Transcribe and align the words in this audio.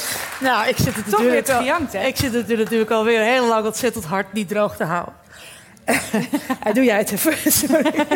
Nou, 0.40 0.68
ik 0.68 0.76
zit 0.76 0.94
het 0.94 1.08
Toch 1.08 1.20
weer 1.20 1.34
natuurlijk 1.34 1.58
gejankt, 1.58 1.92
hè? 1.92 2.06
Ik 2.06 2.16
zit 2.16 2.32
het 2.34 2.48
natuurlijk 2.48 2.90
alweer 2.90 3.20
heel 3.20 3.48
lang 3.48 3.66
ontzettend 3.66 4.04
hard 4.04 4.32
niet 4.32 4.48
droog 4.48 4.76
te 4.76 4.84
houden. 4.84 5.14
Doe 6.74 6.84
jij 6.84 6.98
het 6.98 7.12
even. 7.12 7.52
Sorry. 7.52 8.06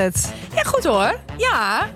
Het? 0.00 0.32
Ja, 0.54 0.62
goed 0.62 0.84
hoor. 0.84 1.20
Ja. 1.36 1.88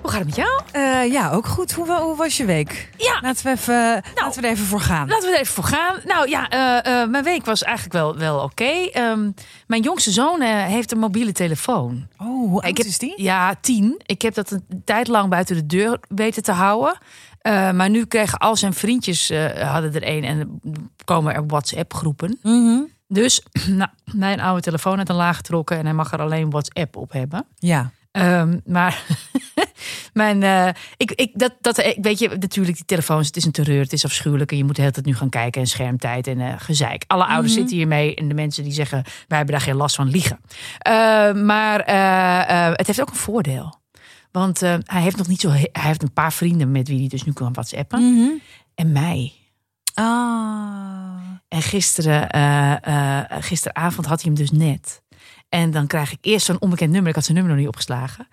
Hoe 0.00 0.10
gaat 0.10 0.24
het 0.26 0.36
met 0.36 0.36
jou? 0.46 0.60
Eh, 0.72 1.12
ja, 1.12 1.30
ook 1.30 1.46
goed. 1.46 1.72
Hoe, 1.72 1.86
wa- 1.86 2.02
hoe 2.02 2.16
was 2.16 2.36
je 2.36 2.44
week? 2.44 2.90
Ja. 2.96 3.18
Laten 3.22 3.44
we, 3.44 3.50
even, 3.50 4.02
laten 4.14 4.40
we 4.40 4.46
er 4.46 4.52
even 4.52 4.64
voor 4.66 4.80
gaan. 4.80 5.08
Laten 5.08 5.28
we 5.28 5.34
er 5.34 5.40
even 5.40 5.54
voor 5.54 5.64
gaan. 5.64 5.96
Nou 6.04 6.28
ja, 6.28 6.48
eh, 6.48 7.02
eh, 7.02 7.08
mijn 7.08 7.24
week 7.24 7.44
was 7.44 7.62
eigenlijk 7.62 7.94
wel, 7.94 8.16
wel 8.16 8.38
oké. 8.42 8.64
Ehm, 8.92 9.30
mijn 9.66 9.82
jongste 9.82 10.10
zoon 10.10 10.40
eh, 10.40 10.64
heeft 10.64 10.92
een 10.92 10.98
mobiele 10.98 11.32
telefoon. 11.32 12.06
Oh, 12.18 12.48
hoe 12.50 12.62
oud 12.62 12.84
is 12.84 12.98
die? 12.98 13.22
Ja, 13.22 13.54
tien. 13.60 14.00
Ik 14.06 14.22
heb 14.22 14.34
dat 14.34 14.50
een 14.50 14.82
tijd 14.84 15.08
lang 15.08 15.28
buiten 15.30 15.56
de 15.56 15.66
deur 15.66 15.98
weten 16.08 16.42
te 16.42 16.52
houden. 16.52 16.98
Eh, 17.40 17.70
maar 17.70 17.90
nu 17.90 18.04
kregen 18.04 18.38
al 18.38 18.56
zijn 18.56 18.74
vriendjes 18.74 19.30
eh, 19.30 19.70
hadden 19.72 19.94
er 19.94 20.08
een 20.08 20.24
en 20.24 20.60
komen 21.04 21.34
er 21.34 21.46
WhatsApp 21.46 21.94
groepen. 21.94 22.38
Mhm. 22.42 22.80
Dus 23.08 23.42
nou, 23.68 23.90
mijn 24.12 24.40
oude 24.40 24.62
telefoon 24.62 24.98
had 24.98 25.08
een 25.08 25.16
laag 25.16 25.36
getrokken 25.36 25.78
en 25.78 25.84
hij 25.84 25.94
mag 25.94 26.12
er 26.12 26.20
alleen 26.20 26.50
WhatsApp 26.50 26.96
op 26.96 27.12
hebben. 27.12 27.46
Ja. 27.54 27.90
Ehm, 28.10 28.58
maar 28.64 29.02
mijn, 30.12 30.42
eh, 30.42 30.68
ik, 30.96 31.12
ik, 31.12 31.30
dat, 31.34 31.52
dat, 31.60 31.78
ik 31.78 31.96
weet 32.00 32.18
je, 32.18 32.28
natuurlijk, 32.28 32.76
die 32.76 32.84
telefoons, 32.84 33.26
het 33.26 33.36
is 33.36 33.44
een 33.44 33.52
terreur, 33.52 33.80
het 33.80 33.92
is 33.92 34.04
afschuwelijk. 34.04 34.50
En 34.50 34.56
je 34.56 34.64
moet 34.64 34.74
de 34.74 34.80
hele 34.80 34.92
tijd 34.92 35.06
nu 35.06 35.14
gaan 35.14 35.28
kijken 35.28 35.60
en 35.60 35.66
schermtijd 35.66 36.26
en 36.26 36.40
eh, 36.40 36.54
gezeik. 36.56 37.04
Alle 37.06 37.26
ouders 37.26 37.54
zitten 37.54 37.76
hiermee 37.76 38.14
en 38.14 38.28
de 38.28 38.34
mensen 38.34 38.64
die 38.64 38.72
zeggen, 38.72 39.02
wij 39.28 39.36
hebben 39.36 39.54
daar 39.54 39.64
geen 39.64 39.76
last 39.76 39.96
van 39.96 40.08
liegen. 40.08 40.40
Eh, 40.78 40.92
maar 41.32 41.80
eh, 41.80 42.66
eh, 42.66 42.72
het 42.76 42.86
heeft 42.86 43.00
ook 43.00 43.10
een 43.10 43.16
voordeel. 43.16 43.84
Want 44.36 44.62
eh, 44.62 44.74
hij 44.84 45.02
heeft 45.02 45.16
nog 45.16 45.28
niet 45.28 45.40
zo, 45.40 45.50
hij 45.50 45.70
heeft 45.72 46.02
een 46.02 46.12
paar 46.12 46.32
vrienden 46.32 46.72
met 46.72 46.88
wie 46.88 46.98
hij 46.98 47.08
dus 47.08 47.24
nu 47.24 47.32
kan 47.32 47.52
whatsappen. 47.52 48.14
Mhm. 48.14 48.30
En 48.74 48.92
mij. 48.92 49.32
Ah. 49.94 51.25
En 51.48 51.62
gisteren, 51.62 52.30
eh, 52.30 53.20
eh, 53.22 53.42
gisteravond 53.42 54.06
had 54.06 54.22
hij 54.22 54.32
hem 54.32 54.40
dus 54.44 54.50
net. 54.50 55.02
En 55.48 55.70
dan 55.70 55.86
krijg 55.86 56.12
ik 56.12 56.18
eerst 56.20 56.46
zo'n 56.46 56.60
onbekend 56.60 56.90
nummer. 56.90 57.08
Ik 57.08 57.14
had 57.14 57.24
zijn 57.24 57.36
nummer 57.36 57.54
nog 57.54 57.62
niet 57.62 57.72
opgeslagen. 57.74 58.28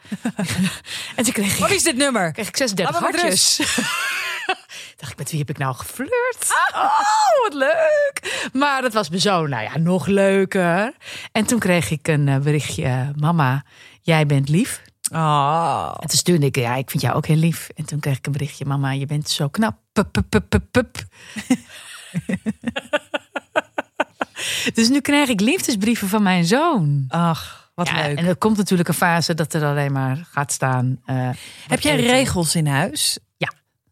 en 1.16 1.24
toen 1.24 1.34
kreeg 1.34 1.54
ik 1.54 1.60
Wat 1.60 1.72
is 1.72 1.84
dit 1.84 1.96
nummer? 1.96 2.32
kreeg 2.32 2.48
ik 2.48 2.58
36 2.58 2.94
Laat 2.94 3.04
me 3.04 3.12
met 3.12 3.22
hartjes. 3.22 3.58
Dacht 5.00 5.12
ik, 5.12 5.18
met 5.18 5.30
wie 5.30 5.40
heb 5.40 5.50
ik 5.50 5.58
nou 5.58 5.76
geflirt? 5.76 6.48
Oh, 6.74 7.00
wat 7.44 7.54
leuk. 7.54 8.50
Maar 8.54 8.82
dat 8.82 8.94
was 8.94 9.10
me 9.10 9.20
zo, 9.20 9.48
nou 9.48 9.64
ja, 9.64 9.78
nog 9.78 10.06
leuker. 10.06 10.94
En 11.32 11.46
toen 11.46 11.60
kreeg 11.60 11.92
ik 11.92 12.08
een 12.08 12.28
eh, 12.28 12.38
berichtje. 12.40 13.12
Mama, 13.16 13.66
jij 14.02 14.26
bent 14.26 14.50
lief. 14.50 14.82
Oh. 15.12 15.96
En 16.00 16.08
toen 16.08 16.18
stuurde 16.18 16.46
ik, 16.46 16.56
ja, 16.56 16.76
ik 16.76 16.90
vind 16.90 17.04
jou 17.04 17.16
ook 17.16 17.26
heel 17.26 17.36
lief. 17.36 17.70
En 17.76 17.86
toen 17.86 18.00
kreeg 18.00 18.18
ik 18.18 18.26
een 18.26 18.32
berichtje. 18.32 18.66
Mama, 18.66 18.92
je 18.92 19.06
bent 19.06 19.30
zo 19.30 19.48
knap. 19.48 19.78
Pup, 19.92 20.12
pup, 20.12 20.46
pup, 20.50 20.64
pup. 20.72 20.98
dus 24.74 24.90
nu 24.90 25.02
krijg 25.02 25.30
ik 25.30 25.40
liefdesbrieven 25.42 26.08
van 26.08 26.24
mijn 26.24 26.46
zoon. 26.46 27.06
Ach, 27.08 27.72
wat 27.76 27.88
Ja, 27.88 28.08
leuk. 28.08 28.18
En 28.18 28.26
er 28.26 28.36
komt 28.36 28.58
natuurlijk 28.58 28.90
een 28.90 28.96
fase 28.96 29.34
dat 29.34 29.54
er 29.54 29.64
alleen 29.66 29.92
maar 29.92 30.28
gaat 30.32 30.52
staan. 30.52 31.02
eh, 31.06 31.30
Heb 31.68 31.80
jij 31.80 31.96
regels 31.96 32.56
in 32.56 32.68
huis? 32.68 33.18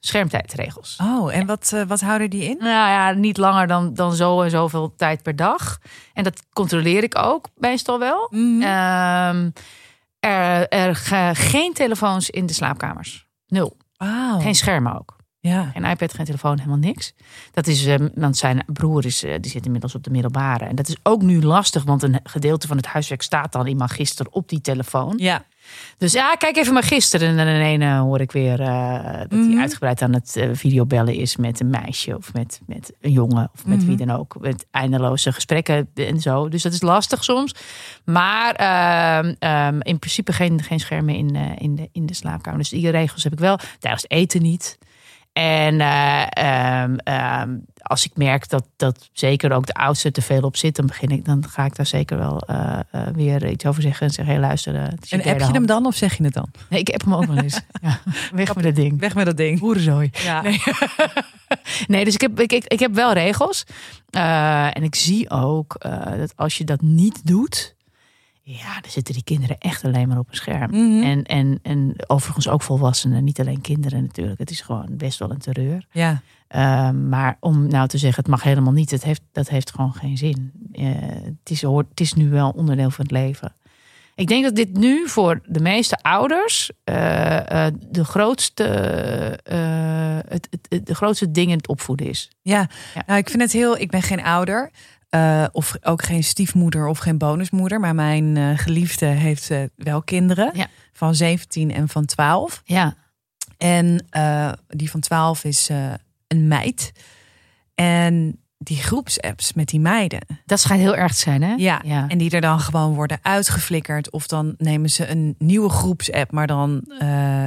Schermtijdregels. 0.04 0.98
Oh, 1.02 1.36
en 1.36 1.46
wat, 1.46 1.72
eh, 1.74 1.84
wat 1.84 2.02
houden 2.02 2.30
die 2.30 2.44
in? 2.44 2.58
Nou 2.60 2.70
ja, 2.90 3.12
niet 3.12 3.38
langer 3.38 3.68
dan, 3.68 3.94
dan 3.94 4.14
zo 4.14 4.42
en 4.42 4.50
zoveel 4.50 4.96
tijd 4.96 5.24
per 5.24 5.36
dag. 5.36 5.78
En 6.14 6.24
dat 6.24 6.44
controleer 6.54 7.04
ik 7.04 7.18
ook 7.18 7.48
meestal 7.56 8.00
wel. 8.00 8.28
Mhm. 8.32 8.62
Ehm, 8.62 9.50
er, 10.20 10.68
er 10.68 10.96
ge- 10.96 11.32
geen 11.34 11.74
telefoons 11.74 12.30
in 12.30 12.46
de 12.46 12.54
slaapkamers. 12.54 13.28
Nul. 13.48 13.78
Wauw. 13.98 14.40
Geen 14.40 14.56
schermen 14.56 15.00
ook. 15.00 15.16
Ja. 15.44 15.64
Geen 15.74 15.86
iPad, 15.86 16.14
geen 16.14 16.26
telefoon, 16.26 16.58
helemaal 16.58 16.78
niks. 16.78 17.14
Dat 17.52 17.68
is, 17.68 17.86
eh, 17.86 17.96
want 18.16 18.38
zijn 18.38 18.64
broer 18.74 19.06
is, 19.06 19.24
eh, 19.24 19.34
die 19.40 19.52
zit 19.52 19.66
inmiddels 19.66 19.96
op 19.96 20.04
de 20.04 20.10
middelbare. 20.10 20.66
En 20.66 20.76
dat 20.76 20.88
is 20.88 20.96
ook 21.04 21.22
nu 21.22 21.42
lastig, 21.44 21.84
want 21.84 22.04
een 22.04 22.20
gedeelte 22.24 22.68
van 22.68 22.78
het 22.78 22.86
huiswerk 22.86 23.22
staat 23.22 23.52
dan 23.52 23.68
in 23.68 23.78
magister 23.78 24.26
op 24.30 24.50
die 24.50 24.62
telefoon. 24.62 25.14
Ja. 25.18 25.44
Dus 25.98 26.12
ja, 26.14 26.36
kijk 26.36 26.58
even 26.58 26.74
maar 26.74 26.84
gisteren. 26.84 27.28
En 27.40 27.70
dan 27.70 27.82
eh, 27.82 28.00
hoor 28.00 28.20
ik 28.22 28.32
weer 28.32 28.60
eh, 28.62 29.18
dat 29.20 29.32
Mhm. 29.32 29.50
hij 29.52 29.62
uitgebreid 29.62 30.02
aan 30.02 30.14
het 30.14 30.46
videobellen 30.54 31.16
is 31.16 31.36
met 31.36 31.60
een 31.60 31.70
meisje 31.70 32.16
of 32.18 32.34
met, 32.34 32.62
met 32.66 32.94
een 33.02 33.12
jongen 33.12 33.50
of 33.54 33.66
met 33.66 33.78
Mhm. 33.78 33.88
wie 33.88 33.98
dan 33.98 34.12
ook. 34.12 34.36
Met 34.40 34.66
eindeloze 34.72 35.32
gesprekken 35.34 35.90
en 35.94 36.20
zo. 36.20 36.50
Dus 36.50 36.62
dat 36.62 36.74
is 36.74 36.82
lastig 36.82 37.24
soms. 37.24 37.56
Maar 38.06 38.56
ehm, 38.56 39.34
ehm, 39.40 39.80
in 39.82 40.00
principe 40.00 40.34
geen, 40.34 40.64
geen 40.64 40.80
schermen 40.80 41.16
in, 41.16 41.36
in, 41.58 41.76
de, 41.76 41.90
in 41.92 42.06
de 42.06 42.14
slaapkamer. 42.14 42.60
Dus 42.60 42.70
die 42.70 42.90
regels 42.90 43.24
heb 43.24 43.34
ik 43.34 43.40
wel. 43.40 43.60
Tijdens 43.80 44.06
eten 44.08 44.42
niet. 44.42 44.78
En 45.34 45.82
eh, 45.82 46.24
ehm, 46.30 46.96
ehm, 46.96 47.58
als 47.82 48.06
ik 48.06 48.12
merk 48.16 48.50
dat, 48.50 48.68
dat 48.76 49.10
zeker 49.14 49.52
ook 49.52 49.66
de 49.66 49.74
oudste 49.74 50.12
te 50.12 50.22
veel 50.22 50.42
op 50.42 50.58
zit, 50.58 50.76
dan 50.76 50.86
begin 50.86 51.10
ik, 51.10 51.26
dan 51.26 51.46
ga 51.50 51.66
ik 51.66 51.76
daar 51.76 51.86
zeker 51.86 52.18
wel 52.18 52.42
eh, 52.42 52.80
eh, 52.92 53.08
weer 53.14 53.50
iets 53.50 53.66
over 53.66 53.82
zeggen 53.82 54.08
en 54.08 54.14
zeggen: 54.14 54.34
hey, 54.34 54.44
luister. 54.44 54.76
En 54.76 55.24
app 55.24 55.40
je 55.40 55.46
hem 55.46 55.66
dan 55.66 55.86
of 55.86 55.96
zeg 55.96 56.18
je 56.18 56.24
het 56.24 56.34
dan? 56.34 56.52
Nee, 56.70 56.80
ik 56.80 56.88
heb 56.88 57.04
hem 57.04 57.14
ook 57.14 57.26
wel 57.26 57.38
eens. 57.38 57.60
Ja, 57.82 58.00
weg 58.34 58.56
met 58.56 58.64
dat 58.64 58.76
ding. 58.76 59.00
Weg 59.00 59.16
met 59.16 59.26
dat 59.26 59.38
ding. 59.38 59.60
Boerenzooi. 59.60 60.10
Ja. 60.14 60.42
Nee. 60.42 60.62
nee, 61.88 62.06
dus 62.06 62.14
ik 62.14 62.22
heb, 62.22 62.40
ik, 62.40 62.52
ik, 62.52 62.66
ik 62.66 62.80
heb 62.80 62.94
wel 62.94 63.14
regels. 63.14 63.64
En 64.10 64.84
ik 64.84 64.96
zie 64.96 65.30
ook 65.30 65.76
dat 66.18 66.34
als 66.36 66.58
je 66.58 66.64
dat 66.64 66.82
niet 66.82 67.28
doet, 67.28 67.76
ja, 68.58 68.82
dan 68.82 68.92
zitten 68.92 69.14
die 69.14 69.24
kinderen 69.24 69.58
echt 69.58 69.84
alleen 69.86 70.08
maar 70.08 70.18
op 70.20 70.30
een 70.30 70.36
scherm. 70.36 70.72
Mhm. 70.72 71.04
En, 71.04 71.24
en, 71.24 71.60
en 71.62 71.94
overigens 72.08 72.48
ook 72.48 72.62
volwassenen, 72.62 73.24
niet 73.24 73.40
alleen 73.40 73.62
kinderen 73.62 74.02
natuurlijk. 74.04 74.40
Het 74.40 74.50
is 74.52 74.62
gewoon 74.62 74.88
best 74.92 75.20
wel 75.20 75.32
een 75.32 75.38
terreur. 75.40 75.86
Ja. 75.92 76.22
Eh, 76.48 76.90
maar 76.90 77.38
om 77.40 77.68
nou 77.68 77.88
te 77.88 77.98
zeggen, 77.98 78.22
het 78.24 78.32
mag 78.32 78.44
helemaal 78.44 78.74
niet, 78.74 78.92
het 78.92 79.04
heeft, 79.04 79.22
dat 79.32 79.50
heeft 79.50 79.72
gewoon 79.72 79.94
geen 79.94 80.18
zin. 80.18 80.52
Eh, 80.72 80.86
het, 81.24 81.50
is, 81.50 81.62
hoort- 81.62 81.90
het 81.90 82.00
is 82.00 82.14
nu 82.14 82.30
wel 82.30 82.50
onderdeel 82.50 82.90
van 82.90 83.04
het 83.06 83.14
leven. 83.14 83.54
Ik 84.16 84.28
denk 84.28 84.44
dat 84.44 84.56
dit 84.56 84.78
nu 84.78 85.08
voor 85.08 85.42
de 85.46 85.60
meeste 85.60 85.98
ouders 86.02 86.72
eh, 86.84 87.66
eh, 87.68 87.74
de, 87.90 88.06
grootste, 88.06 88.64
het, 89.44 90.48
het, 90.50 90.66
het- 90.70 90.86
de 90.86 90.96
grootste 90.96 91.32
ding 91.32 91.50
in 91.52 91.58
het 91.58 91.68
opvoeden 91.68 92.08
is. 92.08 92.30
Ja, 92.42 92.68
Ja. 92.94 93.04
Nou, 93.08 93.20
ik 93.20 93.30
vind 93.30 93.42
het 93.42 93.52
heel. 93.52 93.78
Ik 93.78 93.90
ben 93.90 94.02
geen 94.02 94.24
ouder. 94.24 94.72
Eh, 95.12 95.46
of 95.52 95.76
ook 95.82 96.04
geen 96.04 96.24
stiefmoeder 96.24 96.88
of 96.88 96.98
geen 96.98 97.18
bonusmoeder. 97.18 97.80
Maar 97.80 97.96
mijn 97.96 98.38
eh, 98.38 98.50
geliefde 98.56 99.06
heeft 99.06 99.50
eh, 99.52 99.64
wel 99.76 100.02
kinderen. 100.02 100.52
Ja. 100.54 100.68
Van 100.94 101.16
17 101.16 101.72
en 101.74 101.90
van 101.90 102.06
12. 102.06 102.62
Ja, 102.66 102.96
En 103.58 104.06
die 104.68 104.90
van 104.92 105.00
12 105.00 105.44
is 105.44 105.70
een 106.28 106.48
meid. 106.48 106.92
En 107.76 108.40
die 108.58 108.78
groepsapps 108.78 109.54
met 109.54 109.68
die 109.68 109.80
meiden. 109.80 110.20
dat 110.46 110.60
schijnt 110.60 110.82
heel 110.82 110.96
erg 110.96 111.14
te 111.14 111.20
zijn, 111.20 111.42
hè? 111.42 111.54
Ja. 111.58 111.82
ja. 111.86 112.08
En 112.08 112.18
die 112.18 112.30
er 112.32 112.42
dan 112.42 112.60
gewoon 112.60 112.94
worden 112.94 113.20
uitgeflikkerd. 113.22 114.12
Of 114.12 114.28
dan 114.28 114.54
nemen 114.58 114.90
ze 114.90 115.08
een 115.08 115.36
nieuwe 115.38 115.70
groepsapp. 115.70 116.32
Maar 116.32 116.48
dan 116.48 116.84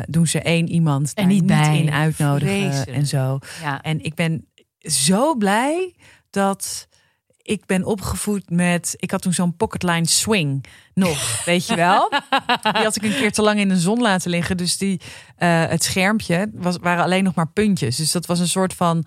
doen 0.06 0.26
ze 0.26 0.40
één 0.42 0.68
iemand 0.68 1.14
En 1.14 1.24
daar 1.24 1.32
niet 1.32 1.46
bij. 1.46 1.78
in 1.78 1.90
uitnodigen. 1.90 2.86
En 2.94 3.06
zo. 3.06 3.38
ja. 3.62 3.82
En 3.82 4.04
ik 4.04 4.14
ben 4.14 4.46
zo 4.80 5.34
blij 5.36 5.94
dat 6.30 6.88
ik 7.46 7.66
ben 7.66 7.84
opgevoed 7.84 8.50
met. 8.50 8.94
Ik 8.96 9.10
had 9.10 9.22
toen 9.22 9.32
zo'n 9.32 9.56
pocketline 9.56 10.06
swing 10.08 10.64
nog, 10.94 11.18
weet 11.44 11.66
je 11.66 11.74
wel? 11.76 12.08
Die 12.62 12.82
had 12.82 12.96
ik 12.96 13.02
een 13.02 13.10
keer 13.14 13.32
te 13.32 13.42
lang 13.42 13.58
in 13.58 13.68
de 13.68 13.76
zon 13.78 14.00
laten 14.00 14.30
liggen. 14.30 14.56
Dus 14.56 14.76
die, 14.76 15.00
eh, 15.36 15.66
het 15.66 15.84
schermpje 15.84 16.50
was, 16.54 16.76
waren 16.76 17.04
alleen 17.04 17.24
nog 17.24 17.34
maar 17.34 17.48
puntjes. 17.48 17.96
Dus 17.96 18.12
dat 18.12 18.26
was 18.26 18.38
een 18.40 18.48
soort 18.48 18.74
van 18.74 19.06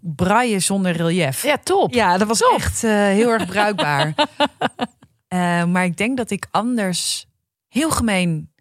braille 0.00 0.58
zonder 0.60 0.92
relief. 0.92 1.42
ja, 1.42 1.56
top. 1.62 1.94
Ja, 1.94 2.18
dat 2.18 2.28
was 2.28 2.40
echt 2.40 2.84
eh, 2.84 2.90
heel 2.90 3.28
erg 3.30 3.46
bruikbaar. 3.46 4.14
Eh, 5.28 5.64
maar 5.64 5.84
ik 5.84 5.96
denk 5.96 6.16
dat 6.16 6.30
ik 6.30 6.46
anders 6.50 7.26
heel 7.68 7.90
gemeen 7.90 8.52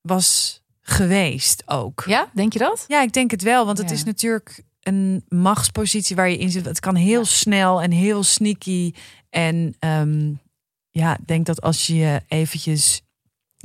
was 0.00 0.60
geweest 0.80 1.62
ook. 1.66 2.04
Ja, 2.06 2.28
denk 2.34 2.52
je 2.52 2.58
dat? 2.58 2.84
Ja, 2.88 3.02
ik 3.02 3.12
denk 3.12 3.30
het 3.30 3.42
wel. 3.42 3.66
Want 3.66 3.78
het 3.78 3.88
Ja. 3.88 3.94
is 3.94 4.04
natuurlijk 4.04 4.62
een 4.86 5.24
machtspositie 5.28 6.16
waar 6.16 6.28
je 6.30 6.38
in 6.38 6.50
zit. 6.50 6.64
Het 6.64 6.80
kan 6.80 6.94
heel 6.94 7.24
snel 7.24 7.82
en 7.82 7.90
heel 7.90 8.22
sneaky. 8.22 8.92
En 9.30 9.74
ehm, 9.78 10.32
ja, 10.90 11.18
denk 11.26 11.46
dat 11.46 11.60
als 11.62 11.86
je 11.86 11.96
je 11.96 12.22
eventjes 12.28 13.02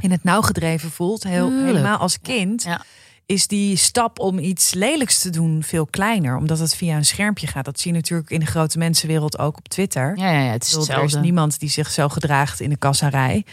in 0.02 0.12
het 0.12 0.24
nauw 0.24 0.42
gedreven 0.42 0.92
voelt, 0.92 1.24
heel, 1.24 1.48
Tuurlijk. 1.48 1.68
helemaal 1.68 1.98
als 1.98 2.20
kind, 2.22 2.64
Ja. 2.64 2.82
is 3.26 3.48
die 3.48 3.76
stap 3.76 4.20
om 4.20 4.40
iets 4.40 4.74
lelijks 4.74 5.20
te 5.20 5.30
doen 5.30 5.64
veel 5.64 5.86
kleiner. 5.86 6.36
Omdat 6.38 6.60
het 6.60 6.76
via 6.76 6.96
een 6.96 7.06
schermpje 7.06 7.48
gaat. 7.48 7.66
Dat 7.66 7.80
zie 7.80 7.92
je 7.92 7.98
natuurlijk 7.98 8.30
in 8.30 8.40
de 8.40 8.46
grote 8.46 8.78
mensenwereld 8.78 9.40
ook 9.40 9.58
op 9.58 9.68
Twitter. 9.68 10.18
Ja, 10.18 10.32
ja, 10.32 10.40
ja 10.42 10.52
het 10.52 10.64
is 10.64 10.70
bedoel, 10.70 10.88
er 10.96 11.04
is 11.04 11.16
niemand 11.16 11.60
die 11.60 11.70
zich 11.70 11.92
zo 11.92 12.10
gedraagt 12.10 12.60
in 12.60 12.70
de 12.70 12.78
kassarij. 12.78 13.46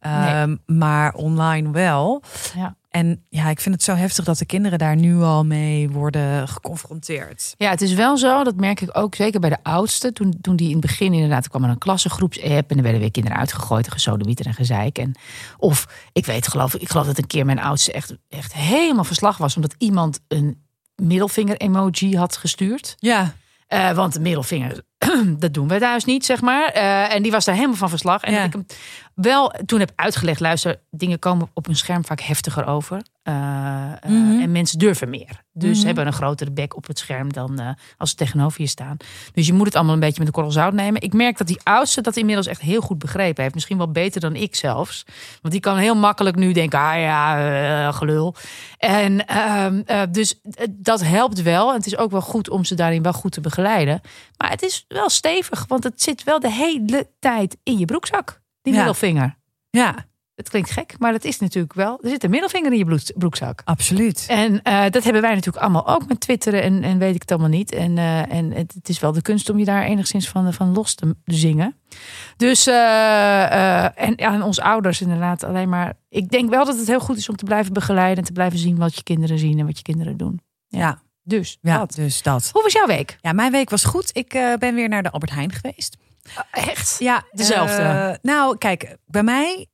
Ehm, 0.00 0.56
Maar 0.66 1.14
online 1.14 1.70
wel. 1.70 2.22
Ja. 2.56 2.76
En 2.96 3.24
ja, 3.28 3.48
ik 3.48 3.60
vind 3.60 3.74
het 3.74 3.84
zo 3.84 3.94
heftig 3.94 4.24
dat 4.24 4.38
de 4.38 4.44
kinderen 4.46 4.78
daar 4.78 4.96
nu 4.96 5.20
al 5.20 5.44
mee 5.44 5.90
worden 5.90 6.48
geconfronteerd. 6.48 7.54
Ja, 7.56 7.70
het 7.70 7.82
is 7.82 7.92
wel 7.94 8.16
zo, 8.16 8.44
dat 8.44 8.56
merk 8.56 8.80
ik 8.80 8.88
ook 8.92 9.14
zeker 9.14 9.40
bij 9.40 9.50
de 9.50 9.58
oudste. 9.62 10.12
Toen, 10.12 10.34
toen 10.40 10.56
die 10.56 10.66
in 10.66 10.72
het 10.72 10.80
begin 10.80 11.12
inderdaad 11.12 11.44
er 11.44 11.50
kwam 11.50 11.64
er 11.64 11.70
een 11.70 11.78
klassengroepsapp... 11.78 12.70
en 12.70 12.76
er 12.76 12.82
werden 12.82 13.00
weer 13.00 13.10
kinderen 13.10 13.38
uitgegooid 13.38 13.86
en 13.86 13.92
gesodemieter 13.92 14.46
en 14.46 14.54
gezeik. 14.54 14.98
En, 14.98 15.14
of, 15.56 15.86
ik 16.12 16.26
weet 16.26 16.48
geloof 16.48 16.74
ik, 16.74 16.88
geloof 16.88 17.06
dat 17.06 17.18
een 17.18 17.26
keer 17.26 17.44
mijn 17.44 17.60
oudste 17.60 17.92
echt, 17.92 18.14
echt 18.28 18.54
helemaal 18.54 19.04
verslag 19.04 19.36
was... 19.38 19.56
omdat 19.56 19.74
iemand 19.78 20.20
een 20.28 20.62
middelvinger-emoji 21.30 22.16
had 22.16 22.36
gestuurd. 22.36 22.94
Ja, 22.98 23.34
Eh, 23.66 23.90
want 23.92 24.12
de 24.12 24.20
middelvinger, 24.20 24.82
dat 25.38 25.54
doen 25.54 25.68
we 25.68 25.78
thuis 25.78 26.04
niet, 26.04 26.24
zeg 26.24 26.40
maar. 26.40 26.68
Eh, 26.68 27.14
en 27.14 27.22
die 27.22 27.32
was 27.32 27.44
daar 27.44 27.54
helemaal 27.54 27.76
van 27.76 27.88
verslag. 27.88 28.22
En 28.22 28.32
Ja. 28.32 28.36
dat 28.38 28.46
ik 28.46 28.52
hem 28.52 28.66
wel 29.16 29.54
toen 29.66 29.78
heb 29.78 29.92
uitgelegd... 29.94 30.40
luister, 30.40 30.80
dingen 30.90 31.18
komen 31.18 31.50
op 31.54 31.68
een 31.68 31.76
scherm 31.76 32.04
vaak 32.04 32.20
heftiger 32.20 32.66
over. 32.66 33.02
Eh, 33.22 33.92
eh, 33.92 34.10
Mhm. 34.10 34.40
En 34.40 34.52
mensen 34.52 34.78
durven 34.78 35.10
meer. 35.10 35.44
Dus 35.52 35.76
Mhm. 35.76 35.86
hebben 35.86 36.06
een 36.06 36.12
grotere 36.12 36.50
bek 36.50 36.76
op 36.76 36.86
het 36.86 36.98
scherm 36.98 37.32
dan 37.32 37.58
eh, 37.58 37.68
als 37.96 38.10
ze 38.10 38.16
tegenover 38.16 38.60
je 38.60 38.66
staan. 38.66 38.96
Dus 39.32 39.46
je 39.46 39.52
moet 39.52 39.66
het 39.66 39.74
allemaal 39.74 39.94
een 39.94 40.00
beetje 40.00 40.18
met 40.18 40.26
een 40.26 40.32
korrel 40.32 40.52
zout 40.52 40.72
nemen. 40.72 41.00
Ik 41.02 41.12
merk 41.12 41.38
dat 41.38 41.46
die 41.46 41.60
oudste 41.62 42.00
dat 42.00 42.16
inmiddels 42.16 42.46
echt 42.46 42.60
heel 42.60 42.80
goed 42.80 42.98
begrepen 42.98 43.42
heeft. 43.42 43.54
Misschien 43.54 43.76
wel 43.76 43.90
beter 43.90 44.20
dan 44.20 44.34
ik 44.36 44.54
zelfs. 44.54 45.04
Want 45.40 45.52
die 45.54 45.62
kan 45.62 45.76
heel 45.76 45.96
makkelijk 45.96 46.36
nu 46.36 46.52
denken, 46.52 46.78
ah 46.78 47.00
ja, 47.00 47.92
gelul. 47.92 48.34
En 48.78 49.26
ehm, 49.26 49.82
eh, 49.86 50.02
dus 50.10 50.40
dat 50.70 51.02
helpt 51.02 51.42
wel. 51.42 51.68
En 51.68 51.76
het 51.76 51.86
is 51.86 51.96
ook 51.96 52.10
wel 52.10 52.20
goed 52.20 52.50
om 52.50 52.64
ze 52.64 52.74
daarin 52.74 53.02
wel 53.02 53.12
goed 53.12 53.32
te 53.32 53.40
begeleiden. 53.40 54.00
Maar 54.36 54.50
het 54.50 54.62
is 54.62 54.84
wel 54.88 55.08
stevig, 55.08 55.64
want 55.68 55.84
het 55.84 56.02
zit 56.02 56.24
wel 56.24 56.40
de 56.40 56.50
hele 56.50 57.08
tijd 57.18 57.56
in 57.62 57.78
je 57.78 57.84
broekzak. 57.84 58.44
Die 58.66 58.74
Ja. 58.74 58.84
middelvinger. 58.84 59.36
ja, 59.70 59.94
Het 60.34 60.48
klinkt 60.48 60.70
gek, 60.70 60.94
maar 60.98 61.12
dat 61.12 61.24
is 61.24 61.38
natuurlijk 61.38 61.74
wel. 61.74 61.98
Er 62.02 62.08
zit 62.08 62.24
een 62.24 62.30
middelvinger 62.30 62.72
in 62.72 62.78
je 62.78 62.84
broek- 62.84 63.12
broekzak. 63.18 63.62
absoluut. 63.64 64.24
En 64.28 64.62
eh, 64.62 64.84
dat 64.90 65.04
hebben 65.04 65.22
wij 65.22 65.34
natuurlijk 65.34 65.64
allemaal 65.64 65.86
ook 65.88 66.08
met 66.08 66.20
twitteren 66.20 66.62
en, 66.62 66.82
en 66.82 66.98
weet 66.98 67.14
ik 67.14 67.20
het 67.20 67.30
allemaal 67.30 67.48
niet. 67.48 67.72
En, 67.72 67.98
eh, 67.98 68.32
en 68.32 68.50
het, 68.52 68.72
het 68.74 68.88
is 68.88 68.98
wel 69.00 69.12
de 69.12 69.22
kunst 69.22 69.50
om 69.50 69.58
je 69.58 69.64
daar 69.64 69.82
enigszins 69.84 70.28
van, 70.28 70.52
van 70.52 70.72
los 70.72 70.94
te 70.94 71.16
zingen. 71.24 71.76
Dus, 72.36 72.66
eh, 72.66 74.00
en 74.02 74.20
aan 74.20 74.42
onze 74.42 74.62
ouders 74.62 75.00
inderdaad 75.00 75.42
alleen 75.44 75.68
maar. 75.68 75.94
Ik 76.08 76.28
denk 76.30 76.50
wel 76.50 76.64
dat 76.64 76.76
het 76.78 76.86
heel 76.86 77.00
goed 77.00 77.16
is 77.16 77.28
om 77.28 77.36
te 77.36 77.44
blijven 77.44 77.72
begeleiden 77.72 78.16
en 78.18 78.24
te 78.24 78.32
blijven 78.32 78.58
zien 78.58 78.76
wat 78.76 78.94
je 78.94 79.02
kinderen 79.02 79.38
zien 79.38 79.58
en 79.58 79.66
wat 79.66 79.76
je 79.76 79.82
kinderen 79.82 80.16
doen. 80.16 80.40
Ja, 80.68 81.02
Dus, 81.22 81.58
ja 81.60 81.78
dat. 81.78 81.92
dus 81.94 82.22
dat. 82.22 82.50
Hoe 82.52 82.62
was 82.62 82.72
jouw 82.72 82.86
week? 82.86 83.18
Ja, 83.20 83.32
mijn 83.32 83.52
week 83.52 83.70
was 83.70 83.84
goed. 83.84 84.10
Ik 84.12 84.28
ben 84.58 84.74
weer 84.74 84.88
naar 84.88 85.02
de 85.02 85.10
Albert 85.10 85.32
Heijn 85.32 85.52
geweest. 85.52 85.96
Echt? 86.50 86.96
Ja, 86.98 87.24
Dezelfde? 87.32 87.82
eh, 87.82 88.12
nou, 88.22 88.58
kijk, 88.58 88.96
bij 89.06 89.22
mij, 89.22 89.66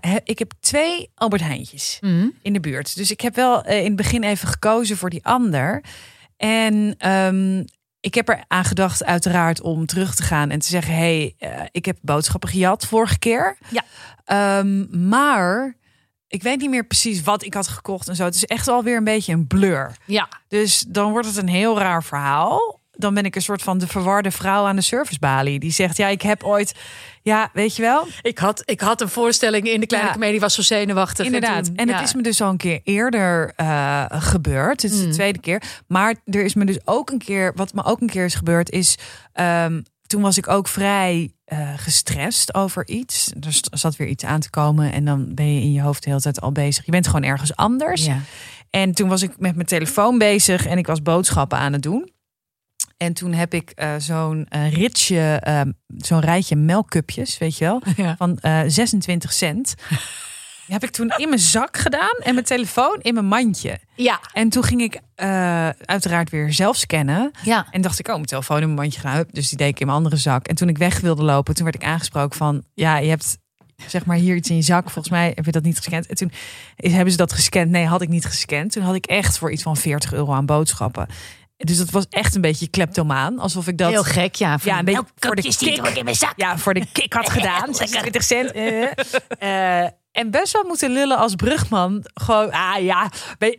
he- 0.00 0.20
ik 0.24 0.38
heb 0.38 0.52
twee 0.60 1.10
Albert 1.14 1.42
Heijntjes 1.42 1.98
Mhm. 2.00 2.28
in 2.42 2.52
de 2.52 2.60
buurt. 2.60 2.96
Dus 2.96 3.10
ik 3.10 3.20
heb 3.20 3.34
wel 3.34 3.62
eh, 3.64 3.78
in 3.78 3.84
het 3.84 3.96
begin 3.96 4.22
even 4.22 4.48
gekozen 4.48 4.96
voor 4.96 5.10
die 5.10 5.24
ander. 5.24 5.84
En 6.36 6.94
ehm, 6.98 7.64
ik 8.00 8.14
heb 8.14 8.28
er 8.28 8.44
aan 8.48 8.64
gedacht, 8.64 9.04
uiteraard, 9.04 9.60
om 9.60 9.86
terug 9.86 10.14
te 10.14 10.22
gaan 10.22 10.50
en 10.50 10.58
te 10.58 10.66
zeggen: 10.68 10.94
hey, 10.94 11.34
ik 11.70 11.84
heb 11.84 11.98
boodschappen 12.02 12.48
gejat 12.48 12.86
vorige 12.86 13.18
keer. 13.18 13.56
Ja. 13.70 13.82
Ehm, 14.24 15.06
maar 15.08 15.76
ik 16.28 16.42
weet 16.42 16.60
niet 16.60 16.70
meer 16.70 16.86
precies 16.86 17.22
wat 17.22 17.44
ik 17.44 17.54
had 17.54 17.68
gekocht 17.68 18.08
en 18.08 18.16
zo. 18.16 18.24
Het 18.24 18.34
is 18.34 18.44
echt 18.44 18.68
alweer 18.68 18.96
een 18.96 19.04
beetje 19.04 19.32
een 19.32 19.46
blur. 19.46 19.96
Ja. 20.06 20.28
Dus 20.48 20.84
dan 20.88 21.10
wordt 21.10 21.26
het 21.26 21.36
een 21.36 21.48
heel 21.48 21.78
raar 21.78 22.04
verhaal. 22.04 22.80
Dan 22.96 23.14
ben 23.14 23.24
ik 23.24 23.36
een 23.36 23.42
soort 23.42 23.62
van 23.62 23.78
de 23.78 23.86
verwarde 23.86 24.30
vrouw 24.30 24.64
aan 24.66 24.76
de 24.76 24.82
servicebalie. 24.82 25.58
Die 25.58 25.70
zegt, 25.72 25.96
ja, 25.96 26.08
ik 26.08 26.22
heb 26.22 26.42
ooit... 26.44 26.74
Ja, 27.22 27.50
weet 27.52 27.76
je 27.76 27.82
wel? 27.82 28.06
Ik 28.22 28.38
had, 28.38 28.62
ik 28.64 28.80
had 28.80 29.00
een 29.00 29.08
voorstelling 29.08 29.68
in 29.68 29.80
de 29.80 29.86
kleine 29.86 30.08
Ja. 30.08 30.14
comedie, 30.14 30.40
was 30.40 30.54
zo 30.54 30.62
zenuwachtig. 30.62 31.26
Inderdaad. 31.26 31.64
toen- 31.64 31.76
En 31.76 31.88
het 31.88 32.00
is 32.02 32.14
me 32.14 32.22
dus 32.22 32.40
al 32.40 32.50
een 32.50 32.56
keer 32.56 32.80
eerder 32.84 33.52
eh, 33.56 34.04
gebeurd. 34.08 34.82
Het 34.82 34.92
is 34.92 34.98
de 35.00 35.06
Mm. 35.06 35.12
tweede 35.12 35.38
keer. 35.40 35.62
Maar 35.88 36.14
er 36.24 36.44
is 36.44 36.54
me 36.54 36.64
dus 36.64 36.78
ook 36.84 37.10
een 37.10 37.18
keer... 37.18 37.52
Wat 37.54 37.72
me 37.74 37.84
ook 37.84 38.00
een 38.00 38.08
keer 38.10 38.24
is 38.24 38.34
gebeurd 38.34 38.70
is... 38.70 38.98
ehm, 39.32 39.80
toen 40.06 40.22
was 40.22 40.36
ik 40.38 40.48
ook 40.48 40.68
vrij 40.68 41.32
eh, 41.44 41.68
gestrest 41.76 42.54
over 42.54 42.88
iets. 42.88 43.30
Er 43.70 43.78
zat 43.78 43.96
weer 43.96 44.08
iets 44.08 44.24
aan 44.24 44.40
te 44.40 44.50
komen. 44.50 44.92
En 44.92 45.04
dan 45.04 45.34
ben 45.34 45.54
je 45.54 45.60
in 45.60 45.72
je 45.72 45.80
hoofd 45.80 46.02
de 46.02 46.08
hele 46.08 46.20
tijd 46.22 46.40
al 46.40 46.52
bezig. 46.52 46.84
Je 46.84 46.90
bent 46.90 47.06
gewoon 47.06 47.22
ergens 47.22 47.56
anders. 47.56 48.04
Ja. 48.04 48.18
En 48.70 48.92
toen 48.92 49.08
was 49.08 49.22
ik 49.22 49.30
met 49.38 49.54
mijn 49.54 49.66
telefoon 49.66 50.18
bezig 50.18 50.66
en 50.66 50.78
ik 50.78 50.86
was 50.86 51.02
boodschappen 51.02 51.58
aan 51.58 51.72
het 51.72 51.82
doen. 51.82 52.10
En 52.96 53.12
toen 53.12 53.32
heb 53.32 53.54
ik 53.54 53.70
eh, 53.70 53.94
zo'n 53.98 54.46
eh, 54.48 54.72
ritje, 54.72 55.38
eh, 55.42 55.60
zo'n 55.96 56.20
rijtje 56.20 56.56
melkcupjes, 56.56 57.38
weet 57.38 57.58
je 57.58 57.64
wel, 57.64 57.82
Ja. 58.06 58.14
van 58.18 58.38
eh 58.38 58.60
26 58.66 59.32
cent. 59.32 59.74
Die 60.66 60.74
heb 60.74 60.84
ik 60.84 60.90
toen 60.90 61.12
in 61.16 61.28
mijn 61.28 61.40
zak 61.40 61.76
gedaan 61.76 62.16
en 62.22 62.34
mijn 62.34 62.46
telefoon 62.46 62.98
in 63.00 63.14
mijn 63.14 63.26
mandje. 63.26 63.78
Ja. 63.94 64.20
En 64.32 64.48
toen 64.48 64.62
ging 64.64 64.80
ik 64.80 65.00
eh, 65.14 65.68
uiteraard 65.68 66.30
weer 66.30 66.52
zelf 66.52 66.76
scannen. 66.76 67.30
Ja. 67.42 67.66
En 67.70 67.80
dacht 67.80 67.98
ik, 67.98 68.06
oh, 68.08 68.14
mijn 68.14 68.26
telefoon 68.26 68.56
in 68.60 68.64
mijn 68.64 68.78
mandje 68.78 69.00
gedaan. 69.00 69.24
Dus 69.30 69.48
die 69.48 69.58
deed 69.58 69.68
ik 69.68 69.80
in 69.80 69.86
mijn 69.86 69.98
andere 69.98 70.16
zak. 70.16 70.46
En 70.46 70.54
toen 70.54 70.68
ik 70.68 70.78
weg 70.78 71.00
wilde 71.00 71.22
lopen, 71.22 71.54
toen 71.54 71.64
werd 71.64 71.76
ik 71.76 71.84
aangesproken 71.84 72.36
van... 72.36 72.62
Ja, 72.74 72.96
je 72.98 73.08
hebt 73.08 73.38
zeg 73.86 74.04
maar 74.06 74.16
hier 74.16 74.34
iets 74.36 74.50
in 74.50 74.56
je 74.56 74.62
zak. 74.62 74.82
Volgens 74.90 75.08
mij 75.10 75.32
heb 75.34 75.44
je 75.44 75.52
dat 75.52 75.62
niet 75.62 75.76
gescand. 75.76 76.06
En 76.06 76.14
toen 76.16 76.32
hebben 76.76 77.10
ze 77.10 77.16
dat 77.16 77.32
gescand. 77.32 77.70
Nee, 77.70 77.86
had 77.86 78.02
ik 78.02 78.08
niet 78.08 78.24
gescand. 78.24 78.72
Toen 78.72 78.82
had 78.82 78.94
ik 78.94 79.06
echt 79.06 79.38
voor 79.38 79.52
iets 79.52 79.62
van 79.62 79.76
40 79.76 80.12
euro 80.12 80.32
aan 80.32 80.46
boodschappen. 80.46 81.06
Dus 81.56 81.78
dat 81.78 81.90
was 81.90 82.06
echt 82.10 82.34
een 82.34 82.40
beetje 82.40 82.68
kleptomaan. 82.68 83.38
Alsof 83.38 83.66
ik 83.66 83.78
dat... 83.78 83.90
Heel 83.90 84.02
gek, 84.02 84.34
ja. 84.34 84.58
Ja, 84.62 84.78
een 84.78 84.84
beetje 84.84 85.04
voor 85.18 85.36
de 85.36 85.42
kick. 85.42 85.86
in 85.96 86.04
mijn 86.04 86.16
zak. 86.16 86.32
Ja, 86.36 86.58
voor 86.58 86.74
de 86.74 86.86
kick 86.92 87.12
had 87.12 87.30
gedaan. 87.38 87.74
26 87.74 88.22
cent. 88.22 88.52
eh. 88.52 89.82
Eh, 89.82 89.90
en 90.12 90.30
best 90.30 90.52
wel 90.52 90.64
moeten 90.64 90.90
lullen 90.90 91.16
als 91.18 91.34
brugman. 91.34 92.04
Gewoon, 92.14 92.50
ah 92.52 92.82
ja, 92.82 93.10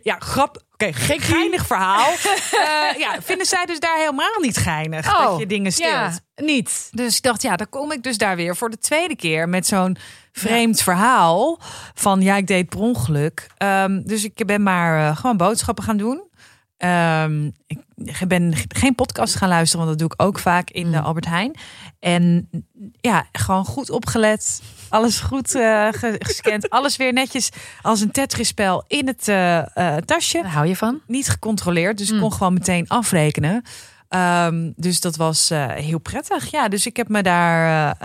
ja 0.02 0.16
grap. 0.18 0.64
Oké, 0.72 0.92
geen 0.92 1.20
geinig 1.20 1.66
verhaal. 1.66 2.12
Eh, 2.66 2.98
ja, 2.98 3.22
vinden 3.22 3.46
zij 3.46 3.64
dus 3.66 3.80
daar 3.80 3.96
helemaal 3.98 4.40
niet 4.40 4.56
geinig 4.56 5.12
dat 5.18 5.38
je 5.38 5.46
dingen 5.46 5.72
steelt. 5.72 5.92
Oh, 5.92 6.00
Ja, 6.34 6.44
niet. 6.44 6.88
Dus 6.90 7.16
ik 7.16 7.22
dacht, 7.22 7.42
ja, 7.42 7.56
dan 7.56 7.68
kom 7.68 7.92
ik 7.92 8.02
dus 8.02 8.18
daar 8.18 8.36
weer 8.36 8.56
voor 8.56 8.70
de 8.70 8.78
tweede 8.78 9.16
keer 9.16 9.48
met 9.48 9.66
zo'n 9.66 9.96
vreemd 10.32 10.82
verhaal. 10.82 11.58
Van 11.94 12.20
ja, 12.22 12.36
ik 12.36 12.46
deed 12.46 12.68
per 12.68 12.78
ongeluk. 12.78 13.46
Ehm, 13.56 14.02
dus 14.04 14.24
ik 14.24 14.46
ben 14.46 14.62
maar 14.62 15.16
gewoon 15.16 15.36
boodschappen 15.36 15.84
gaan 15.84 15.96
doen. 15.96 16.22
Ehm, 16.76 17.46
ik 17.66 17.78
ben 18.28 18.54
geen 18.68 18.94
podcast 18.94 19.34
gaan 19.34 19.48
luisteren, 19.48 19.86
want 19.86 19.98
dat 19.98 20.08
doe 20.08 20.18
ik 20.18 20.26
ook 20.26 20.38
vaak 20.38 20.70
in 20.70 20.90
de 20.90 20.98
Mm. 20.98 21.04
Albert 21.04 21.26
Heijn. 21.26 21.54
En 22.00 22.48
ja, 23.00 23.26
gewoon 23.32 23.64
goed 23.64 23.90
opgelet. 23.90 24.62
Alles 24.88 25.20
goed 25.20 25.54
eh, 25.54 25.88
ge- 25.90 26.16
gescand. 26.18 26.70
alles 26.78 26.96
weer 26.96 27.12
netjes 27.12 27.48
als 27.82 28.00
een 28.00 28.10
Tetris-spel 28.10 28.84
in 28.86 29.06
het 29.06 29.28
eh, 29.28 29.58
eh, 29.96 30.02
tasje 30.04 30.42
Daar 30.42 30.52
hou 30.52 30.66
je 30.66 30.76
van? 30.76 31.00
niet 31.06 31.28
gecontroleerd. 31.28 31.98
Dus 31.98 32.08
ik 32.08 32.14
Mm. 32.14 32.20
kon 32.20 32.32
gewoon 32.32 32.52
meteen 32.54 32.88
afrekenen. 32.88 33.62
Ehm, 34.08 34.70
dus 34.76 35.00
dat 35.00 35.16
was 35.16 35.48
heel 35.74 35.98
prettig. 35.98 36.50
Ja, 36.50 36.68
dus 36.68 36.86
ik 36.86 36.96
heb 36.96 37.08
me 37.08 37.22
daar, 37.22 37.96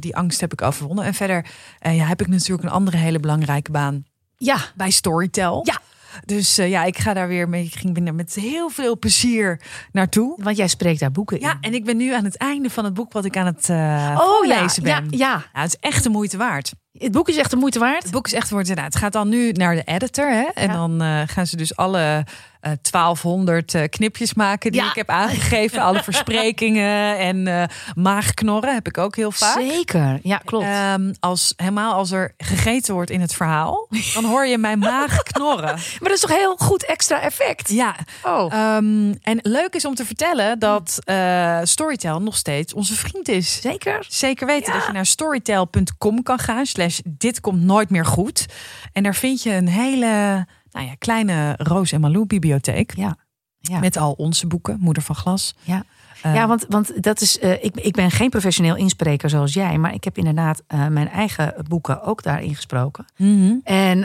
die 0.00 0.16
angst 0.16 0.40
heb 0.40 0.52
ik 0.52 0.62
overwonnen. 0.62 1.04
En 1.04 1.14
verder 1.14 1.46
ja, 1.80 2.04
heb 2.06 2.20
ik 2.20 2.26
natuurlijk 2.26 2.62
een 2.68 2.74
andere 2.74 2.96
hele 2.96 3.20
belangrijke 3.20 3.70
baan 3.70 4.04
Ja. 4.36 4.56
bij 4.74 4.90
Storytel. 4.90 5.60
Ja. 5.64 5.80
Dus 6.24 6.58
eh, 6.58 6.68
ja, 6.70 6.84
ik 6.84 6.98
ga 6.98 7.14
daar 7.14 7.28
weer 7.28 7.48
mee. 7.48 7.64
Ik 7.64 7.74
ging 7.74 7.94
binnen 7.94 8.14
met 8.14 8.34
heel 8.34 8.68
veel 8.68 8.98
plezier 8.98 9.60
naartoe. 9.92 10.38
Want 10.42 10.56
jij 10.56 10.68
spreekt 10.68 11.00
daar 11.00 11.10
boeken 11.12 11.40
in. 11.40 11.46
Ja, 11.46 11.56
en 11.60 11.74
ik 11.74 11.84
ben 11.84 11.96
nu 11.96 12.14
aan 12.14 12.24
het 12.24 12.36
einde 12.36 12.70
van 12.70 12.84
het 12.84 12.94
boek 12.94 13.12
wat 13.12 13.24
ik 13.24 13.36
aan 13.36 13.46
het 13.46 13.68
eh 13.68 13.76
oh 13.76 13.78
ja, 13.78 14.16
voorlezen 14.16 14.84
ja, 14.86 15.00
ben. 15.00 15.18
ja. 15.18 15.44
Ja, 15.52 15.60
het 15.62 15.68
is 15.80 15.88
echt 15.90 16.02
de 16.02 16.08
moeite 16.10 16.36
waard. 16.36 16.72
Het 16.92 17.12
boek 17.12 17.28
is 17.28 17.36
echt 17.36 17.50
de 17.50 17.56
moeite 17.56 17.78
waard. 17.78 18.02
Het 18.02 18.12
boek 18.12 18.26
is 18.26 18.32
echt 18.32 18.50
wordt 18.50 18.68
inderdaad. 18.68 18.92
Het 18.92 19.02
gaat 19.02 19.12
dan 19.12 19.28
nu 19.28 19.52
naar 19.52 19.74
de 19.74 19.82
editor. 19.84 20.30
Hè? 20.30 20.44
En 20.54 20.66
Ja. 20.66 20.72
dan 20.72 21.02
eh, 21.02 21.20
gaan 21.26 21.46
ze 21.46 21.56
dus 21.56 21.76
alle 21.76 22.24
eh 22.62 22.72
1200 22.90 23.74
eh, 23.74 23.82
knipjes 23.88 24.34
maken 24.34 24.72
die 24.72 24.80
Ja. 24.80 24.88
ik 24.88 24.94
heb 24.94 25.08
aangegeven. 25.10 25.82
alle 25.82 26.02
versprekingen 26.12 27.18
en 27.18 27.46
eh, 27.46 27.64
maagknorren 27.94 28.74
heb 28.74 28.86
ik 28.86 28.98
ook 28.98 29.16
heel 29.16 29.32
vaak. 29.32 29.60
Zeker. 29.60 30.18
Ja, 30.22 30.36
klopt. 30.44 30.64
Ehm, 30.64 31.12
als, 31.20 31.52
helemaal 31.56 31.94
als 31.94 32.10
er 32.10 32.34
gegeten 32.38 32.94
wordt 32.94 33.10
in 33.10 33.20
het 33.20 33.34
verhaal, 33.34 33.88
dan 34.14 34.24
hoor 34.24 34.46
je 34.46 34.58
mijn 34.58 34.78
maag 34.78 35.22
knorren. 35.22 35.64
maar 36.00 36.08
dat 36.08 36.12
is 36.12 36.20
toch 36.20 36.36
heel 36.36 36.56
goed 36.56 36.84
extra 36.84 37.20
effect? 37.20 37.68
Ja, 37.68 37.96
Oh. 38.22 38.52
ehm, 38.52 39.12
en 39.22 39.38
leuk 39.42 39.74
is 39.74 39.84
om 39.84 39.94
te 39.94 40.04
vertellen 40.04 40.58
dat 40.58 40.98
eh 41.04 41.58
Storytel 41.62 42.22
nog 42.22 42.36
steeds 42.36 42.74
onze 42.74 42.94
vriend 42.94 43.28
is. 43.28 43.60
Zeker? 43.60 44.06
Zeker 44.08 44.46
weten 44.46 44.72
Ja. 44.72 44.78
dat 44.78 44.86
je 44.86 44.92
naar 44.92 45.06
storytel.com 45.06 46.22
kan 46.22 46.38
gaan. 46.38 46.66
Slash 46.66 46.98
dit 47.04 47.40
komt 47.40 47.62
nooit 47.62 47.90
meer 47.90 48.06
goed. 48.06 48.46
En 48.92 49.02
daar 49.02 49.14
vind 49.14 49.42
je 49.42 49.52
een 49.54 49.68
hele 49.68 50.46
nou 50.72 50.86
ja, 50.86 50.94
kleine 50.98 51.54
Roos 51.58 51.92
en 51.92 52.00
Malou 52.00 52.26
bibliotheek. 52.26 52.96
Ja. 52.96 53.16
Ja. 53.58 53.78
Met 53.78 53.96
al 53.96 54.12
onze 54.12 54.46
boeken. 54.46 54.76
Moeder 54.80 55.02
van 55.02 55.14
Glas. 55.14 55.54
Ja. 55.62 55.84
Eh, 56.22 56.34
Ja, 56.34 56.46
want, 56.46 56.66
want 56.68 57.02
dat 57.02 57.20
is, 57.20 57.38
eh, 57.38 57.64
ik, 57.64 57.76
ik 57.76 57.92
ben 57.94 58.10
geen 58.10 58.30
professioneel 58.30 58.76
inspreker 58.76 59.30
zoals 59.30 59.52
jij, 59.52 59.78
maar 59.78 59.94
ik 59.94 60.04
heb 60.04 60.18
inderdaad 60.18 60.62
eh, 60.66 60.86
mijn 60.86 61.08
eigen 61.08 61.54
boeken 61.68 62.02
ook 62.02 62.22
daarin 62.22 62.54
gesproken. 62.54 63.04
mhm. 63.16 63.54
En 63.64 64.00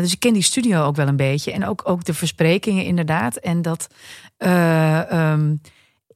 dus 0.00 0.12
ik 0.12 0.20
ken 0.20 0.32
die 0.32 0.42
studio 0.42 0.82
ook 0.82 0.96
wel 0.96 1.08
een 1.08 1.16
beetje. 1.16 1.52
En 1.52 1.66
ook, 1.66 1.82
ook 1.84 2.04
de 2.04 2.14
versprekingen 2.14 2.84
inderdaad. 2.84 3.36
En 3.36 3.62
dat 3.62 3.88
eh, 4.36 5.10
ehm, 5.10 5.54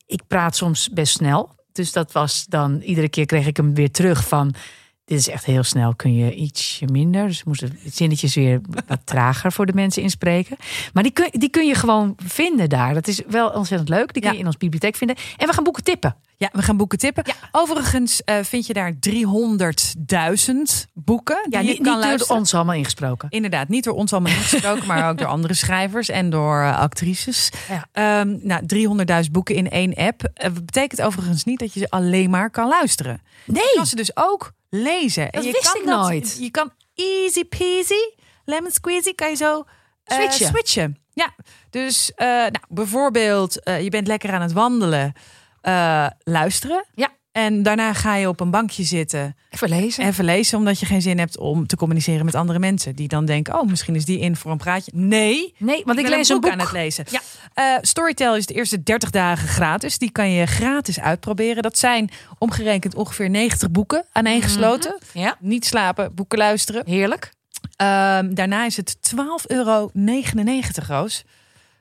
ik 0.07 0.23
praat 0.27 0.57
soms 0.57 0.91
best 0.91 1.13
snel. 1.13 1.55
Dus 1.73 1.93
dat 1.93 2.13
was 2.13 2.47
dan, 2.49 2.81
iedere 2.81 3.09
keer 3.09 3.27
kreeg 3.27 3.47
ik 3.47 3.57
hem 3.57 3.75
weer 3.75 3.91
terug 3.91 4.29
van. 4.29 4.55
Dit 5.07 5.19
is 5.19 5.29
echt 5.29 5.45
heel 5.45 5.63
snel, 5.63 5.95
kun 5.95 6.15
je 6.15 6.35
ietsje 6.35 6.85
minder. 6.93 7.27
Dus 7.27 7.45
moesten 7.45 7.79
zinnetjes 7.85 8.35
weer 8.35 8.61
wat 8.87 8.99
trager 9.13 9.53
voor 9.53 9.67
de 9.67 9.73
mensen 9.73 10.03
inspreken. 10.03 10.57
Maar 10.93 11.03
die 11.03 11.13
kun, 11.13 11.29
die 11.31 11.49
kun 11.51 11.67
je 11.67 11.75
gewoon 11.75 12.15
vinden 12.27 12.69
daar. 12.69 12.95
Dat 12.95 13.07
is 13.09 13.23
wel 13.29 13.49
ontzettend 13.49 13.89
leuk. 13.89 14.13
Die 14.13 14.23
kun 14.23 14.31
Ja. 14.31 14.33
je 14.33 14.39
in 14.43 14.47
ons 14.47 14.57
bibliotheek 14.57 14.97
vinden. 14.97 15.17
En 15.37 15.47
we 15.47 15.53
gaan 15.53 15.65
boeken 15.65 15.85
tippen. 15.85 16.17
Ja, 16.37 16.49
we 16.53 16.63
gaan 16.63 16.77
boeken 16.77 16.99
tippen. 16.99 17.25
Overigens 17.53 18.23
eh, 18.25 18.37
vind 18.43 18.67
je 18.67 18.73
daar 18.73 18.93
300.000 18.93 20.91
boeken 20.95 21.37
Ja, 21.51 21.59
die 21.61 21.69
je 21.69 21.75
niet, 21.75 21.83
kan 21.83 22.09
niet 22.11 22.19
door 22.19 22.37
ons 22.37 22.55
allemaal 22.55 22.75
ingesproken. 22.75 23.29
Inderdaad, 23.31 23.69
niet 23.69 23.85
door 23.85 23.95
ons 23.95 24.13
allemaal 24.13 24.33
ingesproken, 24.37 24.87
maar 24.87 25.11
ook 25.11 25.19
door 25.19 25.27
andere 25.27 25.55
schrijvers 25.55 26.09
en 26.09 26.31
door 26.31 26.61
eh, 26.63 26.79
actrices. 26.79 27.51
Ja. 27.69 27.87
Ehm, 27.93 28.37
nou, 28.43 28.63
300.000 29.25 29.31
boeken 29.33 29.55
in 29.55 29.71
één 29.71 29.95
app. 29.95 30.23
Eh, 30.35 30.51
betekent 30.51 31.03
overigens 31.03 31.45
niet 31.45 31.59
dat 31.59 31.73
je 31.75 31.81
ze 31.81 31.91
alleen 31.91 32.31
maar 32.31 32.51
kan 32.51 32.69
luisteren. 32.69 33.21
Je 33.45 33.53
Nee, 33.53 33.63
kan 33.75 33.87
ze 33.87 33.97
dus 33.97 34.17
ook 34.17 34.53
lezen. 34.71 35.29
Dat 35.31 35.45
je 35.45 35.53
wist 35.53 35.73
kan 35.73 35.81
ik 35.81 35.89
nooit. 35.89 36.37
Je 36.41 36.51
kan 36.51 36.73
easy 36.95 37.45
peasy, 37.45 38.11
lemon 38.45 38.71
squeezy, 38.71 39.15
kan 39.15 39.29
je 39.29 39.37
zo 39.37 39.65
eh, 40.05 40.17
Switchen. 40.17 40.47
switchen. 40.47 40.99
Ja, 41.13 41.35
dus 41.71 42.13
eh, 42.15 42.27
nou, 42.27 42.61
bijvoorbeeld, 42.69 43.63
eh, 43.63 43.83
je 43.83 43.91
bent 43.91 44.07
lekker 44.07 44.33
aan 44.33 44.43
het 44.43 44.53
wandelen, 44.53 45.13
luisteren. 46.25 46.85
Ja. 46.95 47.15
En 47.37 47.63
daarna 47.63 47.93
ga 47.93 48.15
je 48.17 48.29
op 48.29 48.41
een 48.41 48.51
bankje 48.51 48.83
zitten, 48.85 49.37
even 49.51 49.69
lezen. 49.69 50.05
even 50.07 50.25
lezen, 50.25 50.59
omdat 50.59 50.81
je 50.81 50.87
geen 50.87 51.03
zin 51.03 51.19
hebt 51.19 51.39
om 51.39 51.67
te 51.67 51.77
communiceren 51.77 52.25
met 52.25 52.35
andere 52.35 52.59
mensen. 52.59 52.95
Die 52.95 53.09
dan 53.09 53.25
denken, 53.25 53.61
oh, 53.61 53.69
misschien 53.69 53.95
is 53.95 54.05
die 54.05 54.19
in 54.19 54.37
voor 54.37 54.51
een 54.51 54.57
praatje. 54.57 54.91
Nee, 54.95 55.55
Nee, 55.59 55.83
want 55.85 55.99
ik, 55.99 56.09
lees 56.09 56.29
een 56.29 56.41
boek. 56.41 56.51
aan 56.51 56.59
het 56.59 56.73
lezen. 56.73 57.05
Ja. 57.11 57.21
Eh, 57.55 57.79
Storytel 57.81 58.37
is 58.37 58.47
de 58.47 58.55
eerste 58.55 58.83
30 58.83 59.11
dagen 59.11 59.49
gratis. 59.49 59.99
Die 59.99 60.11
kan 60.11 60.31
je 60.31 60.47
gratis 60.47 61.01
uitproberen. 61.01 61.63
Dat 61.63 61.79
zijn 61.79 62.11
omgerekend 62.39 62.95
ongeveer 62.95 63.31
90 63.31 63.71
boeken 63.71 64.05
aaneengesloten. 64.13 64.99
Ja, 65.13 65.37
Niet 65.41 65.67
slapen, 65.67 66.15
boeken 66.15 66.39
luisteren. 66.39 66.83
heerlijk. 66.87 67.33
Ehm, 67.77 68.35
daarna 68.35 68.65
is 68.65 68.77
het 68.77 68.97
12,99 69.03 70.89
euro, 70.89 70.99
Roos. 71.01 71.25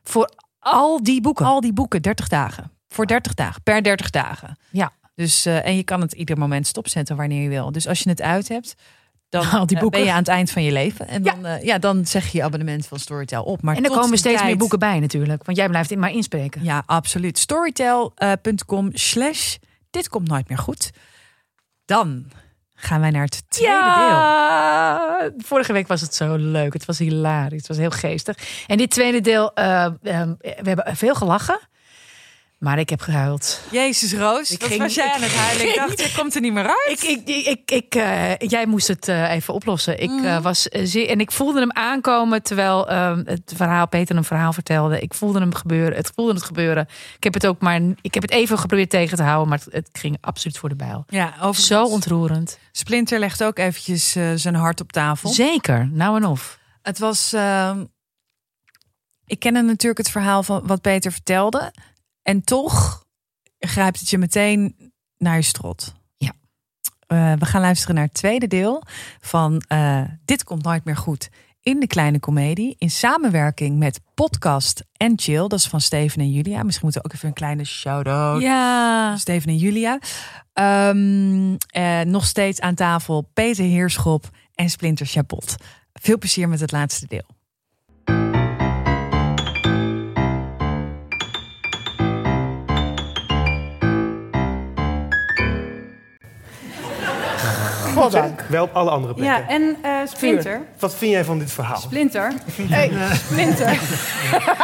Voor 0.03 0.31
al 0.59 1.03
die 1.03 1.21
boeken. 1.21 1.45
Al 1.45 1.61
die 1.61 1.73
boeken, 1.73 2.01
30 2.01 2.27
dagen. 2.27 2.71
Voor 2.87 3.05
30 3.07 3.33
dagen, 3.33 3.61
per 3.63 3.83
30 3.83 4.09
dagen. 4.09 4.57
Ja. 4.69 4.91
Dus, 5.15 5.45
eh, 5.45 5.65
en 5.65 5.75
je 5.75 5.83
kan 5.83 6.01
het 6.01 6.13
ieder 6.13 6.37
moment 6.37 6.67
stopzetten 6.67 7.15
wanneer 7.15 7.41
je 7.43 7.49
wil. 7.49 7.71
Dus 7.71 7.87
als 7.87 7.99
je 7.99 8.09
het 8.09 8.21
uit 8.21 8.47
hebt, 8.47 8.75
dan 9.29 9.49
Al 9.49 9.65
die 9.65 9.75
eh, 9.75 9.81
boeken. 9.81 9.99
ben 9.99 10.07
je 10.09 10.13
aan 10.13 10.19
het 10.19 10.27
eind 10.27 10.51
van 10.51 10.63
je 10.63 10.71
leven. 10.71 11.07
En 11.07 11.23
Ja. 11.23 11.31
dan, 11.33 11.45
eh, 11.45 11.63
ja, 11.63 11.77
dan 11.77 12.05
zeg 12.05 12.27
je 12.31 12.37
je 12.37 12.43
abonnement 12.43 12.87
van 12.87 12.99
Storytel 12.99 13.43
op. 13.43 13.61
Maar 13.61 13.75
En 13.75 13.83
er 13.83 13.89
komen 13.89 14.17
steeds 14.17 14.35
tijd- 14.35 14.47
meer 14.47 14.57
boeken 14.57 14.79
bij 14.79 14.99
natuurlijk. 14.99 15.43
Want 15.45 15.57
jij 15.57 15.69
blijft 15.69 15.91
in 15.91 15.99
maar 15.99 16.11
inspreken. 16.11 16.63
Ja, 16.63 16.83
absoluut. 16.85 17.37
Storytel.com 17.37 18.89
slash 18.93 19.55
dit 19.89 20.09
komt 20.09 20.27
nooit 20.27 20.49
meer 20.49 20.57
goed. 20.57 20.91
Dan 21.85 22.25
gaan 22.73 22.99
wij 23.01 23.09
naar 23.09 23.23
het 23.23 23.43
tweede 23.49 23.73
deel. 23.73 23.83
Ja, 23.83 25.29
vorige 25.37 25.73
week 25.73 25.87
was 25.87 26.01
het 26.01 26.15
zo 26.15 26.35
leuk. 26.35 26.73
Het 26.73 26.85
was 26.85 26.99
hilarisch. 26.99 27.57
Het 27.57 27.67
was 27.67 27.77
heel 27.77 27.89
geestig. 27.91 28.37
En 28.67 28.77
dit 28.77 28.89
tweede 28.89 29.21
deel, 29.21 29.51
we 29.53 30.37
hebben 30.63 30.95
veel 30.95 31.15
gelachen. 31.15 31.59
Maar 32.59 32.79
ik 32.79 32.89
heb 32.89 33.01
gehuild. 33.01 33.61
Jezus 33.71 34.13
Roos, 34.13 34.51
Ik 34.51 34.63
ging- 34.63 34.81
was 34.81 34.95
jij 34.95 35.11
aan 35.11 35.21
het 35.21 35.35
huilen? 35.35 35.67
Ik 35.69 35.75
dacht, 35.75 35.99
je 36.01 36.11
komt 36.17 36.35
er 36.35 36.41
niet 36.41 36.53
meer 36.53 36.67
uit. 36.67 37.03
Ik, 37.03 37.21
ik, 37.27 37.45
ik, 37.47 37.71
ik, 37.71 37.95
eh, 37.95 38.37
jij 38.37 38.65
moest 38.65 38.87
het 38.87 39.07
eh, 39.07 39.31
even 39.31 39.53
oplossen. 39.53 39.99
Ik 40.01 40.09
Mhm. 40.09 40.25
eh, 40.25 40.41
was 40.41 40.61
zeer, 40.61 41.09
en 41.09 41.19
ik 41.19 41.31
voelde 41.31 41.59
hem 41.59 41.71
aankomen 41.71 42.43
terwijl 42.43 42.89
eh, 42.89 43.17
het 43.23 43.53
verhaal 43.55 43.87
Peter 43.87 44.15
een 44.15 44.23
verhaal 44.23 44.53
vertelde. 44.53 44.99
Ik 44.99 45.13
voelde 45.13 45.39
hem 45.39 45.53
gebeuren. 45.53 45.95
Het 45.97 46.11
voelde 46.15 46.33
het 46.33 46.43
gebeuren. 46.43 46.87
Ik 47.15 47.23
heb 47.23 47.33
het 47.33 47.47
ook 47.47 47.61
maar. 47.61 47.81
Ik 48.01 48.13
heb 48.13 48.23
het 48.23 48.31
even 48.31 48.59
geprobeerd 48.59 48.89
tegen 48.89 49.17
te 49.17 49.23
houden, 49.23 49.49
maar 49.49 49.59
het, 49.63 49.73
het 49.73 49.89
ging 49.91 50.17
absoluut 50.21 50.57
voor 50.57 50.69
de 50.69 50.75
bijl. 50.75 51.03
ja, 51.07 51.51
Zo 51.53 51.83
ontroerend. 51.85 52.59
Splinter 52.71 53.19
legt 53.19 53.43
ook 53.43 53.57
eventjes 53.57 54.11
zijn 54.35 54.55
hart 54.55 54.81
op 54.81 54.91
tafel. 54.91 55.29
Zeker. 55.29 55.89
Nou 55.91 56.15
en 56.17 56.25
of. 56.25 56.59
Het 56.81 56.99
was. 56.99 57.33
ehm, 57.33 57.83
ik 59.25 59.39
kende 59.39 59.61
natuurlijk 59.61 59.97
het 59.97 60.09
verhaal 60.11 60.43
van 60.43 60.61
wat 60.67 60.81
Peter 60.81 61.11
vertelde. 61.11 61.73
En 62.25 62.43
toch 62.43 63.05
grijpt 63.59 63.99
het 63.99 64.09
je 64.09 64.17
meteen 64.17 64.91
naar 65.17 65.35
je 65.35 65.41
strot. 65.41 65.93
Ja. 66.17 66.33
Eh, 67.07 67.33
we 67.33 67.45
gaan 67.45 67.61
luisteren 67.61 67.95
naar 67.95 68.03
het 68.03 68.13
tweede 68.13 68.47
deel 68.47 68.83
van 69.19 69.63
eh, 69.67 70.01
Dit 70.25 70.43
komt 70.43 70.63
nooit 70.63 70.85
meer 70.85 70.97
goed. 70.97 71.29
In 71.61 71.79
de 71.79 71.87
kleine 71.87 72.19
komedie. 72.19 72.75
In 72.77 72.89
samenwerking 72.89 73.77
met 73.77 74.01
Podcast 74.13 74.83
en 74.97 75.13
Chill. 75.15 75.47
Dat 75.47 75.59
is 75.59 75.67
van 75.67 75.81
Steven 75.81 76.21
en 76.21 76.31
Julia. 76.31 76.63
Misschien 76.63 76.85
moeten 76.85 77.01
we 77.01 77.07
ook 77.07 77.13
even 77.13 77.27
een 77.27 77.33
kleine 77.33 77.65
shout-out. 77.65 78.41
Ja. 78.41 79.17
Steven 79.17 79.49
en 79.49 79.57
Julia. 79.57 79.99
Ehm, 80.53 81.55
eh, 81.67 82.01
nog 82.01 82.25
steeds 82.25 82.59
aan 82.59 82.75
tafel 82.75 83.29
Peter 83.33 83.65
Heerschop 83.65 84.29
en 84.53 84.69
Splinter 84.69 85.05
Chapot. 85.05 85.55
Veel 85.93 86.17
plezier 86.17 86.49
met 86.49 86.59
het 86.59 86.71
laatste 86.71 87.07
deel. 87.07 87.34
Goddank. 98.01 98.41
Wel 98.49 98.63
op 98.63 98.73
alle 98.73 98.89
andere 98.89 99.13
plekken. 99.13 99.41
Ja, 99.41 99.49
en 99.49 99.77
eh, 99.81 99.91
Splinter. 100.07 100.61
Wat 100.79 100.95
vind 100.95 101.11
jij 101.11 101.23
van 101.23 101.39
dit 101.39 101.51
verhaal? 101.51 101.79
Splinter. 101.79 102.33
Hey, 102.69 102.91
Splinter. 103.15 103.75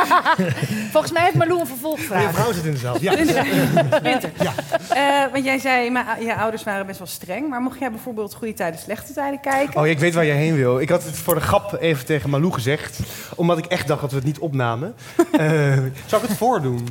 Volgens 0.92 1.12
mij 1.14 1.24
heeft 1.24 1.36
Marloe 1.36 1.60
een 1.60 1.66
Je 1.66 1.72
vervolgvraag. 1.72 2.34
vrouw 2.34 2.52
zit 2.52 2.66
in 2.66 2.72
de 2.72 2.78
zaal. 2.78 2.96
Ja. 3.00 3.12
Splinter. 3.12 4.32
Eh, 4.90 5.32
want 5.32 5.46
jij 5.46 5.60
zei, 5.60 5.90
mijn, 5.90 6.06
je 6.20 6.36
ouders 6.36 6.64
waren 6.64 6.86
best 6.86 6.98
wel 6.98 7.08
streng. 7.08 7.50
Maar 7.50 7.62
mocht 7.62 7.80
jij 7.80 7.90
bijvoorbeeld 7.92 8.34
goede 8.34 8.54
tijden, 8.54 8.80
slechte 8.80 9.14
tijden 9.14 9.40
kijken? 9.40 9.82
Oh, 9.82 9.88
ik 9.88 10.00
weet 10.00 10.14
waar 10.14 10.26
jij 10.26 10.36
heen 10.36 10.56
wil. 10.56 10.80
Ik 10.80 10.90
had 10.90 11.04
het 11.04 11.18
voor 11.18 11.36
de 11.36 11.42
grap 11.42 11.78
even 11.80 12.06
tegen 12.06 12.30
Malou 12.30 12.52
gezegd. 12.54 13.00
Omdat 13.36 13.58
ik 13.58 13.66
echt 13.66 13.88
dacht 13.88 14.02
dat 14.02 14.10
we 14.10 14.16
het 14.16 14.26
niet 14.26 14.40
opnamen. 14.40 14.96
Eh 15.32 15.78
zou 16.06 16.22
ik 16.24 16.28
het 16.30 16.38
voordoen? 16.38 16.88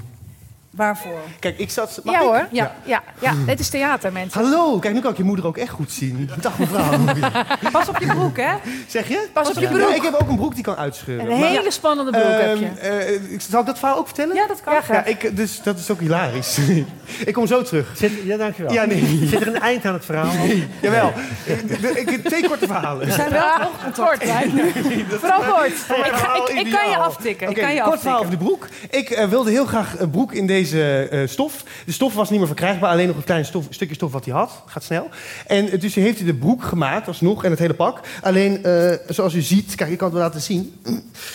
Waarvoor? 0.70 1.18
Kijk, 1.38 1.58
ik 1.58 1.70
zat... 1.70 2.00
mag 2.04 2.14
Ja 2.14 2.20
ik? 2.20 2.26
hoor. 2.26 2.46
Ja, 2.50 2.74
ja, 2.84 3.02
ja. 3.20 3.32
Dit 3.46 3.60
is 3.60 3.68
theater, 3.68 4.12
mensen. 4.12 4.40
Hallo, 4.42 4.78
kijk, 4.78 4.94
nu 4.94 5.00
kan 5.00 5.10
ik 5.10 5.16
je 5.16 5.22
moeder 5.24 5.46
ook 5.46 5.56
echt 5.56 5.70
goed 5.70 5.92
zien. 5.92 6.30
Dag 6.40 6.58
mevrouw. 6.58 6.90
Pas 7.72 7.88
op 7.88 7.98
je 7.98 8.06
broek, 8.06 8.36
hè? 8.36 8.52
Zeg 8.86 9.08
je? 9.08 9.28
Pas 9.32 9.48
op 9.48 9.54
je 9.54 9.60
Ja, 9.60 9.68
broek. 9.70 9.88
ik 9.88 10.02
heb 10.02 10.14
ook 10.14 10.28
een 10.28 10.36
broek 10.36 10.54
die 10.54 10.64
kan 10.64 10.76
uitscheuren. 10.76 11.30
Een 11.30 11.38
Maar, 11.40 11.48
hele 11.48 11.70
spannende 11.70 12.10
broek 12.10 12.24
heb 12.24 12.56
je. 12.58 12.66
ehm, 12.80 12.98
eh, 12.98 13.32
ik- 13.32 13.40
zal 13.40 13.60
ik 13.60 13.66
dat 13.66 13.78
verhaal 13.78 13.96
ook 13.96 14.06
vertellen? 14.06 14.34
Ja, 14.34 14.46
dat 14.46 14.60
kan. 14.60 14.72
Ja, 14.74 14.80
graag. 14.80 15.04
Ja, 15.04 15.10
ik, 15.10 15.36
dus 15.36 15.62
dat 15.62 15.78
is 15.78 15.90
ook 15.90 16.00
hilarisch. 16.00 16.58
ik 17.26 17.32
kom 17.34 17.46
zo 17.46 17.62
terug. 17.62 17.92
Zit, 17.96 18.12
ja, 18.24 18.36
dankjewel. 18.36 18.72
Ja, 18.72 18.84
nee. 18.84 19.20
Zit 19.30 19.40
er 19.40 19.46
een 19.46 19.60
eind 19.60 19.84
aan 19.84 19.92
het 19.94 20.04
verhaal? 20.04 20.32
Jawel. 20.80 21.12
Ik, 21.44 21.60
ik, 21.80 22.10
ik- 22.10 22.24
twee 22.28 22.48
korte 22.48 22.66
verhalen. 22.66 23.12
zijn 23.12 23.30
wel 23.30 23.40
Ja, 23.40 23.68
kort. 23.82 23.94
Vooral 23.96 25.40
kort. 25.40 25.66
Ik, 25.72 26.12
ga- 26.12 26.34
ik, 26.36 26.48
ik 26.66 26.72
kan 26.72 26.90
je 26.90 26.96
aftikken. 26.96 27.48
Ik 27.50 27.56
kan 27.56 27.74
je 27.74 27.82
kort 27.82 28.00
verhaal 28.00 28.18
aftikken. 28.18 28.18
over 28.18 28.30
de 28.30 28.36
broek. 28.36 28.68
Ik 28.90 29.10
eh, 29.10 29.28
wilde 29.28 29.50
heel 29.50 29.66
graag 29.66 29.98
een 29.98 30.10
broek 30.10 30.32
in 30.32 30.46
deze 30.46 30.58
eh, 30.68 31.28
stof. 31.28 31.64
De 31.86 31.92
stof 31.92 32.14
was 32.14 32.30
niet 32.30 32.38
meer 32.38 32.46
verkrijgbaar, 32.48 32.90
alleen 32.90 33.06
nog 33.06 33.16
een 33.16 33.24
klein 33.24 33.44
stof, 33.44 33.64
stukje 33.70 33.94
stof 33.94 34.12
wat 34.12 34.24
hij 34.24 34.34
had. 34.34 34.62
Gaat 34.66 34.84
snel. 34.84 35.08
En 35.46 35.78
dus 35.78 35.94
heeft 35.94 36.16
hij 36.16 36.26
de 36.26 36.34
broek 36.34 36.64
gemaakt, 36.64 37.06
alsnog, 37.08 37.44
en 37.44 37.50
het 37.50 37.58
hele 37.58 37.74
pak. 37.74 38.00
Alleen, 38.22 38.64
eh, 38.64 38.92
zoals 39.08 39.34
u 39.34 39.40
ziet, 39.40 39.74
kijk, 39.74 39.90
ik 39.90 39.98
kan 39.98 40.06
het 40.08 40.16
wel 40.16 40.26
laten 40.26 40.40
zien. 40.40 40.80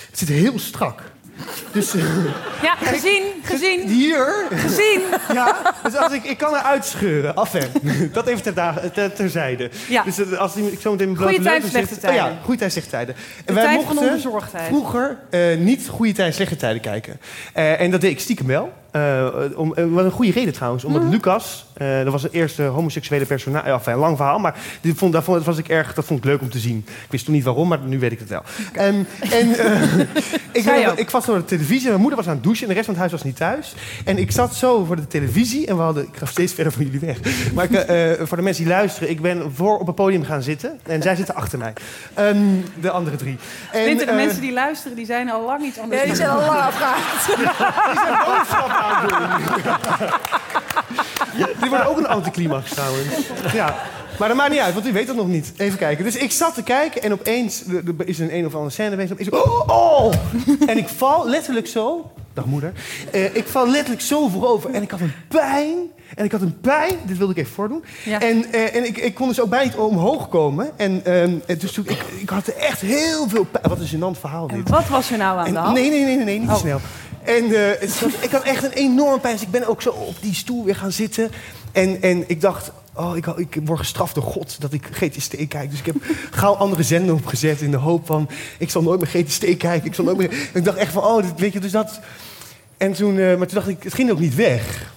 Het 0.10 0.20
zit 0.20 0.28
heel 0.30 0.60
strak. 0.60 1.02
Dus 1.72 1.94
eh, 1.96 2.04
Ja, 2.62 2.76
gezien, 2.76 3.24
gezien, 3.44 3.88
hier, 3.88 4.46
gezien. 4.52 5.02
ja, 5.34 5.74
dus 5.84 5.96
als 5.96 6.12
ik, 6.14 6.24
ik 6.24 6.38
kan 6.38 6.56
eruit 6.56 6.86
scheuren, 6.86 7.36
af 7.36 7.54
en. 7.54 7.70
Dat 8.14 8.28
even 8.28 8.54
ter, 8.94 9.14
terzijde. 9.14 9.70
Ja. 9.90 10.04
Dus 10.04 10.36
als 10.38 10.56
ik 10.56 10.80
zo 10.82 10.92
meteen 10.92 11.12
mijn 11.12 11.26
tijden, 11.28 11.44
neus 11.44 11.62
zit- 11.62 11.72
slechte 11.72 12.08
Oh 12.08 12.14
ja, 12.14 12.22
tijden. 12.24 12.38
goede 12.44 12.60
tijd, 12.60 12.72
slechte 12.72 12.90
tijden. 12.90 13.16
De 13.46 13.54
tijd 13.54 13.84
van 13.84 13.98
onbezorgdheid. 13.98 14.68
vroeger 14.68 15.18
niet 15.58 15.88
goede 15.88 16.12
tijden, 16.12 16.34
slechte 16.34 16.56
tijden 16.56 16.82
kijken. 16.82 17.20
En 17.54 17.92
dat 17.92 18.02
deed 18.02 18.12
ik 18.12 18.20
stiekem 18.20 18.48
wel. 18.48 18.74
Eh, 18.96 19.26
om, 19.56 19.74
eh, 19.74 19.86
wat 19.86 20.06
een 20.06 20.12
goede 20.12 20.32
reden 20.32 20.54
trouwens. 20.54 20.84
Omdat. 20.84 21.04
Lucas, 21.04 21.66
eh, 21.78 22.04
dat 22.04 22.12
was 22.12 22.22
de 22.22 22.30
eerste 22.32 22.64
homoseksuele 22.64 23.26
personage. 23.26 23.68
Ja, 23.68 23.74
enfin, 23.74 23.94
een 23.94 24.00
lang 24.00 24.18
verhaal, 24.18 24.40
maar 24.40 24.56
die 24.82 24.96
vond, 24.96 25.14
daarvan 25.14 25.44
was 25.44 25.58
ik 25.58 25.68
erg, 25.68 25.94
dat 25.94 26.06
vond 26.06 26.20
ik 26.20 26.26
leuk 26.26 26.42
om 26.42 26.50
te 26.50 26.60
zien. 26.60 26.78
Ik 26.88 27.12
wist 27.12 27.26
toen 27.26 27.34
niet 27.34 27.44
waarom, 27.44 27.68
maar 27.68 27.80
nu 27.80 28.00
weet 28.00 28.12
ik 28.12 28.20
het 28.20 28.30
wel. 28.30 28.42
En, 28.74 29.08
en 29.32 29.54
eh, 29.58 30.00
ik, 30.92 30.94
ik 30.96 31.10
was 31.10 31.26
voor 31.26 31.38
de 31.38 31.46
televisie 31.46 31.84
en 31.84 31.90
mijn 31.90 32.00
moeder 32.00 32.18
was 32.18 32.28
aan 32.28 32.34
het 32.34 32.44
douchen 32.44 32.62
en 32.64 32.68
de 32.68 32.74
rest 32.74 32.86
van 32.86 32.94
het 32.94 33.04
huis 33.04 33.12
was 33.12 33.24
niet 33.24 33.36
thuis. 33.36 33.76
En 34.06 34.18
ik 34.18 34.32
zat 34.32 34.56
zo 34.56 34.86
voor 34.86 34.96
de 34.96 35.08
televisie 35.08 35.68
en 35.68 35.76
we 35.76 35.82
hadden, 35.82 36.04
ik 36.04 36.18
ga 36.18 36.26
steeds 36.26 36.54
verder 36.54 36.74
van 36.74 36.84
jullie 36.84 37.00
weg. 37.00 37.18
Maar 37.54 37.66
ik, 37.66 37.72
eh, 37.72 38.26
voor 38.28 38.38
de 38.38 38.44
mensen 38.44 38.64
die 38.64 38.74
luisteren, 38.74 39.10
ik 39.10 39.22
ben 39.22 39.52
voor 39.56 39.78
op 39.78 39.88
het 39.88 39.96
podium 39.96 40.24
gaan 40.24 40.42
zitten 40.42 40.80
en 40.84 41.02
zij 41.02 41.16
zitten 41.16 41.36
achter 41.36 41.60
mij. 41.60 41.74
Ehm, 42.14 42.38
de 42.82 42.90
andere 42.92 43.16
drie. 43.16 43.38
En, 43.72 43.82
Splinter, 43.82 44.06
de 44.06 44.14
mensen 44.14 44.42
die 44.42 44.54
luisteren, 44.54 44.96
die 44.98 45.06
zijn 45.06 45.30
al 45.30 45.46
lang 45.46 45.64
iets 45.64 45.80
anders. 45.80 46.02
Ja, 46.02 46.08
die 46.08 46.16
zijn 46.16 46.30
al 46.30 46.40
lang 46.40 46.60
afgehaald. 46.60 47.04
boodschap 48.26 48.70
aan 48.70 49.08
doen. 49.08 49.18
Dit 51.60 51.70
wordt 51.70 51.88
ook 51.88 51.98
een 51.98 52.08
anticlimax 52.08 52.70
trouwens. 52.74 53.08
Ja. 53.54 53.76
Maar 54.20 54.28
dat 54.28 54.38
maakt 54.38 54.52
niet 54.52 54.60
uit, 54.60 54.74
want 54.74 54.88
u 54.88 54.92
weet 54.94 55.08
dat 55.08 55.16
nog 55.16 55.28
niet. 55.28 55.54
Even 55.58 55.78
kijken. 55.78 56.04
Dus 56.04 56.16
ik 56.16 56.32
zat 56.32 56.54
te 56.54 56.64
kijken 56.64 57.02
en 57.02 57.14
opeens 57.14 57.64
er 57.68 57.84
er 57.98 58.08
is 58.08 58.20
een 58.20 58.36
een 58.36 58.46
of 58.46 58.54
andere 58.54 58.72
scène 58.72 58.96
bezig. 58.96 59.12
Opeens, 59.12 59.30
oh, 59.30 59.68
oh! 59.68 60.14
En 60.68 60.78
ik 60.78 60.88
val 60.88 61.28
letterlijk 61.30 61.68
zo. 61.68 62.12
Dag 62.34 62.46
moeder. 62.46 62.74
Eh, 63.12 63.36
ik 63.36 63.48
val 63.48 63.70
letterlijk 63.70 64.02
zo 64.02 64.28
voorover 64.28 64.70
en 64.70 64.82
ik 64.82 64.92
had 64.92 65.00
een 65.00 65.14
pijn. 65.28 65.78
En 66.16 66.26
ik 66.26 66.32
had 66.32 66.42
een 66.42 66.60
pijn. 66.62 66.94
Dit 67.06 67.18
wilde 67.18 67.34
ik 67.34 67.40
even 67.40 67.54
voordoen. 67.54 67.84
Ja. 68.06 68.22
En, 68.22 68.46
eh, 68.52 68.76
en 68.76 68.86
ik, 68.86 68.98
ik 68.98 69.14
kon 69.16 69.28
dus 69.28 69.42
ook 69.42 69.50
bijna 69.50 69.66
niet 69.66 69.76
omhoog 69.76 70.30
komen. 70.30 70.70
En, 70.78 71.02
ehm, 71.06 71.34
en 71.46 71.58
dus 71.58 71.72
toen, 71.72 71.86
ik, 71.88 72.04
ik 72.20 72.30
had 72.30 72.48
echt 72.48 72.82
heel 72.82 73.30
veel 73.30 73.44
pijn. 73.44 73.64
Wat 73.70 73.80
een 73.80 73.88
gênant 73.88 74.20
verhaal 74.20 74.48
dit. 74.48 74.58
En 74.58 74.72
wat 74.72 74.88
was 74.88 75.12
er 75.12 75.18
nou 75.18 75.40
aan 75.40 75.54
de 75.54 75.60
hand? 75.60 75.74
nee, 75.74 75.90
nee, 75.90 76.04
nee, 76.06 76.16
nee, 76.16 76.26
nee, 76.26 76.40
niet 76.40 76.50
Oh. 76.50 76.56
snel. 76.56 76.80
En 77.26 77.44
eh, 77.44 77.90
was- 78.02 78.14
ik 78.22 78.32
had 78.32 78.44
echt 78.44 78.64
een 78.64 78.72
enorm 78.72 79.20
pijn. 79.20 79.34
Dus 79.34 79.44
ik 79.44 79.52
ben 79.52 79.68
ook 79.68 79.82
zo 79.82 79.90
op 79.90 80.16
die 80.22 80.34
stoel 80.34 80.66
weer 80.66 80.76
gaan 80.76 80.92
zitten. 80.92 81.32
En, 81.72 82.02
en 82.02 82.24
ik 82.30 82.42
dacht, 82.42 82.72
oh, 82.94 83.18
ik, 83.18 83.26
ik 83.26 83.58
word 83.64 83.80
gestraft 83.80 84.16
door 84.16 84.24
God 84.24 84.62
dat 84.62 84.74
ik 84.74 84.88
GTST 84.92 85.48
kijk. 85.48 85.70
Dus 85.70 85.80
ik 85.80 85.86
heb 85.86 85.96
gauw 86.32 86.54
andere 86.54 86.84
zenden 86.84 87.16
opgezet 87.16 87.62
in 87.62 87.72
de 87.72 87.78
hoop 87.78 88.06
van... 88.06 88.30
ik 88.58 88.70
zal 88.70 88.82
nooit 88.82 89.00
meer 89.00 89.24
GTST 89.24 89.58
kijken. 89.58 89.86
Ik, 89.86 89.94
zal 89.94 90.06
nooit 90.06 90.18
meer... 90.18 90.50
Ik 90.54 90.64
dacht 90.64 90.78
echt 90.78 90.92
van, 90.92 91.04
oh, 91.04 91.22
dit, 91.24 91.40
weet 91.40 91.54
je, 91.54 91.60
dus 91.60 91.72
dat... 91.72 92.00
En 92.78 92.94
toen, 92.94 93.20
eh, 93.20 93.38
maar 93.38 93.48
toen 93.48 93.56
dacht 93.58 93.68
ik, 93.68 93.84
het 93.84 93.94
ging 93.94 94.12
ook 94.12 94.20
niet 94.20 94.36
weg. 94.36 94.94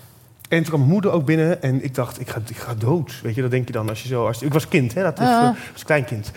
En 0.49 0.57
toen 0.57 0.67
kwam 0.67 0.79
mijn 0.81 0.93
moeder 0.93 1.11
ook 1.11 1.25
binnen 1.25 1.63
en 1.63 1.85
ik 1.85 1.95
dacht, 1.95 2.21
ik 2.21 2.29
ga, 2.29 2.41
ik 2.49 2.57
ga 2.57 2.75
dood. 2.75 3.21
Weet 3.23 3.35
je, 3.35 3.43
dat 3.43 3.51
denk 3.51 3.67
je 3.67 3.73
dan 3.73 3.89
als 3.89 4.03
je 4.03 4.09
zo... 4.09 4.27
Als, 4.27 4.43
ik 4.43 4.53
was 4.53 4.69
kind, 4.69 4.95
hè, 4.95 5.03
dat 5.03 5.19
was, 5.19 5.29
eh, 5.29 5.49
was 5.73 5.85
kleinkind. 5.85 6.31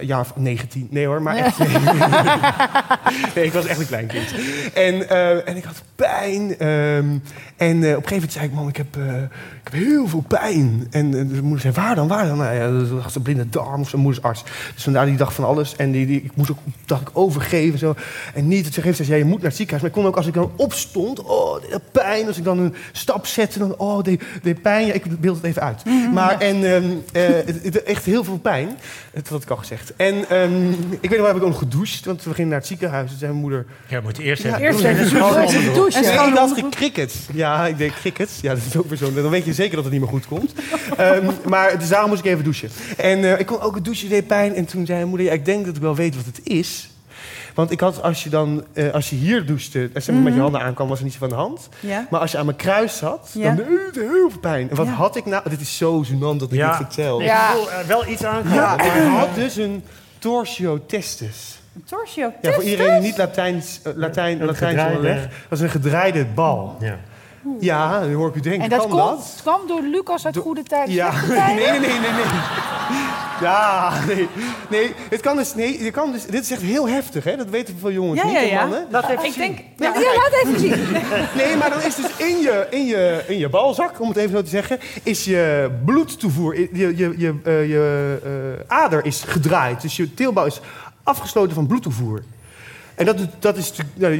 Jaar 0.00 0.20
of 0.20 0.32
19. 0.36 0.88
Nee 0.90 1.06
hoor, 1.06 1.22
maar 1.22 1.36
echt. 1.44 1.58
nee, 3.34 3.44
ik 3.44 3.52
was 3.52 3.66
echt 3.66 3.80
een 3.80 3.86
klein 3.86 4.06
kind. 4.06 4.34
En, 4.74 5.08
eh, 5.08 5.48
en 5.48 5.56
ik 5.56 5.64
had 5.64 5.82
pijn. 5.94 6.58
ehm, 6.58 7.18
en 7.60 7.82
eh, 7.84 7.96
op 7.96 8.02
een 8.02 8.08
gegeven 8.08 8.12
moment 8.14 8.32
zei 8.32 8.44
ik, 8.46 8.52
mam, 8.52 8.68
ik 8.68 8.76
heb, 8.76 8.96
eh, 8.96 9.22
ik 9.22 9.70
heb 9.70 9.72
heel 9.72 10.08
veel 10.08 10.24
pijn. 10.28 10.86
En 10.90 11.06
eh, 11.06 11.34
de 11.34 11.42
moeder 11.42 11.60
zei, 11.60 11.74
waar 11.74 11.94
dan, 11.94 12.08
waar 12.08 12.26
dan? 12.26 12.36
Nou 12.38 12.54
ja, 12.54 12.70
dat 12.78 13.02
was 13.02 13.14
een 13.14 13.22
blinde 13.22 13.48
darm 13.48 13.80
of 13.80 13.88
zo'n 13.88 14.00
moedersarts. 14.00 14.42
Dus 14.74 14.82
vandaar 14.82 15.06
die 15.06 15.16
dag 15.16 15.34
van 15.34 15.44
alles. 15.44 15.76
En 15.76 15.90
die, 15.90 16.06
die, 16.06 16.22
ik 16.22 16.36
moest 16.36 16.50
ook, 16.50 16.58
dacht 16.86 17.00
ik, 17.02 17.08
overgeven. 17.12 17.78
Zo. 17.78 17.94
En 18.34 18.48
niet, 18.48 18.74
zei 18.74 18.92
ze, 18.92 19.06
ja, 19.06 19.16
je 19.16 19.24
moet 19.24 19.36
naar 19.38 19.46
het 19.48 19.56
ziekenhuis. 19.56 19.82
Maar 19.82 19.90
ik 19.96 20.02
kon 20.02 20.06
ook, 20.06 20.16
als 20.16 20.26
ik 20.26 20.34
dan 20.34 20.50
opstond, 20.56 21.22
oh, 21.22 21.52
had 21.70 21.82
pijn. 21.92 22.26
Als 22.26 22.38
ik 22.38 22.44
dan 22.44 22.58
een 22.58 22.74
stap 22.92 23.26
zette, 23.26 23.58
dan, 23.58 23.74
oh, 23.76 24.02
dit, 24.02 24.22
dit 24.42 24.62
pijn. 24.62 24.86
Ja, 24.86 24.92
ik 24.92 25.20
beeld 25.20 25.36
het 25.36 25.44
even 25.44 25.62
uit. 25.62 25.82
Maar, 26.12 26.38
en 26.40 26.74
ehm, 26.74 26.84
eh, 27.12 27.22
het- 27.46 27.60
het- 27.62 27.82
echt 27.82 28.04
heel 28.04 28.24
veel 28.24 28.38
pijn. 28.38 28.68
Dat 29.14 29.28
had 29.28 29.42
ik 29.42 29.50
al 29.50 29.56
gezegd. 29.56 29.92
En 29.96 30.28
ehm, 30.28 30.68
ik 31.00 31.10
weet 31.10 31.10
nog 31.10 31.18
wel, 31.18 31.26
heb 31.26 31.36
ik 31.36 31.42
ook 31.42 31.48
nog 31.48 31.58
gedoucht. 31.58 32.04
Want 32.04 32.24
we 32.24 32.34
gingen 32.34 32.50
naar 32.50 32.58
het 32.58 32.66
ziekenhuis. 32.68 33.08
Toen 33.08 33.18
zei 33.18 33.30
mijn 33.30 33.42
moeder... 33.42 33.66
Ja, 33.86 34.00
moet 34.00 34.16
je 34.16 34.22
eerst 34.22 34.42
Ja, 34.42 34.58
eerst 34.58 34.78
doen. 34.82 34.86
even 34.90 35.02
En 35.20 35.72
douchen. 35.74 36.04
En 36.04 36.16
dacht 36.34 36.34
onderbroek. 36.40 36.70
cricket. 36.70 37.14
Ja, 37.56 37.66
ik 37.66 37.78
deed 37.78 37.92
cricket. 37.92 38.30
Ja, 38.42 38.54
dat 38.54 38.62
is 38.66 38.76
ook 38.76 38.88
weer 38.88 38.98
zo. 38.98 39.12
Dan 39.14 39.30
weet 39.30 39.44
je 39.44 39.52
zeker 39.54 39.74
dat 39.74 39.84
het 39.84 39.92
niet 39.92 40.02
meer 40.02 40.10
goed 40.10 40.26
komt. 40.26 40.52
Ehm, 40.96 41.30
maar 41.48 41.78
dus 41.78 41.88
daarom 41.88 42.08
moest 42.10 42.24
ik 42.24 42.30
even 42.30 42.44
douchen. 42.44 42.70
En 42.96 43.24
eh, 43.24 43.38
ik 43.38 43.46
kon 43.46 43.60
ook 43.60 43.74
het 43.74 43.84
douchen 43.84 44.08
deed 44.08 44.26
pijn. 44.26 44.54
En 44.54 44.64
toen 44.64 44.86
zei 44.86 44.96
mijn 44.98 45.08
moeder, 45.08 45.26
ja, 45.26 45.32
ik 45.32 45.44
denk 45.44 45.66
dat 45.66 45.76
ik 45.76 45.82
wel 45.82 45.94
weet 45.94 46.16
wat 46.16 46.24
het 46.24 46.40
is. 46.44 46.90
Want 47.54 47.70
ik 47.70 47.80
had, 47.80 48.02
als 48.02 48.22
je 48.24 48.30
dan, 48.30 48.64
eh, 48.72 48.90
als 48.92 49.10
je 49.10 49.16
hier 49.16 49.46
douchte, 49.46 49.90
als 49.94 50.04
je 50.06 50.12
met 50.12 50.34
je 50.34 50.40
handen 50.40 50.60
aankwam, 50.60 50.88
was 50.88 50.98
er 50.98 51.04
niet 51.04 51.12
zo 51.12 51.18
van 51.18 51.28
de 51.28 51.34
hand. 51.34 51.68
Ja? 51.80 52.06
Maar 52.10 52.20
als 52.20 52.30
je 52.32 52.38
aan 52.38 52.44
mijn 52.44 52.56
kruis 52.56 52.96
zat, 52.96 53.30
Ja. 53.32 53.54
dan 53.54 53.56
deed 53.56 53.66
het 53.86 53.94
heel 53.94 54.30
veel 54.30 54.38
pijn. 54.40 54.70
En 54.70 54.76
wat 54.76 54.86
Ja. 54.86 54.92
had 54.92 55.16
ik 55.16 55.24
nou? 55.24 55.48
Dit 55.50 55.60
is 55.60 55.76
zo 55.76 56.04
gênant 56.04 56.36
dat 56.38 56.42
ik 56.42 56.52
Ja. 56.52 56.66
dit 56.68 56.76
vertel. 56.86 57.22
Ik 57.22 57.30
voel 57.52 57.66
wel 57.86 58.06
iets 58.06 58.24
aankomen. 58.24 58.54
Ja, 58.54 58.76
maar- 58.76 58.86
ik 58.96 59.02
had 59.16 59.34
dus 59.34 59.56
een 59.56 59.84
torsio 60.18 60.80
testis. 60.86 61.58
Een 61.74 61.84
torsio. 61.84 62.32
Ja, 62.42 62.52
voor 62.52 62.62
iedereen 62.62 62.92
die 62.92 63.00
niet 63.08 63.16
Latijns, 63.16 63.80
eh, 63.82 63.92
Latijn, 63.96 64.40
Een 64.40 64.46
Latijns 64.46 64.72
gedraaide- 64.72 64.96
onderleg. 64.96 65.28
Dat 65.48 65.58
is 65.58 65.64
een 65.64 65.70
gedraaide 65.70 66.24
bal. 66.34 66.76
Ja. 66.80 66.98
Ja, 67.60 68.00
dan 68.00 68.12
hoor 68.12 68.28
ik 68.28 68.34
u 68.34 68.40
denken, 68.40 68.62
En 68.62 68.68
dat 68.70 68.78
kan 68.78 68.88
komt, 68.88 69.00
dat? 69.02 69.38
kwam 69.42 69.60
door 69.66 69.82
Lucas 69.82 70.26
uit 70.26 70.36
Goede 70.36 70.62
Tijden. 70.62 70.94
Ja, 70.94 71.12
nee, 71.28 71.36
nee, 71.54 71.70
nee, 71.70 71.80
nee, 71.80 71.98
nee. 72.00 72.24
Ja, 73.40 73.92
nee. 74.06 74.28
Nee, 74.70 74.92
het 75.10 75.20
kan 75.20 75.36
dus, 75.36 75.54
nee, 75.54 75.84
je 75.84 75.90
kan 75.90 76.12
dus, 76.12 76.24
dit 76.26 76.42
is 76.42 76.50
echt 76.50 76.62
heel 76.62 76.88
heftig, 76.88 77.24
hè? 77.24 77.36
Dat 77.36 77.48
weten 77.50 77.76
veel 77.80 77.90
jongens 77.92 78.20
Ja, 78.20 78.26
niet, 78.26 78.34
ja, 78.34 78.40
ja. 78.40 78.60
mannen. 78.60 78.86
Laat 78.90 79.08
even 79.08 79.24
Ik 79.24 79.32
zien. 79.32 79.42
denk... 79.42 79.58
Ja, 79.76 80.00
Ja, 80.00 80.14
laat 80.14 80.32
even 80.44 80.58
zien. 80.60 80.70
Nee, 81.44 81.56
maar 81.56 81.70
dan 81.70 81.82
is 81.82 81.94
dus 81.94 82.16
in 82.16 82.38
je, 82.40 82.66
in 82.70 82.86
je, 82.86 83.24
in 83.26 83.38
je 83.38 83.48
balzak, 83.48 84.00
om 84.00 84.08
het 84.08 84.16
even 84.16 84.30
zo 84.36 84.42
te 84.42 84.48
zeggen, 84.48 84.78
is 85.02 85.24
je 85.24 85.70
bloedtoevoer, 85.84 86.58
je, 86.60 86.68
je, 86.72 86.96
je, 86.96 87.34
je 87.68 88.18
eh, 88.68 88.76
ader 88.76 89.04
is 89.04 89.22
gedraaid. 89.26 89.80
Dus 89.80 89.96
je 89.96 90.14
teelbouw 90.14 90.46
is 90.46 90.60
afgesloten 91.02 91.54
van 91.54 91.66
bloedtoevoer. 91.66 92.22
En 93.00 93.06
dat, 93.06 93.16
dat 93.38 93.56
is, 93.56 93.72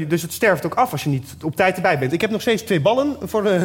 dus 0.08 0.22
het 0.22 0.32
sterft 0.32 0.66
ook 0.66 0.74
af 0.74 0.92
als 0.92 1.02
je 1.02 1.08
niet 1.08 1.34
op 1.42 1.56
tijd 1.56 1.76
erbij 1.76 1.98
bent. 1.98 2.12
Ik 2.12 2.20
heb 2.20 2.30
nog 2.30 2.40
steeds 2.40 2.62
twee 2.62 2.80
ballen 2.80 3.16
voor 3.22 3.42
de... 3.42 3.64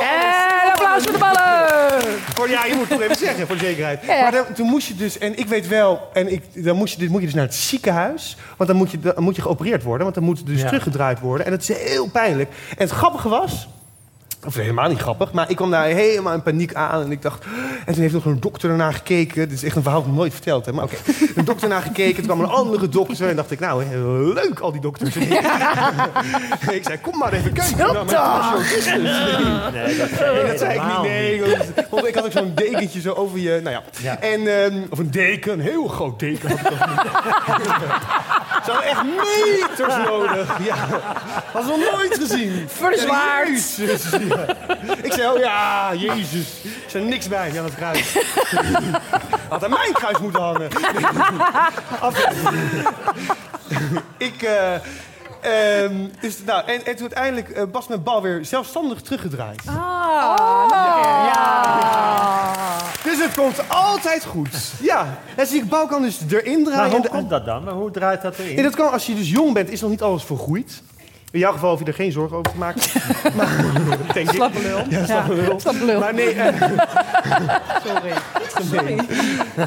En 0.00 0.72
applaus 0.72 1.02
voor 1.02 1.12
de 1.12 1.18
ballen. 1.18 2.02
Voor, 2.36 2.48
ja, 2.50 2.64
je 2.64 2.72
moet 2.74 2.80
het 2.88 2.90
toch 2.90 3.00
even 3.00 3.16
zeggen, 3.16 3.46
voor 3.46 3.56
de 3.58 3.64
zekerheid. 3.64 4.04
Ja, 4.06 4.14
ja. 4.14 4.22
Maar 4.22 4.32
dan, 4.32 4.44
toen 4.54 4.66
moest 4.66 4.86
je 4.88 4.94
dus, 4.96 5.18
en 5.18 5.38
ik 5.38 5.46
weet 5.46 5.68
wel, 5.68 6.08
en 6.12 6.32
ik, 6.32 6.64
dan 6.64 6.76
moest 6.76 6.94
je, 6.94 6.98
dus- 7.00 7.08
moet 7.08 7.20
je 7.20 7.26
dus 7.26 7.34
naar 7.34 7.44
het 7.44 7.54
ziekenhuis. 7.54 8.36
Want 8.56 8.70
dan 8.70 8.78
moet 8.78 8.90
je, 8.90 9.00
dan 9.00 9.22
moet 9.22 9.36
je 9.36 9.42
geopereerd 9.42 9.82
worden, 9.82 10.02
want 10.02 10.14
dan 10.14 10.24
moet 10.24 10.38
het 10.38 10.46
dus 10.46 10.60
Ja. 10.60 10.66
teruggedraaid 10.66 11.20
worden. 11.20 11.46
En 11.46 11.52
dat 11.52 11.60
is 11.60 11.68
heel 11.68 12.08
pijnlijk. 12.08 12.50
En 12.70 12.76
het 12.84 12.90
grappige 12.90 13.28
was, 13.28 13.68
of 14.46 14.54
helemaal 14.54 14.88
niet 14.88 14.98
grappig, 14.98 15.32
maar 15.32 15.50
ik 15.50 15.56
kwam 15.56 15.70
daar 15.70 15.84
helemaal 15.84 16.32
in 16.32 16.42
paniek 16.42 16.74
aan. 16.74 17.02
En 17.02 17.10
ik 17.12 17.22
dacht, 17.22 17.44
en 17.86 17.92
toen 17.92 18.02
heeft 18.02 18.14
nog 18.14 18.24
een 18.24 18.40
dokter 18.40 18.70
ernaar 18.70 18.94
gekeken. 18.94 19.48
Dit 19.48 19.52
is 19.58 19.64
echt 19.64 19.76
een 19.76 19.82
verhaal 19.82 20.00
dat 20.00 20.10
ik 20.10 20.16
nooit 20.16 20.32
verteld 20.32 20.64
heb, 20.66 20.74
maar 20.74 20.84
oké. 20.84 20.96
Een 21.36 21.44
dokter 21.44 21.68
naar 21.68 21.82
gekeken, 21.82 22.14
toen 22.14 22.24
kwam 22.24 22.40
een 22.40 22.46
andere 22.56 22.88
dokter. 22.88 23.28
En 23.28 23.36
dacht 23.36 23.50
ik, 23.50 23.60
nou, 23.60 23.84
leuk 24.34 24.58
al 24.60 24.72
die 24.72 24.80
dokters. 24.80 25.16
ik 26.78 26.82
zei, 26.84 26.98
kom 27.00 27.18
maar 27.18 27.32
even 27.32 27.52
kijken. 27.52 27.76
torsio. 27.76 28.04
Nee, 29.72 29.96
dat, 29.96 30.10
Nee, 30.32 30.46
dat 30.46 30.58
zei 30.58 30.74
ik 30.74 30.82
niet. 30.86 31.02
Nee, 31.02 31.40
want- 31.90 32.06
ik 32.06 32.14
had 32.14 32.24
ook 32.24 32.32
zo'n 32.32 32.52
dekentje 32.54 33.00
zo 33.00 33.12
over 33.12 33.38
je. 33.38 33.60
Nou 33.62 33.76
ja. 33.76 33.82
Ja. 34.02 34.20
En, 34.20 34.62
ehm, 34.64 34.82
of 34.90 34.98
een 34.98 35.10
deken, 35.10 35.52
een 35.52 35.60
heel 35.60 35.86
groot 35.86 36.18
deken 36.18 36.48
had 36.48 36.58
ik 36.60 36.66
ook 36.66 36.88
niet. 36.88 36.96
Ze 38.64 38.70
hadden 38.70 38.90
echt 38.90 39.02
meters 39.04 39.96
nodig. 40.06 40.56
Ja. 40.64 40.76
Had 41.52 41.64
ze 41.64 41.68
nog 41.68 41.92
nooit 41.98 42.18
gezien. 42.20 42.64
Verzwaard. 42.68 43.78
Ik 45.02 45.12
zei, 45.12 45.28
oh 45.28 45.38
ja, 45.38 45.94
Jezus. 45.94 46.46
Ik 46.64 46.84
zei 46.88 47.04
niks 47.04 47.28
bij 47.28 47.58
aan 47.58 47.64
het 47.64 47.74
kruis. 47.74 48.16
Had 49.48 49.64
aan 49.64 49.70
mijn 49.70 49.92
kruis 49.92 50.18
moeten 50.18 50.42
hangen. 50.42 50.68
Af- 52.00 52.24
ik. 54.16 54.42
eh, 54.42 54.74
ehm, 55.84 55.94
dus, 56.20 56.44
nou, 56.44 56.66
en, 56.66 56.74
en 56.86 56.96
toen 56.96 57.00
uiteindelijk 57.00 57.48
eh, 57.50 57.64
was 57.72 57.86
mijn 57.88 58.02
bal 58.02 58.22
weer 58.22 58.44
zelfstandig 58.44 59.00
teruggedraaid. 59.00 59.62
Ah, 59.66 60.68
keer. 60.68 61.10
Ja. 61.12 62.52
Dus 63.04 63.18
het 63.22 63.34
komt 63.36 63.68
altijd 63.68 64.24
goed. 64.24 64.72
Ja. 64.80 65.00
En 65.00 65.16
dus 65.36 65.50
die 65.50 65.64
bal 65.64 65.86
kan 65.86 66.02
dus 66.02 66.18
erin 66.30 66.64
draaien. 66.64 66.76
Maar 66.76 66.84
en 66.84 66.90
hoe 66.90 67.08
komt 67.08 67.30
dat 67.30 67.44
dan? 67.44 67.64
Maar 67.64 67.74
hoe 67.74 67.90
draait 67.90 68.22
dat 68.22 68.38
erin? 68.38 68.54
Nee, 68.54 68.64
dat 68.64 68.74
kan 68.76 68.90
als 68.92 69.06
je 69.06 69.14
dus 69.14 69.30
jong 69.30 69.54
bent, 69.54 69.70
is 69.70 69.80
nog 69.80 69.90
niet 69.90 70.02
alles 70.02 70.22
vergroeid. 70.24 70.82
In 71.32 71.38
jouw 71.38 71.52
geval 71.52 71.70
hoef 71.70 71.78
je 71.78 71.84
er 71.84 71.94
geen 71.94 72.12
zorgen 72.12 72.36
over 72.36 72.52
te 72.52 72.58
maken. 72.58 72.80
maar, 73.36 73.64
denk 74.12 74.28
ik. 74.28 74.34
Slappe 74.34 74.60
lul. 74.62 74.78
Ja, 74.88 75.04
slappe 75.06 75.34
lul. 75.34 75.60
Slappe 75.60 75.84
lul. 75.84 76.00
Maar 76.00 76.14
nee, 76.14 76.32
eh, 76.32 76.62
Sorry. 77.86 78.12
nee. 78.84 78.96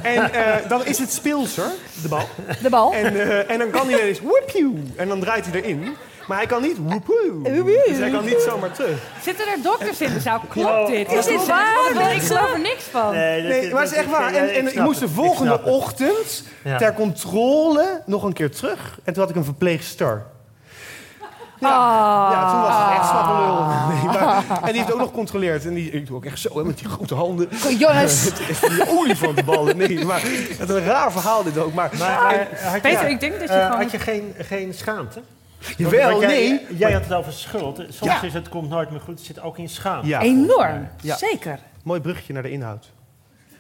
En 0.02 0.34
eh, 0.34 0.70
dan 0.70 0.86
is 0.86 0.98
het 1.00 1.12
speelser, 1.12 1.66
de 2.02 2.08
bal. 2.08 2.28
De 2.62 2.70
bal. 2.70 2.94
En, 2.94 3.20
eh, 3.22 3.52
en 3.52 3.60
dan 3.60 3.70
kan 3.70 3.90
hij 3.90 4.00
ineens 4.00 4.20
whoopie. 4.22 4.84
En 4.96 5.08
dan 5.08 5.20
draait 5.20 5.46
hij 5.52 5.62
erin. 5.62 5.96
Maar 6.28 6.38
hij 6.38 6.46
kan 6.48 6.62
niet 6.62 6.78
whoopie. 6.86 7.82
Dus 7.88 7.98
hij 7.98 8.10
kan 8.10 8.26
niet 8.26 8.42
zomaar 8.50 8.72
terug. 8.72 8.98
Zitten 9.22 9.48
er 9.48 9.58
dokters 9.64 10.02
in 10.02 10.14
de 10.14 10.20
zaal? 10.20 10.42
Klopt 10.50 10.88
dit? 10.88 11.12
Is 11.12 11.26
dit 11.26 11.46
waar? 11.48 12.14
Ik 12.16 12.22
geloof 12.22 12.54
er 12.54 12.60
niks 12.60 12.84
van. 12.84 13.12
Nee, 13.14 13.62
dat- 13.62 13.72
maar 13.72 13.82
het 13.82 13.92
is 13.92 13.98
echt 13.98 14.10
waar. 14.10 14.34
ja, 14.34 14.40
En, 14.40 14.54
en 14.54 14.66
ik 14.66 14.70
snap 14.72 14.86
moest 14.86 15.00
de 15.00 15.10
volgende 15.10 15.62
ochtend 15.64 16.44
Ja. 16.64 16.78
ter 16.78 16.94
controle 16.94 18.02
nog 18.06 18.24
een 18.24 18.34
keer 18.34 18.52
terug. 18.52 19.00
En 19.04 19.14
toen 19.14 19.22
had 19.22 19.32
ik 19.32 19.36
een 19.38 19.44
verpleegster. 19.44 20.26
Ja, 21.60 22.32
ja 22.32 22.52
toen 22.52 22.62
was 22.62 22.76
het 22.78 22.98
echt 23.00 23.10
slappe 23.10 23.34
lul. 23.42 23.62
Nee, 23.94 24.22
maar, 24.22 24.44
en 24.62 24.68
die 24.72 24.82
heeft 24.82 24.92
ook 24.94 25.00
nog 25.00 25.08
gecontroleerd. 25.08 25.66
En 25.66 25.74
die, 25.74 25.92
ik 25.92 26.08
doe 26.08 26.16
ook 26.16 26.26
echt 26.26 26.40
zo, 26.40 26.58
hè, 26.58 26.64
met 26.64 26.78
die 26.78 26.88
grote 26.88 27.16
handen. 27.16 27.50
Jongens. 27.78 28.24
Die 28.70 28.90
olifantenballen. 28.90 29.78
Nee, 29.78 30.06
maar 30.06 30.22
het 30.22 30.70
is 30.70 30.76
een 30.76 30.84
raar 30.86 31.12
verhaal 31.12 31.44
dit 31.44 31.58
ook. 31.58 31.74
Maar, 31.74 31.90
Maar, 32.00 32.22
maar 32.22 32.48
had 32.62 32.74
je, 32.74 32.80
Peter, 32.82 33.10
ik 33.10 33.20
denk 33.20 33.40
dat 33.40 33.50
je 33.50 33.56
eh, 33.56 33.66
gewoon... 33.66 33.82
had 33.82 33.92
je 33.92 34.00
geen, 34.00 34.34
geen 34.38 34.74
schaamte? 34.74 35.22
jawel, 35.78 36.20
jij, 36.20 36.28
nee. 36.28 36.66
Jij 36.78 36.92
had 36.92 37.04
het 37.04 37.14
over 37.14 37.34
schuld. 37.34 37.78
Soms 37.90 38.12
Ja. 38.12 38.22
is 38.22 38.34
het 38.34 38.50
komt 38.50 38.70
nooit 38.70 38.90
meer 38.92 39.00
goed. 39.00 39.18
Het 39.18 39.26
zit 39.26 39.42
ook 39.42 39.58
in 39.58 39.70
schaamte. 39.70 40.08
Ja, 40.08 40.20
Enorm. 40.22 40.88
Ja. 41.02 41.16
Zeker. 41.16 41.60
mooi 41.84 42.00
bruggetje 42.02 42.34
naar 42.34 42.44
de 42.44 42.52
inhoud. 42.52 42.92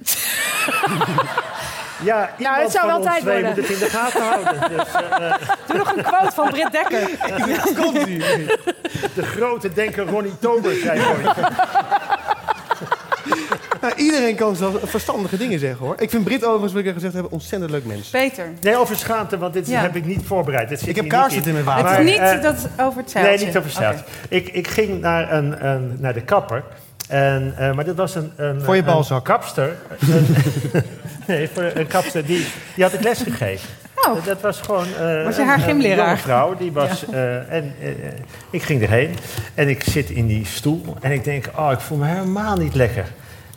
Ja, 2.03 2.29
iemand 2.37 2.61
het 2.61 2.71
zou 2.71 2.87
wel 2.87 3.01
tijd 3.01 3.23
worden. 3.23 3.45
moet 3.45 3.55
het 3.55 3.69
in 3.69 3.79
de 3.79 3.89
gaten 3.89 4.21
houden. 4.21 4.53
Dus, 4.77 5.01
eh, 5.01 5.27
eh, 5.29 5.35
Doe 5.67 5.77
nog 5.77 5.95
een 5.95 6.03
quote 6.03 6.31
van 6.31 6.49
Britt 6.49 6.71
Dekker. 6.71 7.09
Komt 7.81 8.07
ie. 8.07 8.17
de 9.13 9.23
grote 9.23 9.73
denker 9.73 10.05
Ronnie 10.05 10.39
Tober 10.39 10.75
zei 10.75 10.99
ooit. 10.99 11.35
Nou, 13.81 13.95
iedereen 13.95 14.35
kan 14.35 14.55
zelfs 14.55 14.77
verstandige 14.83 15.37
dingen 15.37 15.59
zeggen 15.59 15.85
hoor. 15.85 15.95
Ik 15.97 16.09
vind 16.09 16.23
Brit 16.23 16.43
overigens, 16.43 16.71
wil 16.71 16.81
ik 16.81 16.87
even 16.87 16.97
gezegd 16.97 17.13
hebben, 17.13 17.31
een 17.31 17.37
ontzettend 17.37 17.71
leuk 17.71 17.85
mens. 17.85 18.09
Peter. 18.09 18.47
Nee, 18.61 18.77
over 18.77 18.95
schaamte, 18.95 19.37
want 19.37 19.53
dit 19.53 19.67
Ja. 19.67 19.81
heb 19.81 19.95
ik 19.95 20.05
niet 20.05 20.25
voorbereid. 20.25 20.69
Dit 20.69 20.79
zit 20.79 20.89
Ik 20.89 20.95
heb 20.95 21.07
kaarsen 21.07 21.43
in 21.45 21.53
mijn 21.53 21.65
water. 21.65 21.89
het 21.89 21.99
is 21.99 22.05
niet 22.11 22.19
eh, 22.19 22.41
dat 22.41 22.67
over 22.79 22.99
het 23.01 23.11
zeiltje. 23.11 23.35
Nee, 23.35 23.45
niet 23.45 23.57
over. 23.57 23.71
Oké. 23.77 24.03
Ik, 24.29 24.49
ik 24.49 24.67
ging 24.67 25.01
naar, 25.01 25.33
een, 25.33 25.65
een, 25.67 25.95
naar 25.99 26.13
de 26.13 26.21
kapper. 26.21 26.63
En, 27.13 27.53
eh, 27.57 27.73
maar 27.73 27.85
dat 27.85 27.95
was 27.95 28.15
een, 28.15 28.31
een, 28.35 28.61
Voor 28.61 28.73
je 28.75 28.79
een 28.79 28.85
balzak. 28.87 29.25
kapster. 29.25 29.75
Een- 29.99 30.35
nee, 31.27 31.49
voor 31.53 31.71
een 31.73 31.87
kapster. 31.87 32.25
Die, 32.25 32.45
die 32.75 32.83
had 32.83 32.93
ik 32.93 33.01
les 33.03 33.19
gegeven. 33.21 33.69
Oh. 34.07 34.25
Dat 34.25 34.41
was 34.41 34.61
gewoon 34.61 34.85
eh, 34.99 35.23
Was 35.23 35.35
je 35.35 35.43
haar 35.43 35.67
een- 35.69 35.81
jonge 35.81 36.17
vrouw. 36.17 36.55
Die 36.57 36.71
was, 36.71 37.05
eh, 37.09 37.51
en 37.53 37.73
eh, 37.81 37.89
ik 38.49 38.61
ging 38.63 38.81
erheen. 38.81 39.15
En 39.53 39.69
ik 39.69 39.83
zit 39.83 40.09
in 40.09 40.27
die 40.27 40.45
stoel. 40.45 40.95
En 41.01 41.11
ik 41.11 41.23
denk, 41.23 41.45
oh, 41.55 41.71
ik 41.71 41.79
voel 41.79 41.97
me 41.97 42.05
helemaal 42.07 42.57
niet 42.57 42.75
lekker. 42.75 43.05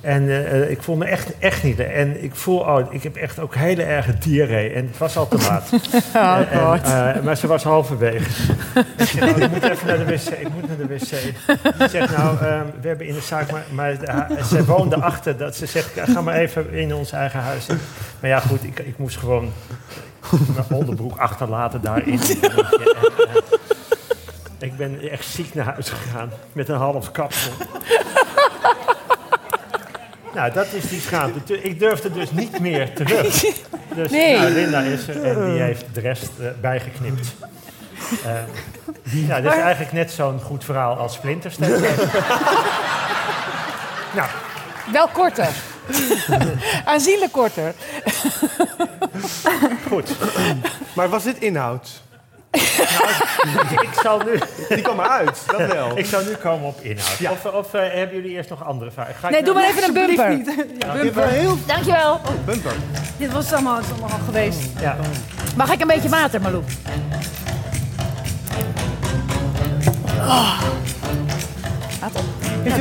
En 0.00 0.28
eh, 0.28 0.62
eh, 0.62 0.70
ik 0.70 0.82
voel 0.82 0.96
me 0.96 1.04
echt, 1.04 1.38
echt 1.38 1.62
niet. 1.62 1.78
En 1.80 2.22
ik 2.24 2.34
voel, 2.34 2.58
oh, 2.58 2.92
ik 2.92 3.02
heb 3.02 3.16
echt 3.16 3.38
ook 3.38 3.54
hele 3.54 3.82
erge 3.82 4.18
diarree. 4.18 4.70
En 4.72 4.86
het 4.86 4.98
was 4.98 5.16
al 5.16 5.28
te 5.28 5.36
laat. 5.36 5.70
Oh, 6.16 6.76
Eh, 6.84 7.16
en, 7.16 7.24
maar 7.24 7.36
ze 7.36 7.46
was 7.46 7.62
halverwege. 7.62 8.52
ik 8.96 9.06
zeg, 9.06 9.20
nou, 9.20 9.42
ik 9.42 9.50
moet 9.50 9.62
even 9.62 9.86
naar 9.86 9.98
de 9.98 10.04
wc. 10.04 10.28
Ik 10.28 10.48
moet 10.54 10.68
naar 10.68 10.76
de 10.76 10.86
wc. 10.86 11.04
Ze 11.06 11.88
zegt, 11.90 12.16
nou, 12.16 12.38
ehm, 12.38 12.64
we 12.80 12.88
hebben 12.88 13.06
in 13.06 13.14
de 13.14 13.20
zaak... 13.20 13.50
Maar, 13.50 13.64
maar 13.70 13.98
de- 13.98 14.44
ze 14.48 14.64
woonde 14.64 14.96
achter. 14.96 15.36
Dat 15.36 15.56
ze 15.56 15.66
zegt, 15.66 15.90
ga 16.04 16.20
maar 16.20 16.34
even 16.34 16.70
in 16.72 16.94
ons 16.94 17.12
eigen 17.12 17.40
huis. 17.40 17.66
Maar 18.20 18.30
ja, 18.30 18.38
goed, 18.40 18.64
ik, 18.64 18.78
ik 18.78 18.98
moest 18.98 19.16
gewoon 19.16 19.52
mijn 20.54 20.66
onderbroek 20.80 21.18
achterlaten 21.18 21.80
daarin. 21.80 22.20
Ik 24.58 24.76
ben 24.76 25.10
echt 25.10 25.24
ziek 25.24 25.54
naar 25.54 25.64
huis 25.64 25.88
gegaan. 25.88 26.30
Met 26.52 26.68
een 26.68 26.76
half 26.76 27.10
kapsel. 27.12 27.52
Nou, 30.36 30.52
dat 30.52 30.66
is 30.72 30.88
die 30.88 31.00
schaamte. 31.00 31.62
Ik 31.62 31.78
durfde 31.78 32.12
dus 32.12 32.30
niet 32.30 32.60
meer 32.60 32.92
terug. 32.94 33.44
Dus 33.94 34.10
Nee. 34.10 34.36
nou, 34.38 34.50
Linda 34.50 34.80
is 34.80 35.08
er 35.08 35.24
en 35.24 35.50
die 35.52 35.62
heeft 35.62 35.84
de 35.92 36.00
rest 36.00 36.30
eh, 36.40 36.46
bijgeknipt. 36.60 37.34
Eh, 38.24 38.32
ja, 39.28 39.40
dat 39.40 39.52
is 39.52 39.58
eigenlijk 39.60 39.92
net 39.92 40.10
zo'n 40.10 40.40
goed 40.40 40.64
verhaal 40.64 40.96
als 40.96 41.14
Splinter 41.14 41.50
steeds 41.50 41.80
heeft. 41.86 42.12
nou, 44.14 44.28
Wel 44.92 45.08
korter. 45.08 45.48
Aanzienlijk 46.84 47.32
korter. 47.32 47.74
goed. 49.88 50.10
Maar 50.92 51.08
was 51.08 51.24
dit 51.24 51.38
inhoud? 51.38 51.88
Ik 53.80 53.88
zal 54.02 54.22
nu, 54.24 54.40
Die 54.68 54.80
kwam 54.82 55.00
eruit, 55.00 55.42
dat 55.46 55.66
wel. 55.72 55.98
ik 55.98 56.06
zal 56.06 56.20
nu 56.22 56.34
komen 56.34 56.66
op 56.68 56.80
inhoud. 56.80 57.18
Ja. 57.18 57.30
Of, 57.30 57.44
of 57.44 57.74
eh, 57.74 57.80
hebben 57.92 58.16
jullie 58.16 58.30
eerst 58.30 58.50
nog 58.50 58.64
andere 58.64 58.90
vragen? 58.90 59.14
Ga 59.14 59.26
ik 59.28 59.32
Nee, 59.34 59.42
doe 59.42 59.54
nou- 59.54 59.66
maar 59.66 59.76
even 59.76 59.88
een 59.88 60.06
bumper. 60.06 60.36
Niet. 60.36 60.66
Ja, 60.78 61.02
Je 61.02 61.12
wel 61.12 61.26
heel 61.26 61.58
Dankjewel. 61.66 62.20
bumper. 62.44 62.72
Dit 63.16 63.32
was 63.32 63.52
allemaal, 63.52 63.78
is 63.78 63.84
allemaal 63.90 64.10
al 64.10 64.24
geweest. 64.24 64.58
Ja. 64.80 64.96
Mag 65.56 65.70
ik 65.72 65.80
een 65.80 65.86
beetje 65.86 66.08
water, 66.08 66.40
Malou? 66.40 66.62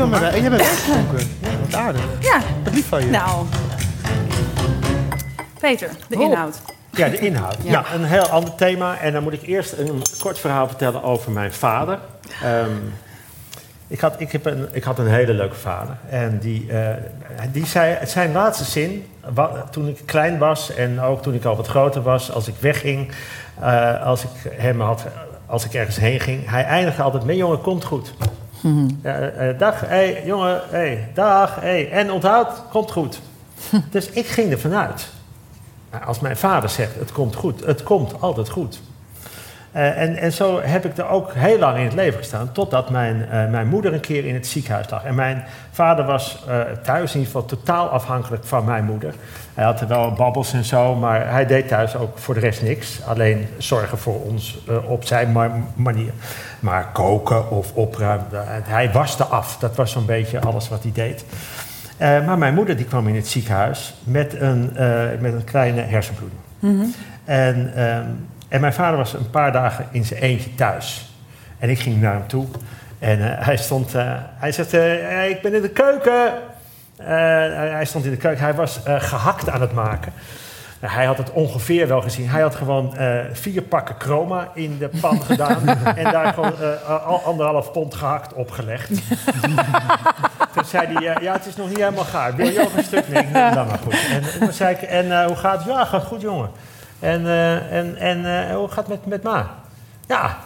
Maar, 0.10 0.24
en 0.34 0.42
jij 0.42 0.50
bent 0.50 0.64
wat 1.66 1.76
aardig. 1.76 2.02
Ja, 2.20 2.40
Wat 2.64 2.74
lief 2.74 2.88
van 2.88 3.02
je. 3.06 3.10
nou. 3.10 3.46
Peter, 5.60 5.90
de 6.08 6.16
Oh. 6.18 6.22
inhoud. 6.22 6.56
Ja, 6.96 7.10
de 7.10 7.20
inhoud. 7.20 7.56
Ja. 7.64 7.72
Ja. 7.72 7.94
een 7.94 8.04
heel 8.04 8.28
ander 8.28 8.56
thema. 8.56 8.98
En 8.98 9.14
dan 9.14 9.24
moet 9.24 9.34
ik 9.34 9.42
eerst 9.42 9.72
een 9.78 10.02
kort 10.20 10.40
verhaal 10.40 10.68
vertellen 10.68 11.04
over 11.04 11.32
mijn 11.32 11.54
vader. 11.54 12.00
Ehm, 12.44 12.70
ik, 13.88 14.00
had, 14.00 14.14
ik, 14.18 14.32
heb 14.32 14.46
een, 14.46 14.68
ik 14.72 14.84
had 14.84 15.00
een 15.00 15.08
hele 15.08 15.34
leuke 15.34 15.56
vader. 15.56 15.96
En 16.10 16.38
die, 16.40 16.72
eh, 16.72 16.90
die 17.52 17.66
zei, 17.66 17.98
zijn 18.06 18.32
laatste 18.32 18.64
zin, 18.64 19.06
wa- 19.34 19.66
toen 19.72 19.88
ik 19.88 20.00
klein 20.06 20.38
was 20.38 20.74
en 20.76 21.02
ook 21.02 21.22
toen 21.22 21.34
ik 21.34 21.46
al 21.46 21.56
wat 21.56 21.68
groter 21.68 22.02
was, 22.02 22.32
als 22.32 22.48
ik 22.48 22.56
wegging, 22.60 23.12
eh, 23.60 24.06
als 24.06 24.24
ik 24.24 24.52
hem 24.52 24.82
had, 24.82 25.06
als 25.46 25.66
ik 25.66 25.74
ergens 25.74 25.98
heen 25.98 26.20
ging, 26.20 26.50
hij 26.50 26.64
eindigde 26.64 27.04
altijd 27.04 27.26
met: 27.26 27.36
jongen, 27.36 27.62
komt 27.62 27.84
goed. 27.86 28.14
Ja, 29.04 29.20
eh, 29.20 29.60
dag, 29.60 29.82
hé, 29.86 30.22
jongen, 30.26 30.62
hé, 30.70 30.98
dag, 31.14 31.56
hé. 31.62 31.84
En 31.92 32.12
onthoud, 32.12 32.62
komt 32.72 32.92
goed. 32.92 33.20
dus 33.92 34.10
ik 34.10 34.26
ging 34.28 34.52
er 34.52 34.60
vanuit. 34.60 35.08
Nou, 35.96 36.08
Als 36.08 36.20
mijn 36.20 36.38
vader 36.38 36.70
zegt, 36.70 36.96
het 37.00 37.12
komt 37.12 37.36
goed, 37.36 37.66
het 37.66 37.84
komt 37.84 38.22
altijd 38.22 38.50
goed. 38.50 38.82
Eh, 39.72 40.02
en, 40.02 40.16
en 40.16 40.34
zo 40.34 40.60
heb 40.62 40.86
ik 40.86 40.98
er 40.98 41.08
ook 41.08 41.34
heel 41.34 41.60
lang 41.60 41.78
in 41.78 41.84
het 41.84 41.94
leven 41.94 42.18
gestaan, 42.20 42.52
totdat 42.52 42.90
mijn, 42.90 43.30
eh, 43.30 43.48
mijn 43.50 43.68
moeder 43.68 43.94
een 43.94 44.00
keer 44.00 44.26
in 44.26 44.34
het 44.34 44.48
ziekenhuis 44.48 44.90
lag. 44.90 45.04
En 45.04 45.16
mijn 45.16 45.44
vader 45.72 46.06
was 46.06 46.44
eh, 46.48 46.60
thuis 46.84 47.14
in 47.14 47.20
ieder 47.20 47.34
geval 47.34 47.46
totaal 47.46 47.90
afhankelijk 47.90 48.44
van 48.46 48.66
mijn 48.66 48.86
moeder. 48.86 49.14
Hij 49.54 49.64
had 49.64 49.82
er 49.82 49.88
wel 49.88 50.12
babbels 50.14 50.54
en 50.54 50.64
zo, 50.64 50.96
maar 50.96 51.32
hij 51.32 51.46
deed 51.46 51.68
thuis 51.68 51.96
ook 51.96 52.18
voor 52.18 52.34
de 52.34 52.40
rest 52.40 52.62
niks. 52.62 53.00
Alleen 53.06 53.48
zorgen 53.58 53.98
voor 53.98 54.22
ons 54.22 54.58
op 54.88 55.06
zijn 55.06 55.32
ma- 55.32 55.58
manier. 55.76 56.12
Maar 56.60 56.90
koken 56.94 57.50
of 57.50 57.72
opruimen, 57.74 58.28
hij 58.64 58.92
waste 58.92 59.24
af. 59.24 59.58
Dat 59.58 59.76
was 59.76 59.92
zo'n 59.92 60.06
beetje 60.06 60.40
alles 60.42 60.70
wat 60.70 60.84
hij 60.84 60.92
deed. 60.94 61.26
Eh, 61.98 62.26
maar 62.26 62.38
mijn 62.38 62.54
moeder 62.54 62.78
die 62.78 62.86
kwam 62.86 63.08
in 63.08 63.16
het 63.16 63.28
ziekenhuis 63.28 63.96
met 64.04 64.42
een, 64.42 64.78
eh, 64.78 65.04
met 65.20 65.34
een 65.34 65.44
kleine 65.44 65.82
hersenbloeding. 65.82 66.42
En, 67.26 67.72
ehm, 67.76 68.06
en 68.48 68.62
mijn 68.62 68.74
vader 68.74 68.98
was 68.98 69.14
een 69.14 69.30
paar 69.30 69.52
dagen 69.52 69.86
in 69.92 70.06
zijn 70.06 70.22
eentje 70.22 70.56
thuis. 70.56 71.14
En 71.60 71.70
ik 71.70 71.80
ging 71.80 72.02
naar 72.02 72.14
hem 72.14 72.28
toe. 72.28 72.46
En 73.00 73.38
eh, 73.38 73.46
hij 73.46 73.58
stond, 73.58 73.94
hij 74.36 74.52
zegt, 74.52 74.72
hey, 74.72 75.30
ik 75.30 75.42
ben 75.42 75.54
in 75.54 75.62
de 75.62 75.70
keuken. 75.70 76.34
Hij 76.98 77.86
stond 77.86 78.06
in 78.06 78.12
de 78.12 78.18
keuken, 78.18 78.44
hij 78.44 78.54
was 78.54 78.84
eh, 78.84 78.96
gehakt 78.98 79.50
aan 79.50 79.62
het 79.62 79.74
maken. 79.74 80.14
Nou, 80.80 80.94
hij 80.94 81.06
had 81.06 81.18
het 81.18 81.32
ongeveer 81.32 81.88
wel 81.88 82.02
gezien. 82.02 82.30
Hij 82.30 82.42
had 82.42 82.56
gewoon 82.56 82.94
vier 83.32 83.62
pakken 83.62 83.96
chroma 83.98 84.50
in 84.54 84.78
de 84.78 84.90
pan 85.02 85.22
gedaan. 85.22 85.68
en 85.96 86.04
daar 86.04 86.34
gewoon 86.34 86.54
al 87.06 87.22
anderhalf 87.22 87.72
pond 87.72 87.96
gehakt 87.96 88.34
opgelegd. 88.34 88.90
Toen 90.56 90.66
zei 90.66 90.88
hij, 90.94 91.18
ja, 91.22 91.34
het 91.34 91.46
is 91.46 91.56
nog 91.56 91.68
niet 91.68 91.78
helemaal 91.78 92.04
gaar. 92.04 92.36
Wil 92.36 92.50
je 92.50 92.62
ook 92.62 92.76
een 92.78 92.84
stuk? 92.84 93.08
Nee, 93.08 93.32
dan 93.32 93.68
maar 93.68 93.80
goed. 93.84 94.08
En 94.12 94.40
toen 94.40 94.54
zei 94.54 94.76
ik, 94.76 94.82
en 94.82 95.20
eh, 95.20 95.26
hoe 95.26 95.36
gaat 95.36 95.58
het? 95.58 95.68
Ja, 95.68 95.86
gaat 95.86 96.04
goed, 96.04 96.22
jongen. 96.22 96.50
En, 97.00 97.26
eh, 97.26 97.78
en, 97.78 97.98
en 97.98 98.50
eh, 98.50 98.56
hoe 98.56 98.68
gaat 98.68 98.88
het 98.88 98.88
met, 98.88 99.06
met 99.06 99.24
ma? 99.24 99.50
Ja, 100.08 100.38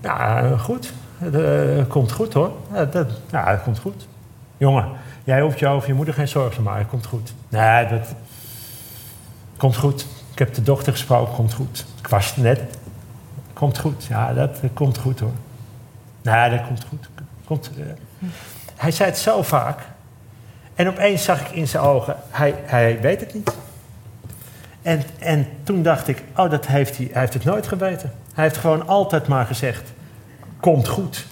ja 0.00 0.42
goed. 0.56 0.92
Eh, 1.18 1.84
komt 1.88 2.12
goed, 2.12 2.32
hoor. 2.32 2.52
Ja, 2.72 2.84
dat, 2.84 3.06
ja, 3.30 3.56
komt 3.56 3.78
goed. 3.78 4.06
Jongen, 4.56 4.88
jij 5.24 5.40
hoeft 5.40 5.58
je 5.58 5.66
over 5.66 5.88
je 5.88 5.94
moeder 5.94 6.14
geen 6.14 6.28
zorgen 6.28 6.54
te 6.54 6.62
maken. 6.62 6.80
Het 6.80 6.90
komt 6.90 7.06
goed. 7.06 7.34
Nee, 7.48 7.86
dat 7.86 8.14
komt 9.56 9.76
goed. 9.76 10.06
Ik 10.32 10.38
heb 10.38 10.54
de 10.54 10.62
dochter 10.62 10.92
gesproken, 10.92 11.34
komt 11.34 11.54
goed. 11.54 11.86
Ik 11.98 12.08
was 12.08 12.36
net. 12.36 12.60
Komt 13.52 13.78
goed. 13.78 14.04
Ja, 14.04 14.32
dat 14.32 14.60
eh, 14.62 14.70
komt 14.74 14.98
goed, 14.98 15.20
hoor. 15.20 15.32
Nee, 16.22 16.50
dat 16.50 16.66
komt 16.66 16.84
goed. 16.88 17.08
Komt, 17.44 17.70
hij 18.78 18.90
zei 18.90 19.08
het 19.08 19.18
zo 19.18 19.42
vaak. 19.42 19.78
En 20.74 20.88
opeens 20.88 21.24
zag 21.24 21.40
ik 21.40 21.50
in 21.50 21.68
zijn 21.68 21.82
ogen, 21.82 22.16
hij, 22.30 22.54
hij 22.64 23.00
weet 23.00 23.20
het 23.20 23.34
niet. 23.34 23.50
En, 24.82 25.02
en 25.18 25.46
toen 25.62 25.82
dacht 25.82 26.08
ik, 26.08 26.22
oh, 26.36 26.50
dat 26.50 26.66
heeft 26.66 26.96
hij, 26.96 27.08
hij 27.12 27.20
heeft 27.20 27.34
het 27.34 27.44
nooit 27.44 27.66
geweten. 27.66 28.12
Hij 28.34 28.44
heeft 28.44 28.56
gewoon 28.56 28.86
altijd 28.86 29.26
maar 29.26 29.46
gezegd, 29.46 29.92
komt 30.60 30.88
goed. 30.88 31.26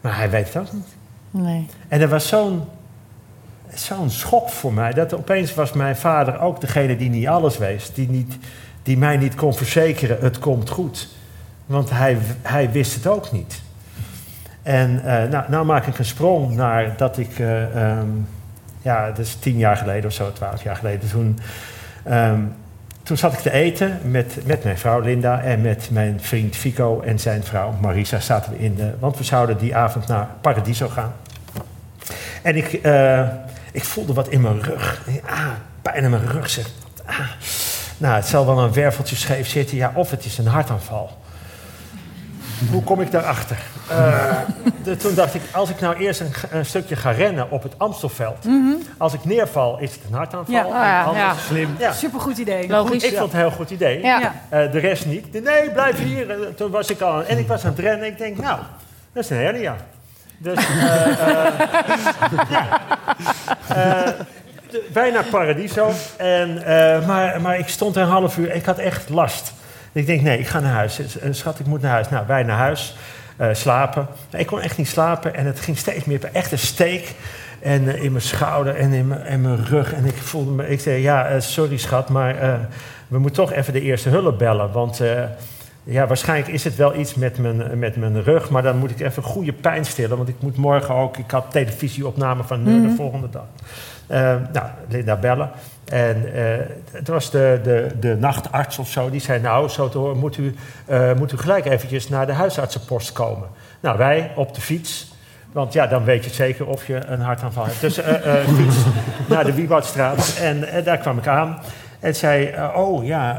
Maar 0.00 0.16
hij 0.16 0.30
weet 0.30 0.52
het 0.52 0.56
ook 0.56 0.72
niet. 0.72 0.88
Nee. 1.30 1.66
En 1.88 2.00
er 2.00 2.08
was 2.08 2.28
zo'n 2.28 2.64
zo'n 3.74 4.10
schok 4.10 4.48
voor 4.48 4.72
mij. 4.72 4.92
Dat 4.92 5.14
opeens 5.14 5.54
was 5.54 5.72
mijn 5.72 5.96
vader 5.96 6.40
ook 6.40 6.60
degene 6.60 6.96
die 6.96 7.10
niet 7.10 7.26
alles 7.26 7.58
wees. 7.58 7.92
Die, 7.92 8.08
niet, 8.08 8.36
die 8.82 8.98
mij 8.98 9.16
niet 9.16 9.34
kon 9.34 9.54
verzekeren, 9.54 10.18
het 10.20 10.38
komt 10.38 10.70
goed. 10.70 11.08
Want 11.66 11.90
hij, 11.90 12.18
hij 12.42 12.70
wist 12.70 12.94
het 12.94 13.06
ook 13.06 13.32
niet. 13.32 13.60
En 14.62 15.02
eh, 15.04 15.30
nou, 15.30 15.44
nou 15.48 15.64
maak 15.64 15.86
ik 15.86 15.98
een 15.98 16.04
sprong 16.04 16.54
naar 16.54 16.96
dat 16.96 17.18
ik... 17.18 17.38
eh, 17.38 17.90
ehm, 17.90 18.08
ja, 18.82 19.06
dat 19.06 19.18
is 19.18 19.34
tien 19.34 19.58
jaar 19.58 19.76
geleden 19.76 20.04
of 20.04 20.12
zo, 20.12 20.32
twaalf 20.32 20.62
jaar 20.62 20.76
geleden. 20.76 21.08
Toen, 21.08 21.38
ehm, 22.04 22.40
toen 23.02 23.16
zat 23.16 23.32
ik 23.32 23.38
te 23.38 23.50
eten 23.50 23.98
met, 24.04 24.38
met 24.44 24.64
mijn 24.64 24.78
vrouw 24.78 25.00
Linda 25.00 25.40
en 25.40 25.60
met 25.60 25.88
mijn 25.90 26.20
vriend 26.20 26.56
Fico 26.56 27.00
en 27.00 27.18
zijn 27.18 27.44
vrouw 27.44 27.74
Marisa 27.80 28.20
zaten 28.20 28.52
we 28.52 28.58
in 28.58 28.74
de... 28.74 28.94
Want 28.98 29.18
we 29.18 29.24
zouden 29.24 29.58
die 29.58 29.76
avond 29.76 30.06
naar 30.06 30.28
Paradiso 30.40 30.88
gaan. 30.88 31.12
En 32.42 32.56
ik, 32.56 32.72
eh, 32.72 33.20
ik 33.72 33.84
voelde 33.84 34.12
wat 34.12 34.28
in 34.28 34.40
mijn 34.40 34.62
rug. 34.62 35.02
Ah, 35.26 35.46
pijn 35.82 36.04
in 36.04 36.10
mijn 36.10 36.26
rug. 36.26 36.50
Zeg. 36.50 36.70
Ah. 37.04 37.18
Nou, 37.98 38.14
het 38.14 38.26
zal 38.26 38.46
wel 38.46 38.58
een 38.58 38.72
werveltje 38.72 39.16
scheef 39.16 39.48
zitten. 39.48 39.76
Ja, 39.76 39.92
of 39.94 40.10
het 40.10 40.24
is 40.24 40.38
een 40.38 40.46
hartaanval. 40.46 41.18
Hoe 42.70 42.82
kom 42.82 43.00
ik 43.00 43.10
daarachter? 43.10 43.56
Eh, 43.88 44.38
de- 44.82 44.96
toen 44.96 45.14
dacht 45.14 45.34
ik, 45.34 45.40
als 45.52 45.70
ik 45.70 45.80
nou 45.80 45.96
eerst 45.96 46.20
een, 46.20 46.32
een 46.50 46.66
stukje 46.66 46.96
ga 46.96 47.10
rennen 47.10 47.50
op 47.50 47.62
het 47.62 47.72
Amstelveld. 47.78 48.46
Als 48.98 49.12
ik 49.14 49.24
neerval, 49.24 49.78
is 49.78 49.92
het 49.92 50.00
een 50.08 50.16
hartaanval. 50.16 50.54
Ja. 50.54 50.64
Oh 50.64 50.70
ja, 50.72 51.00
En 51.00 51.04
anders- 51.06 51.24
ja. 51.24 51.34
Slim. 51.46 51.76
Ja. 51.78 51.92
Supergoed 51.92 52.38
idee. 52.38 52.68
Logisch. 52.68 53.02
Ik 53.04 53.10
vond 53.16 53.22
het 53.24 53.32
een 53.32 53.38
heel 53.38 53.50
goed 53.50 53.70
idee. 53.70 54.00
Eh, 54.02 54.72
de 54.72 54.78
rest 54.78 55.06
niet. 55.06 55.32
Nee, 55.44 55.70
blijf 55.70 55.98
hier. 55.98 56.30
Eh, 56.30 56.36
toen 56.56 56.70
was 56.70 56.90
ik 56.90 57.00
al 57.00 57.12
aan, 57.12 57.24
en 57.24 57.38
ik 57.38 57.48
was 57.48 57.64
aan 57.64 57.70
het 57.70 57.78
rennen. 57.78 58.06
Ik 58.06 58.18
denk, 58.18 58.38
nou, 58.38 58.58
dat 59.12 59.24
is 59.24 59.30
een 59.30 59.36
hernia. 59.36 59.76
Dus, 60.38 60.58
eh, 60.66 61.06
eh, 61.28 61.52
ja. 62.50 62.80
Eh, 64.94 65.12
naar 65.12 65.24
Paradiso. 65.30 65.90
En, 66.16 66.64
eh, 66.64 67.06
maar, 67.06 67.40
maar 67.40 67.58
ik 67.58 67.68
stond 67.68 67.96
er 67.96 68.02
een 68.02 68.08
half 68.08 68.36
uur 68.38 68.54
ik 68.54 68.64
had 68.64 68.78
echt 68.78 69.08
last. 69.08 69.52
Ik 69.92 70.06
denk, 70.06 70.20
nee, 70.22 70.38
ik 70.38 70.46
ga 70.46 70.60
naar 70.60 70.72
huis. 70.74 71.18
En 71.18 71.34
schat, 71.34 71.58
ik 71.58 71.66
moet 71.66 71.80
naar 71.82 71.90
huis. 71.90 72.08
Nou, 72.08 72.26
wij 72.26 72.42
naar 72.42 72.58
huis. 72.58 72.96
eh, 73.36 73.48
slapen. 73.52 74.06
Ik 74.30 74.46
kon 74.46 74.60
echt 74.60 74.76
niet 74.76 74.88
slapen 74.88 75.34
en 75.34 75.46
het 75.46 75.60
ging 75.60 75.78
steeds 75.78 76.04
meer. 76.04 76.20
Echt 76.32 76.52
een 76.52 76.58
steek. 76.58 77.14
En 77.60 77.88
eh, 77.88 78.02
in 78.02 78.10
mijn 78.12 78.24
schouder 78.24 78.74
en 78.76 78.92
in 78.92 79.08
mijn, 79.08 79.22
en 79.22 79.40
mijn 79.40 79.64
rug. 79.66 79.92
En 79.92 80.04
ik 80.04 80.14
voelde 80.16 80.50
me... 80.50 80.68
Ik 80.68 80.80
zei, 80.80 81.02
ja, 81.02 81.26
eh, 81.26 81.40
sorry 81.40 81.76
schat, 81.76 82.08
maar 82.08 82.36
eh, 82.38 82.54
we 83.08 83.18
moeten 83.18 83.44
toch 83.44 83.52
even 83.52 83.72
de 83.72 83.80
eerste 83.80 84.08
hulp 84.08 84.38
bellen. 84.38 84.72
Want... 84.72 85.00
eh, 85.00 85.22
ja, 85.84 86.06
waarschijnlijk 86.06 86.48
is 86.52 86.64
het 86.64 86.76
wel 86.76 86.94
iets 86.96 87.14
met 87.14 87.38
mijn, 87.38 87.78
met 87.78 87.96
mijn 87.96 88.22
rug, 88.22 88.50
maar 88.50 88.62
dan 88.62 88.76
moet 88.76 88.90
ik 88.90 89.00
even 89.00 89.22
goede 89.22 89.52
pijn 89.52 89.84
stillen. 89.84 90.16
Want 90.16 90.28
ik 90.28 90.34
moet 90.40 90.56
morgen 90.56 90.94
ook, 90.94 91.16
ik 91.16 91.30
had 91.30 91.44
televisieopname 91.50 92.42
van 92.42 92.62
nu 92.62 92.88
de 92.88 92.94
volgende 92.96 93.30
dag. 93.30 93.44
Eh, 94.06 94.18
nou, 94.52 94.66
Linda 94.88 95.16
bellen. 95.16 95.50
En 95.90 96.34
eh, 96.34 96.42
het 96.90 97.08
was 97.08 97.30
de, 97.30 97.60
de, 97.62 97.88
de 98.00 98.16
nachtarts 98.16 98.78
of 98.78 98.88
zo, 98.88 99.10
die 99.10 99.20
zei: 99.20 99.40
Nou, 99.40 99.68
zo 99.68 99.88
te 99.88 99.98
horen, 99.98 100.18
moet 100.18 100.36
u, 100.36 100.54
eh, 100.86 101.12
moet 101.12 101.32
u 101.32 101.38
gelijk 101.38 101.64
eventjes 101.64 102.08
naar 102.08 102.26
de 102.26 102.32
huisartsenpost 102.32 103.12
komen. 103.12 103.48
Nou, 103.80 103.98
wij 103.98 104.32
op 104.36 104.54
de 104.54 104.60
fiets. 104.60 105.12
Want 105.52 105.72
ja, 105.72 105.86
dan 105.86 106.04
weet 106.04 106.24
je 106.24 106.30
zeker 106.30 106.66
of 106.66 106.86
je 106.86 107.06
een 107.06 107.20
hartaanval 107.20 107.64
hebt. 107.64 107.80
Dus 107.80 107.98
eh, 107.98 108.34
fiets 108.58 108.76
naar 109.28 109.44
de 109.44 109.54
Wieboudstraat. 109.54 110.36
En 110.40 110.84
daar 110.84 110.98
kwam 110.98 111.18
ik 111.18 111.26
aan. 111.26 111.58
En 112.00 112.14
zei, 112.14 112.54
oh 112.74 113.04
ja, 113.04 113.38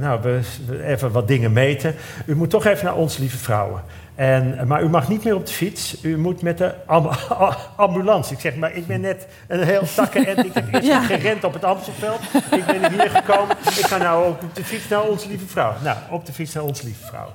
nou, 0.00 0.20
we, 0.22 0.40
we 0.66 0.84
even 0.84 1.12
wat 1.12 1.28
dingen 1.28 1.52
meten. 1.52 1.94
U 2.26 2.36
moet 2.36 2.50
toch 2.50 2.66
even 2.66 2.84
naar 2.84 2.94
ons, 2.94 3.16
lieve 3.16 3.36
vrouwen. 3.38 3.82
En, 4.16 4.66
maar 4.66 4.82
u 4.82 4.88
mag 4.88 5.08
niet 5.08 5.24
meer 5.24 5.34
op 5.34 5.46
de 5.46 5.52
fiets. 5.52 5.96
U 6.02 6.18
moet 6.18 6.42
met 6.42 6.58
de 6.58 6.74
am- 6.86 7.10
ambulance. 7.76 8.32
Ik 8.32 8.40
zeg, 8.40 8.54
maar 8.56 8.72
ik 8.74 8.86
ben 8.86 9.00
net 9.00 9.26
een 9.48 9.62
heel 9.62 9.82
takken 9.94 10.26
en 10.26 10.44
ik 10.46 10.54
heb 10.54 10.74
eerst 10.74 10.86
Ja. 10.86 11.00
gerend 11.02 11.44
op 11.44 11.52
het 11.52 11.64
Amstelveld. 11.64 12.20
Ik 12.50 12.64
ben 12.66 12.90
hier 12.92 13.10
gekomen. 13.10 13.56
Ik 13.78 13.86
ga 13.86 13.96
nou 13.96 14.24
ook 14.26 14.42
op 14.42 14.54
de 14.54 14.64
fiets 14.64 14.88
naar 14.88 15.02
onze 15.02 15.28
lieve 15.28 15.46
vrouw. 15.46 15.72
Nou, 15.82 15.96
op 16.10 16.26
de 16.26 16.32
fiets 16.32 16.54
naar 16.54 16.62
onze 16.64 16.84
lieve 16.84 17.04
vrouw. 17.06 17.28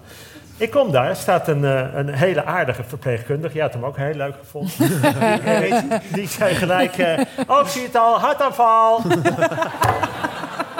Ik 0.58 0.72
kom 0.72 0.92
daar, 0.92 1.16
staat 1.16 1.48
een, 1.48 1.66
eh, 1.66 1.84
een 1.94 2.10
hele 2.14 2.46
aardige 2.46 2.84
verpleegkundige. 2.88 3.56
Je 3.56 3.62
had 3.62 3.74
hem 3.74 3.86
ook 3.86 3.98
heel 3.98 4.14
leuk 4.14 4.36
gevonden. 4.40 4.72
die, 5.62 6.00
die 6.20 6.28
zei 6.28 6.56
gelijk, 6.56 6.98
eh, 6.98 7.20
oh, 7.48 7.60
ik 7.60 7.68
zie 7.68 7.84
het 7.84 7.96
al, 7.96 8.20
hartaanval. 8.20 9.02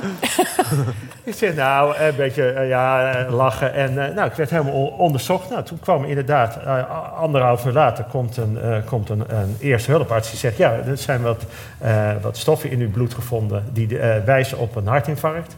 ik 1.24 1.34
zeg, 1.34 1.56
nou, 1.56 1.98
een 1.98 2.16
beetje 2.16 2.44
eh, 2.52 2.68
ja, 2.68 3.12
eh, 3.14 3.34
lachen. 3.34 3.74
En 3.74 4.08
eh, 4.08 4.16
nou, 4.16 4.28
ik 4.30 4.34
werd 4.36 4.50
helemaal 4.50 4.74
on- 4.74 4.94
onderzocht. 4.98 5.50
Nou, 5.50 5.64
toen 5.64 5.80
kwam 5.80 6.04
inderdaad, 6.06 6.58
eh, 6.58 6.84
anderhalf 7.18 7.66
uur 7.66 7.72
later, 7.74 8.04
komt 8.04 8.38
een, 8.38 8.62
eh, 8.62 8.76
komt 8.86 9.10
een, 9.10 9.24
een 9.28 9.56
eerste 9.60 9.92
hulparts 9.92 10.30
die 10.30 10.40
zegt... 10.40 10.58
ja, 10.58 10.72
er 10.72 10.98
zijn 10.98 11.22
wat, 11.22 11.44
eh, 11.78 12.10
wat 12.22 12.38
stoffen 12.38 12.72
in 12.72 12.80
uw 12.80 12.92
bloed 12.92 13.14
gevonden 13.14 13.64
die 13.74 14.00
eh, 14.00 14.24
wijzen 14.26 14.58
op 14.58 14.76
een 14.76 14.88
hartinfarct. 14.88 15.56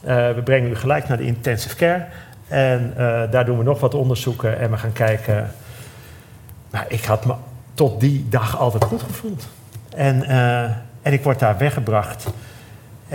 Eh, 0.00 0.30
we 0.32 0.42
brengen 0.44 0.70
u 0.70 0.76
gelijk 0.76 1.08
naar 1.08 1.16
de 1.16 1.26
intensive 1.26 1.76
care. 1.76 2.04
En 2.48 2.92
eh, 2.96 3.20
daar 3.30 3.44
doen 3.44 3.58
we 3.58 3.64
nog 3.64 3.80
wat 3.80 3.94
onderzoeken 3.94 4.58
en 4.58 4.70
we 4.70 4.76
gaan 4.76 4.92
kijken. 4.92 5.50
Nou, 6.70 6.84
ik 6.88 7.04
had 7.04 7.24
me 7.24 7.34
tot 7.74 8.00
die 8.00 8.26
dag 8.28 8.58
altijd 8.58 8.84
goed 8.84 9.02
gevoeld. 9.02 9.48
En, 9.96 10.22
eh, 10.24 10.62
en 11.02 11.12
ik 11.12 11.22
word 11.22 11.38
daar 11.38 11.56
weggebracht. 11.58 12.26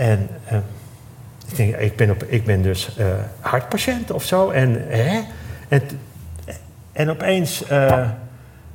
En 0.00 0.28
eh, 0.44 0.56
ik 1.48 1.56
denk, 1.56 1.76
ik 1.76 1.96
ben, 1.96 2.10
op, 2.10 2.22
ik 2.22 2.44
ben 2.44 2.62
dus 2.62 2.96
eh, 2.96 3.06
hartpatiënt 3.40 4.10
of 4.10 4.24
zo. 4.24 4.50
En, 4.50 4.84
hè? 4.88 5.20
en, 5.68 5.82
en 6.92 7.10
opeens 7.10 7.66
eh, 7.66 8.08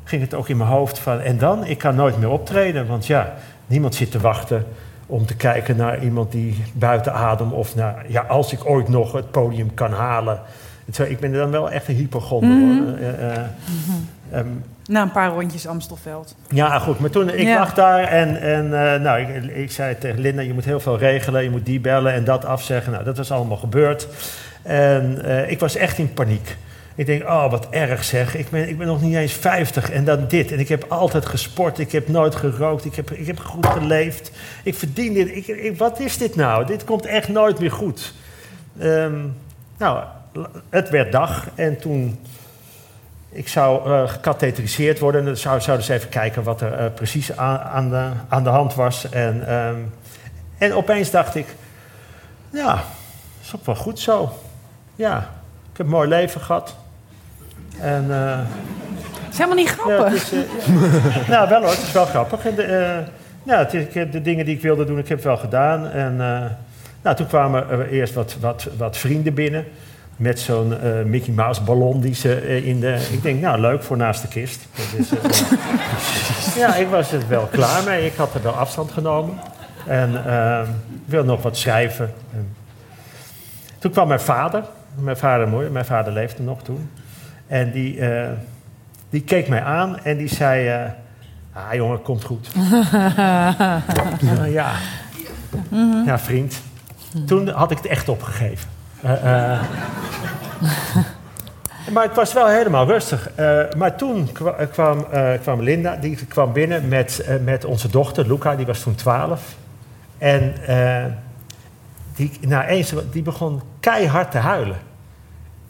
ging 0.03 0.21
het 0.21 0.33
ook 0.33 0.49
in 0.49 0.57
mijn 0.57 0.69
hoofd 0.69 0.99
van... 0.99 1.19
en 1.19 1.37
dan? 1.37 1.65
Ik 1.65 1.77
kan 1.77 1.95
nooit 1.95 2.17
meer 2.17 2.29
optreden. 2.29 2.87
Want 2.87 3.05
ja, 3.05 3.33
niemand 3.67 3.95
zit 3.95 4.11
te 4.11 4.19
wachten 4.19 4.65
om 5.05 5.25
te 5.25 5.35
kijken 5.35 5.75
naar 5.75 6.03
iemand 6.03 6.31
die 6.31 6.63
buiten 6.73 7.13
adem... 7.13 7.51
of 7.51 7.75
naar, 7.75 8.05
ja, 8.07 8.21
als 8.21 8.53
ik 8.53 8.69
ooit 8.69 8.87
nog 8.87 9.11
het 9.11 9.31
podium 9.31 9.73
kan 9.73 9.91
halen. 9.91 10.39
Ik 11.07 11.19
ben 11.19 11.33
dan 11.33 11.51
wel 11.51 11.71
echt 11.71 11.87
een 11.87 11.95
hypochonder. 11.95 12.97
ehm, 14.31 14.47
Na 14.87 15.01
een 15.01 15.11
paar 15.11 15.29
rondjes 15.29 15.67
Amstelveld. 15.67 16.35
ja, 16.49 16.79
goed. 16.79 16.99
Maar 16.99 17.09
toen, 17.09 17.29
ik 17.29 17.39
Ja. 17.47 17.59
lag 17.59 17.73
daar 17.73 18.03
en, 18.03 18.41
en 18.41 18.63
eh, 18.93 18.99
nou, 18.99 19.19
ik, 19.19 19.43
ik 19.55 19.71
zei 19.71 19.97
tegen 19.97 20.19
Linda, 20.19 20.41
je 20.41 20.53
moet 20.53 20.65
heel 20.65 20.79
veel 20.79 20.97
regelen. 20.97 21.43
Je 21.43 21.49
moet 21.49 21.65
die 21.65 21.79
bellen 21.79 22.13
en 22.13 22.23
dat 22.23 22.45
afzeggen. 22.45 22.91
Nou, 22.91 23.03
dat 23.03 23.17
was 23.17 23.31
allemaal 23.31 23.57
gebeurd. 23.57 24.07
En 24.61 25.25
eh, 25.25 25.49
ik 25.51 25.59
was 25.59 25.75
echt 25.75 25.97
in 25.97 26.13
paniek. 26.13 26.57
Ik 26.95 27.05
denk, 27.05 27.23
oh, 27.23 27.51
wat 27.51 27.67
erg 27.69 28.03
zeg. 28.03 28.35
Ik 28.35 28.49
ben, 28.49 28.69
ik 28.69 28.77
ben 28.77 28.87
nog 28.87 29.01
niet 29.01 29.15
eens 29.15 29.33
50 29.33 29.91
en 29.91 30.03
dan 30.03 30.25
dit. 30.27 30.51
En 30.51 30.59
ik 30.59 30.67
heb 30.69 30.85
altijd 30.87 31.25
gesport. 31.25 31.79
Ik 31.79 31.91
heb 31.91 32.07
nooit 32.07 32.35
gerookt. 32.35 32.85
Ik 32.85 32.95
heb, 32.95 33.11
ik 33.11 33.27
heb 33.27 33.39
goed 33.39 33.65
geleefd. 33.65 34.31
Ik 34.63 34.75
verdien 34.75 35.13
dit. 35.13 35.27
Ik, 35.35 35.47
ik- 35.47 35.77
wat 35.77 35.99
is 35.99 36.17
dit 36.17 36.35
nou? 36.35 36.65
Dit 36.65 36.83
komt 36.83 37.05
echt 37.05 37.27
nooit 37.29 37.59
meer 37.59 37.71
goed. 37.71 38.13
Ehm, 38.79 39.13
nou, 39.77 40.03
het 40.69 40.89
werd 40.89 41.11
dag 41.11 41.47
en 41.55 41.77
toen 41.79 42.19
ik 43.35 43.47
zou 43.47 43.91
eh 43.91 44.09
gecatheteriseerd 44.09 44.99
worden. 44.99 45.19
En 45.21 45.25
dan 45.27 45.37
zou, 45.37 45.61
zouden 45.61 45.85
ze 45.85 45.93
even 45.93 46.09
kijken 46.09 46.43
wat 46.43 46.61
er 46.61 46.73
eh, 46.73 46.85
precies 46.95 47.37
aan, 47.37 47.59
aan, 47.59 47.89
de, 47.89 48.09
aan 48.29 48.43
de 48.43 48.49
hand 48.49 48.75
was. 48.75 49.09
En, 49.09 49.47
ehm, 49.47 49.75
en 50.57 50.73
opeens 50.73 51.11
dacht 51.11 51.35
ik, 51.35 51.45
ja, 52.49 52.83
is 53.43 53.55
ook 53.55 53.65
wel 53.65 53.75
goed 53.75 53.99
zo. 53.99 54.31
Ja, 54.95 55.17
ik 55.71 55.77
heb 55.77 55.85
een 55.85 55.91
mooi 55.91 56.07
leven 56.09 56.41
gehad. 56.41 56.75
En 57.79 58.05
eh, 58.11 58.37
Dat 59.23 59.31
is 59.31 59.37
helemaal 59.37 59.57
niet 59.57 59.69
grappig. 59.69 60.03
het 60.05 60.13
is, 60.13 60.31
eh, 60.31 61.27
nou, 61.33 61.49
wel 61.49 61.61
hoor, 61.61 61.69
het 61.69 61.81
is 61.81 61.91
wel 61.91 62.05
grappig. 62.05 62.45
En 62.45 62.55
de, 62.55 62.63
eh, 62.63 62.97
ja, 63.43 63.57
het 63.57 63.73
is- 63.73 64.11
de 64.11 64.21
dingen 64.21 64.45
die 64.45 64.55
ik 64.55 64.61
wilde 64.61 64.85
doen, 64.85 64.97
ik 64.97 65.07
heb 65.07 65.23
wel 65.23 65.37
gedaan. 65.37 65.89
En 65.89 66.21
eh, 66.21 66.41
nou, 67.01 67.15
toen 67.15 67.27
kwamen 67.27 67.69
er 67.69 67.87
eerst 67.89 68.13
wat, 68.13 68.35
wat, 68.39 68.67
wat 68.77 68.97
vrienden 68.97 69.33
binnen. 69.33 69.65
Met 70.15 70.39
zo'n 70.39 70.79
eh, 70.81 71.03
Mickey 71.03 71.33
Mouse 71.33 71.61
ballon 71.61 71.99
die 72.01 72.13
ze 72.15 72.35
eh, 72.35 72.67
in 72.67 72.79
de... 72.79 73.07
Ik 73.11 73.21
denk, 73.23 73.41
nou, 73.41 73.59
leuk 73.59 73.83
voor 73.83 73.97
naast 73.97 74.21
de 74.21 74.27
kist. 74.27 74.67
Dat 74.75 74.99
is, 74.99 75.09
eh, 75.11 76.57
ja, 76.61 76.75
ik 76.75 76.87
was 76.87 77.11
er 77.11 77.27
wel 77.27 77.45
klaar 77.51 77.83
mee. 77.83 78.05
Ik 78.05 78.15
had 78.15 78.33
er 78.33 78.41
wel 78.41 78.53
afstand 78.53 78.91
genomen. 78.91 79.39
En 79.87 80.25
eh, 80.25 80.61
ik 80.93 81.01
wilde 81.05 81.27
nog 81.27 81.41
wat 81.41 81.57
schrijven. 81.57 82.13
En 82.33 82.55
toen 83.79 83.91
kwam 83.91 84.07
mijn 84.07 84.19
vader. 84.19 84.63
Mijn 84.95 85.17
vader, 85.17 85.47
mooi, 85.47 85.69
mijn 85.69 85.85
vader 85.85 86.13
leefde 86.13 86.43
nog 86.43 86.63
toen. 86.63 86.89
En 87.47 87.71
die... 87.71 87.99
eh, 87.99 88.29
die 89.09 89.21
keek 89.23 89.47
mij 89.47 89.61
aan 89.63 89.99
en 89.99 90.17
die 90.17 90.27
zei... 90.27 90.67
eh, 90.67 90.89
ah 91.53 91.73
jongen, 91.73 92.01
komt 92.01 92.23
goed. 92.23 92.47
Ja. 94.49 94.71
Ja, 96.05 96.19
vriend. 96.19 96.61
Toen 97.25 97.47
had 97.49 97.71
ik 97.71 97.77
het 97.77 97.85
echt 97.85 98.09
opgegeven. 98.09 98.69
Eh, 99.05 99.51
eh. 99.53 99.61
maar 101.93 102.03
het 102.03 102.15
was 102.15 102.33
wel 102.33 102.47
helemaal 102.47 102.85
rustig. 102.87 103.29
Eh, 103.35 103.59
maar 103.77 103.95
toen 103.95 104.31
kwa- 104.31 104.65
kwam, 104.71 105.05
kwam 105.41 105.61
Linda, 105.61 105.95
die 105.95 106.25
kwam 106.25 106.53
binnen 106.53 106.87
met, 106.87 107.27
met 107.43 107.65
onze 107.65 107.89
dochter, 107.89 108.27
Luca, 108.27 108.55
die 108.55 108.65
was 108.65 108.79
toen 108.81 108.95
12. 108.95 109.55
En 110.17 110.53
die, 112.15 112.31
nou, 112.41 112.63
eens, 112.65 112.93
die 113.11 113.21
begon 113.21 113.61
keihard 113.79 114.31
te 114.31 114.37
huilen. 114.37 114.77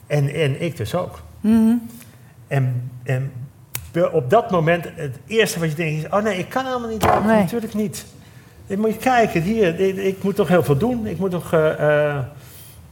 En, 0.07 0.29
en 0.33 0.61
ik 0.61 0.77
dus 0.77 0.95
ook. 0.95 1.21
En, 2.47 2.91
en 3.03 3.31
be- 3.91 4.11
op 4.11 4.29
dat 4.29 4.51
moment, 4.51 4.85
het 4.95 5.17
eerste 5.27 5.59
wat 5.59 5.69
je 5.69 5.75
denkt 5.75 6.03
is... 6.05 6.09
oh 6.11 6.23
nee, 6.23 6.37
ik 6.37 6.49
kan 6.49 6.65
helemaal 6.65 6.89
niet. 6.89 7.01
Nee. 7.25 7.39
Natuurlijk 7.41 7.73
niet. 7.73 8.05
Dan 8.67 8.79
moet 8.79 8.93
je 8.93 8.97
kijken, 8.99 9.41
hier, 9.41 9.79
ik, 9.79 9.95
ik 9.97 10.23
moet 10.23 10.35
toch 10.35 10.47
heel 10.47 10.63
veel 10.63 10.77
doen. 10.77 11.07
Ik 11.07 11.17
moet 11.19 11.31
toch... 11.31 11.53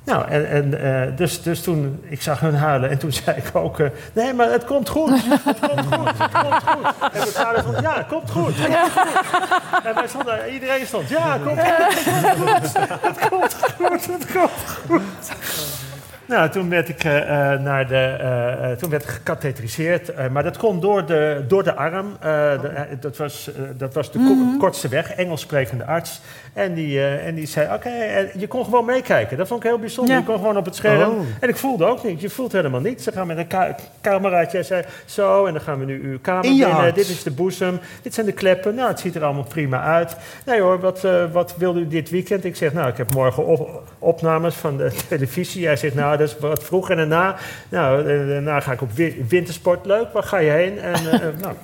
nou, 0.03 0.27
en, 0.27 0.49
en, 0.49 0.81
eh, 0.81 1.17
dus, 1.17 1.41
dus 1.41 1.61
toen, 1.61 2.03
ik 2.03 2.21
zag 2.21 2.39
hun 2.39 2.55
huilen 2.55 2.89
en 2.89 2.97
toen 2.97 3.11
zei 3.23 3.37
ik 3.37 3.55
ook... 3.55 3.79
eh, 3.79 3.87
nee, 4.13 4.33
maar 4.33 4.51
het 4.51 4.65
komt 4.65 4.89
goed. 4.89 5.09
Het 5.09 5.59
komt 5.59 5.95
goed, 5.95 6.17
het 6.17 6.31
komt 6.31 6.63
goed. 6.65 6.85
En 7.11 7.19
mijn 7.19 7.27
vader 7.27 7.61
stond, 7.61 7.79
ja, 7.79 8.05
komt 8.09 8.31
goed. 8.31 8.43
Komt 8.43 8.77
goed. 8.95 9.83
En 9.83 9.95
wij 9.95 10.07
stonden, 10.07 10.53
iedereen 10.53 10.85
stond, 10.85 11.09
ja, 11.09 11.39
het 11.39 11.43
komt 11.43 11.59
goed. 11.59 12.73
Het 13.01 13.27
komt 13.29 13.55
goed, 13.77 14.05
het 14.05 14.31
komt 14.31 14.51
goed. 14.87 15.91
Nou, 16.27 16.49
toen 16.49 16.69
werd 16.69 16.89
ik, 16.89 17.03
eh, 17.03 17.11
naar 17.59 17.87
de, 17.87 17.95
eh, 17.95 18.71
toen 18.71 18.89
werd 18.89 19.03
ik 19.03 19.09
gecatheteriseerd. 19.09 20.29
maar 20.31 20.43
dat 20.43 20.57
kon 20.57 20.79
door 20.79 21.05
de, 21.05 21.43
door 21.47 21.63
de 21.63 21.75
arm. 21.75 22.17
de- 22.21 22.97
dat, 22.99 23.17
was, 23.17 23.49
dat 23.77 23.93
was 23.93 24.11
de 24.11 24.19
ko- 24.19 24.57
kortste 24.59 24.87
weg, 24.87 25.11
Engels 25.13 25.41
sprekende 25.41 25.85
arts. 25.85 26.21
En 26.53 26.73
die, 26.73 27.05
en 27.05 27.35
die 27.35 27.45
zei, 27.47 27.73
oké, 27.73 27.89
je 28.37 28.47
kon 28.47 28.63
gewoon 28.63 28.85
meekijken. 28.85 29.37
Dat 29.37 29.47
vond 29.47 29.63
ik 29.63 29.69
heel 29.69 29.79
bijzonder. 29.79 30.13
Ja. 30.13 30.19
Je 30.19 30.25
kon 30.25 30.35
gewoon 30.37 30.57
op 30.57 30.65
het 30.65 30.75
scherm. 30.75 31.11
Oh. 31.11 31.19
En 31.39 31.49
ik 31.49 31.55
voelde 31.55 31.85
ook 31.85 32.03
niet. 32.03 32.21
Je 32.21 32.29
voelt 32.29 32.51
helemaal 32.51 32.79
niet. 32.81 33.01
Ze 33.03 33.11
gaan 33.11 33.27
met 33.27 33.37
een 33.37 33.47
ka 33.47 33.75
cameraatje 34.01 34.57
en 34.57 34.65
zei, 34.65 34.83
zo, 35.05 35.45
en 35.45 35.53
dan 35.53 35.61
gaan 35.61 35.79
we 35.79 35.85
nu 35.85 36.01
uw 36.03 36.19
kamer 36.21 36.45
In 36.45 36.57
binnen. 36.57 36.93
Dit 36.93 37.09
is 37.09 37.23
de 37.23 37.31
boezem, 37.31 37.79
dit 38.01 38.13
zijn 38.13 38.25
de 38.25 38.31
kleppen. 38.31 38.75
Nou, 38.75 38.87
het 38.89 38.99
ziet 38.99 39.15
er 39.15 39.23
allemaal 39.23 39.43
prima 39.43 39.81
uit. 39.83 40.15
Nee 40.45 40.61
hoor, 40.61 40.79
wat, 40.79 41.07
wat 41.31 41.55
wilde 41.57 41.79
u 41.79 41.87
dit 41.87 42.09
weekend? 42.09 42.45
Ik 42.45 42.55
zeg, 42.55 42.73
nou, 42.73 42.87
ik 42.87 42.97
heb 42.97 43.13
morgen 43.13 43.45
op- 43.45 43.81
opnames 43.99 44.55
van 44.55 44.77
de 44.77 44.91
televisie. 45.09 45.65
Hij 45.65 45.75
zegt, 45.75 45.95
nou, 45.95 46.17
is 46.23 46.39
wat 46.39 46.63
vroeg 46.63 46.89
en 46.89 46.97
daarna. 46.97 47.35
Nou, 47.69 47.99
eh, 47.99 48.27
daarna 48.27 48.59
ga 48.59 48.71
ik 48.71 48.81
op 48.81 48.91
wi- 48.91 49.25
wintersport. 49.27 49.85
Leuk, 49.85 50.13
waar 50.13 50.23
ga 50.23 50.37
je 50.37 50.49
heen? 50.51 50.79
En, 50.79 50.93
eh, 50.93 51.13
eh, 51.13 51.33
nou, 51.39 51.55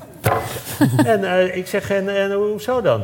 en 1.24 1.58
ik 1.58 1.68
zeg, 1.68 1.90
en, 1.92 2.16
en 2.16 2.32
hoezo 2.32 2.82
dan? 2.82 3.04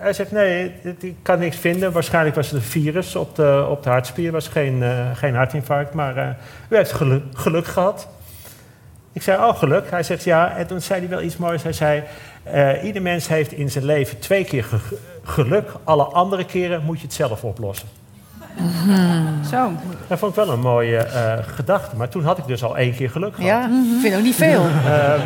Hij 0.00 0.12
zegt, 0.12 0.32
nee, 0.32 0.72
ik 1.00 1.14
kan 1.22 1.38
niks 1.38 1.56
vinden. 1.56 1.92
Waarschijnlijk 1.92 2.36
was 2.36 2.46
het 2.50 2.54
een 2.56 2.62
virus 2.68 3.16
op 3.16 3.36
de, 3.36 3.66
op 3.70 3.82
de 3.82 3.88
hartspier. 3.90 4.32
was 4.32 4.48
geen, 4.48 4.82
geen 5.14 5.34
hartinfarct, 5.34 5.94
maar 5.94 6.36
u 6.68 6.76
heeft 6.76 6.92
geluk, 6.92 7.22
geluk 7.34 7.66
gehad. 7.66 8.08
Ik 9.12 9.22
zei, 9.22 9.38
oh, 9.44 9.56
geluk. 9.58 9.90
Hij 9.90 10.02
zegt, 10.02 10.24
ja. 10.24 10.56
En 10.56 10.66
toen 10.66 10.80
zei 10.80 11.00
hij 11.00 11.08
wel 11.08 11.22
iets 11.22 11.36
moois. 11.36 11.62
Hij 11.62 11.72
zei, 11.72 12.02
ieder 12.82 13.02
mens 13.02 13.28
heeft 13.28 13.52
in 13.52 13.70
zijn 13.70 13.84
leven 13.84 14.18
twee 14.18 14.44
keer 14.44 14.64
ge- 14.64 14.96
geluk. 15.22 15.70
Alle 15.84 16.04
andere 16.04 16.44
keren 16.44 16.82
moet 16.84 17.00
je 17.00 17.04
het 17.06 17.14
zelf 17.14 17.44
oplossen. 17.44 17.88
Zo. 19.50 19.72
Dat 20.06 20.18
vond 20.18 20.36
ik 20.36 20.44
wel 20.44 20.54
een 20.54 20.60
mooie 20.60 20.96
eh, 20.96 21.32
gedachte. 21.54 21.96
Maar 21.96 22.08
toen 22.08 22.24
had 22.24 22.38
ik 22.38 22.46
dus 22.46 22.64
al 22.64 22.76
één 22.76 22.94
keer 22.94 23.10
geluk 23.10 23.34
gehad. 23.34 23.50
Ja, 23.50 23.64
ik 23.94 24.00
vind 24.00 24.16
ook 24.16 24.22
niet 24.22 24.34
veel. 24.34 24.66
Ehm, 24.86 25.20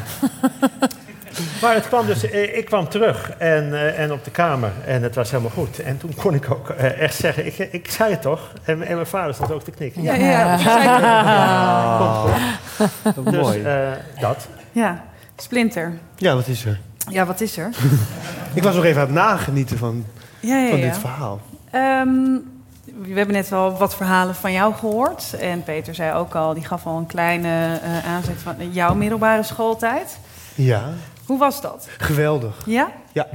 maar 1.62 1.74
het 1.74 1.88
kwam 1.88 2.06
dus, 2.06 2.30
eh, 2.30 2.56
ik 2.56 2.64
kwam 2.64 2.88
terug 2.88 3.30
en, 3.38 3.74
eh, 3.74 3.98
en 3.98 4.12
op 4.12 4.24
de 4.24 4.30
kamer 4.30 4.70
en 4.86 5.02
het 5.02 5.14
was 5.14 5.30
helemaal 5.30 5.50
goed. 5.54 5.78
En 5.78 5.98
toen 5.98 6.14
kon 6.14 6.34
ik 6.34 6.50
ook 6.50 6.68
echt 6.70 7.14
zeggen, 7.14 7.46
ik, 7.46 7.58
ik 7.58 7.90
zei 7.90 8.10
het 8.10 8.22
toch? 8.22 8.52
En, 8.64 8.82
en 8.82 8.94
mijn 8.94 9.06
vader 9.06 9.34
stond 9.34 9.52
ook 9.52 9.62
te 9.62 9.70
knikken. 9.70 10.02
Ja, 10.02 10.14
ja, 10.14 10.58
zeker. 10.58 11.00
Wat 13.14 13.32
Dus 13.32 13.42
mooi. 13.42 13.62
eh, 13.62 13.78
dat. 14.20 14.48
ja. 14.72 15.04
Splinter. 15.36 15.92
Ja, 16.16 16.34
wat 16.34 16.46
is 16.46 16.64
er? 16.64 16.78
Ja, 17.08 17.26
wat 17.26 17.40
is 17.40 17.56
er? 17.56 17.68
Ik 18.54 18.62
was 18.62 18.74
nog 18.74 18.84
even 18.84 19.00
aan 19.00 19.06
het 19.06 19.16
nagenieten 19.16 19.78
van, 19.78 20.04
Ja, 20.40 20.56
ja, 20.58 20.70
van 20.70 20.80
dit 20.80 20.98
verhaal. 20.98 21.40
Ehm, 21.76 22.38
we 23.02 23.14
hebben 23.16 23.34
net 23.34 23.48
wel 23.48 23.76
wat 23.76 23.94
verhalen 23.96 24.34
van 24.34 24.52
jou 24.52 24.74
gehoord. 24.74 25.34
En 25.40 25.62
Peter 25.62 25.94
zei 25.94 26.14
ook 26.14 26.34
al, 26.34 26.54
die 26.54 26.64
gaf 26.64 26.86
al 26.86 26.96
een 26.98 27.06
kleine 27.06 27.78
eh, 27.82 28.06
aanzet 28.14 28.36
van 28.42 28.54
jouw 28.72 28.94
middelbare 28.94 29.42
schooltijd. 29.42 30.18
Ja, 30.54 30.82
Hoe 31.26 31.38
was 31.38 31.60
dat? 31.60 31.88
geweldig. 31.98 32.56
Ja? 32.66 32.88
Ja, 33.12 33.26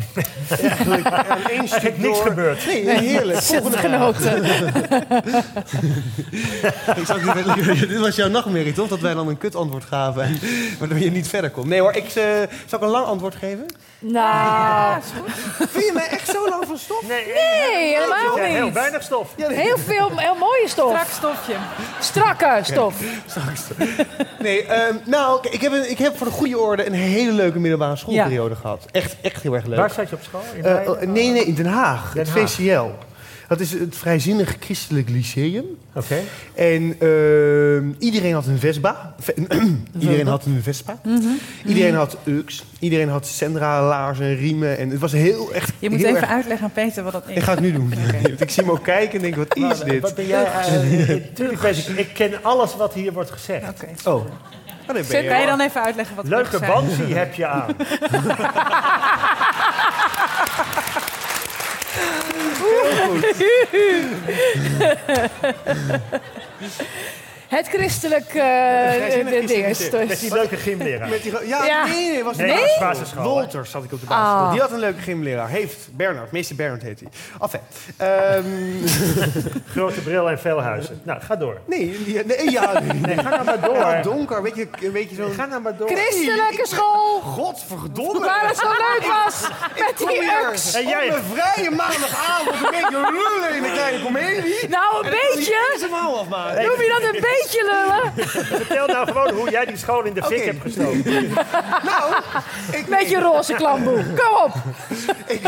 eigenlijk 0.60 1.08
één 1.50 1.68
stuk 1.68 1.98
niks 1.98 2.18
door- 2.18 2.28
gebeurd. 2.28 2.66
Nee, 2.66 3.00
heerlijk. 3.00 3.40
Volgende. 3.42 3.78
Genoten. 3.78 4.44
Ik 6.96 7.06
zag 7.06 7.34
dit, 7.34 7.80
dit 7.90 8.00
was 8.00 8.16
jouw 8.16 8.30
nachtmerrie, 8.30 8.74
toch? 8.74 8.88
Dat 8.88 9.00
wij 9.00 9.14
dan 9.14 9.28
een 9.28 9.38
kut 9.38 9.56
antwoord 9.56 9.84
gaven, 9.84 10.24
en, 10.24 10.40
waardoor 10.80 11.00
je 11.00 11.12
niet 11.12 11.28
verder 11.28 11.50
komt. 11.50 11.68
Nee 11.68 11.80
hoor, 11.80 11.94
ik, 11.96 12.06
eh, 12.06 12.24
zal 12.66 12.80
ik 12.80 12.82
een 12.86 12.90
lang 12.92 13.06
antwoord 13.06 13.36
geven? 13.36 13.66
Nou, 14.04 15.02
Vind 15.74 15.86
je 15.86 15.92
mij 15.94 16.08
echt 16.08 16.28
zo 16.30 16.50
lang 16.50 16.66
van 16.68 16.78
stof? 16.78 17.02
Nee, 17.08 17.26
nee, 17.26 17.96
helemaal 17.96 18.38
ja, 18.38 18.44
heel 18.44 18.66
niet. 18.66 18.74
weinig 18.74 19.04
stof. 19.04 19.34
Ja, 19.36 19.48
nee. 19.48 19.58
Heel 19.58 19.78
veel, 19.78 20.12
heel 20.16 20.36
mooie 20.36 20.64
stof. 20.68 20.90
Strak 20.90 21.08
stofje. 21.10 21.56
Strakke 22.00 22.60
stof. 22.64 22.96
Nee, 24.40 24.66
ehm, 24.66 24.96
nou, 25.06 25.48
ik 25.52 25.62
heb, 25.62 25.72
een, 25.72 25.90
ik 25.90 25.98
heb 25.98 26.18
voor 26.18 26.28
de 26.28 26.34
goede 26.34 26.60
orde 26.60 26.86
een 26.86 26.94
hele 26.94 27.32
leuke 27.32 27.60
middelbare 27.60 27.96
schoolperiode 27.96 28.56
gehad. 28.56 28.86
Echt, 28.92 29.16
echt 29.22 29.42
heel 29.42 29.54
erg 29.54 29.66
leuk. 29.66 29.78
Waar 29.80 29.92
zat 29.92 30.10
je 30.10 30.16
op 30.16 30.22
school? 30.24 30.42
In 30.56 30.66
Eh, 30.66 30.90
oh, 30.90 31.02
nee, 31.02 31.30
nee, 31.30 31.46
in 31.46 31.56
Den 31.56 31.66
Haag. 31.66 32.14
Den 32.14 32.24
het 32.26 32.34
Haag. 32.34 32.52
VCL. 32.52 32.86
Dat 33.52 33.60
is 33.60 33.72
het 33.72 33.98
Vrijzinnig 33.98 34.56
Christelijk 34.60 35.10
Lyceum. 35.10 35.66
Oké. 35.94 36.16
En 36.56 36.96
ehm, 37.00 37.92
iedereen 38.00 38.34
had 38.34 38.46
een 38.48 38.60
Vespa. 38.60 39.14
Ve- 39.20 39.34
iedereen 40.00 40.28
had 40.28 40.46
een 40.46 40.60
Vespa. 40.64 41.00
Mhm. 41.04 41.22
Iedereen 41.66 41.96
had 41.96 42.18
UX. 42.24 42.64
Iedereen 42.80 43.10
had 43.10 43.28
Sendra, 43.28 43.88
laarzen 43.88 44.26
en 44.26 44.36
riemen. 44.36 44.78
En 44.78 44.90
het 44.90 45.00
was 45.00 45.12
heel 45.12 45.54
echt. 45.54 45.72
Je 45.80 45.90
moet 45.90 46.00
heel 46.00 46.08
even 46.08 46.22
erg- 46.22 46.30
uitleggen 46.32 46.66
aan 46.66 46.72
Peter 46.72 47.04
wat 47.04 47.12
dat 47.14 47.24
is. 47.28 47.36
Ik 47.36 47.44
ga 47.44 47.52
het 47.52 47.60
nu 47.60 47.72
doen. 47.72 47.94
ik 48.38 48.50
zie 48.50 48.64
hem 48.64 48.72
ook 48.72 48.84
kijken 48.84 49.16
en 49.16 49.22
denk, 49.22 49.36
wat 49.36 49.56
is 49.56 49.62
Maar, 49.62 49.86
dit? 49.86 50.02
Wat 50.02 50.16
ben 50.16 50.28
jij? 50.28 50.44
eh, 50.46 51.16
Tuurlijk 51.36 51.62
weet 51.62 51.78
ik, 51.78 51.98
ik 51.98 52.14
ken 52.14 52.44
alles 52.44 52.76
wat 52.76 52.94
hier 52.94 53.14
wordt 53.14 53.32
gezegd. 53.32 53.70
Oké. 53.70 53.88
Oh. 54.10 54.26
Oh, 54.90 54.98
je 54.98 55.44
dan 55.46 55.60
even 55.62 55.84
uitleggen 55.84 56.16
wat 56.16 56.28
Leuke 56.28 56.60
bansie 56.60 57.16
heb 57.16 57.34
je 57.34 57.48
aan. 57.48 57.76
heel. 62.82 64.10
Het 67.52 67.68
christelijk 67.68 68.28
eh 68.28 68.34
de- 68.34 68.98
christelijk 69.00 69.48
dingers. 69.48 69.90
Met 69.90 70.20
die 70.20 70.34
leuke 70.34 70.56
gymleraar. 70.56 71.10
Met 71.10 71.22
die, 71.24 71.32
ja, 71.48 71.66
Ja. 71.66 71.86
nee, 71.86 72.12
nee, 72.12 72.24
was 72.24 72.38
Nee, 72.38 72.48
de 72.56 72.78
basisschool? 72.80 73.24
Wolters 73.24 73.72
zat 73.72 73.84
ik 73.84 73.92
op 73.92 74.00
de 74.00 74.06
basisschool. 74.06 74.40
Ah. 74.46 74.52
Die 74.52 74.62
had 74.62 74.72
een 74.72 74.80
leuke 74.80 75.02
gymleraar. 75.02 75.50
Heeft 75.50 75.78
Bernard, 75.92 76.32
meester 76.32 76.56
Bernard 76.56 76.82
heet 76.82 77.00
hij. 77.00 77.10
Enfin, 77.42 77.60
ehm, 77.98 78.46
Grote 79.76 80.00
bril 80.02 80.30
en 80.30 80.40
veel 80.40 80.62
huizen. 80.62 81.02
Nou, 81.04 81.22
ga 81.22 81.36
door. 81.36 81.58
nee, 81.66 82.04
die- 82.06 82.26
nee, 82.26 82.52
ja, 82.52 82.72
nee. 83.08 83.18
Ga 83.18 83.30
nou 83.30 83.44
maar 83.44 83.62
door. 83.62 83.76
Ja, 83.76 84.02
donker, 84.02 84.42
weet 84.42 84.56
je, 84.56 84.68
een 84.82 84.92
beetje 84.92 85.16
zo'n... 85.16 85.32
Ga 85.34 85.46
nou 85.46 85.62
maar 85.62 85.78
door. 85.78 85.88
Christelijke 85.90 86.68
school. 86.68 87.20
Godverdomme. 87.22 88.20
Waar 88.26 88.48
het 88.48 88.58
zo 88.58 88.68
leuk 88.70 89.12
was. 89.24 89.42
Met 89.80 89.98
die 89.98 90.22
ux. 90.52 90.74
En 90.74 90.88
jij- 90.88 91.10
Op 91.10 91.16
een 91.16 91.24
vrije 91.38 91.70
maandagavond 91.72 92.56
een 92.56 92.70
beetje 92.72 93.12
lullen 93.12 93.56
in 93.56 93.64
een 93.64 93.72
kleine 93.72 94.04
komedie. 94.04 94.68
Nou, 94.70 95.06
een 95.06 95.10
beetje. 95.10 95.52
je 95.52 95.76
zijn 95.80 95.92
mouw 95.92 96.14
afmaken. 96.16 96.66
Noem 96.66 96.82
je 96.82 96.98
dat 97.00 97.04
een 97.14 97.22
beetje 97.22 97.40
lullen? 97.50 98.28
Vertel 98.66 98.88
nou 98.88 99.08
gewoon 99.08 99.34
hoe 99.34 99.50
jij 99.50 99.66
die 99.66 99.78
school 99.78 100.04
in 100.04 100.14
de 100.14 100.24
fik 100.24 100.46
hebt 100.46 100.62
gestoken. 100.62 101.30
Nou, 101.84 102.14
ik, 102.72 102.88
Met 102.88 103.10
je 103.10 103.20
roze 103.20 103.54
klamboe. 103.54 104.04
Kom 104.04 104.44
op. 104.44 104.54
ik 105.28 105.42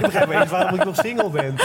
begrijp 0.00 0.30
eens 0.30 0.50
waarom 0.50 0.74
ik 0.74 0.84
nog 0.84 0.96
single 0.96 1.30
ben. 1.30 1.54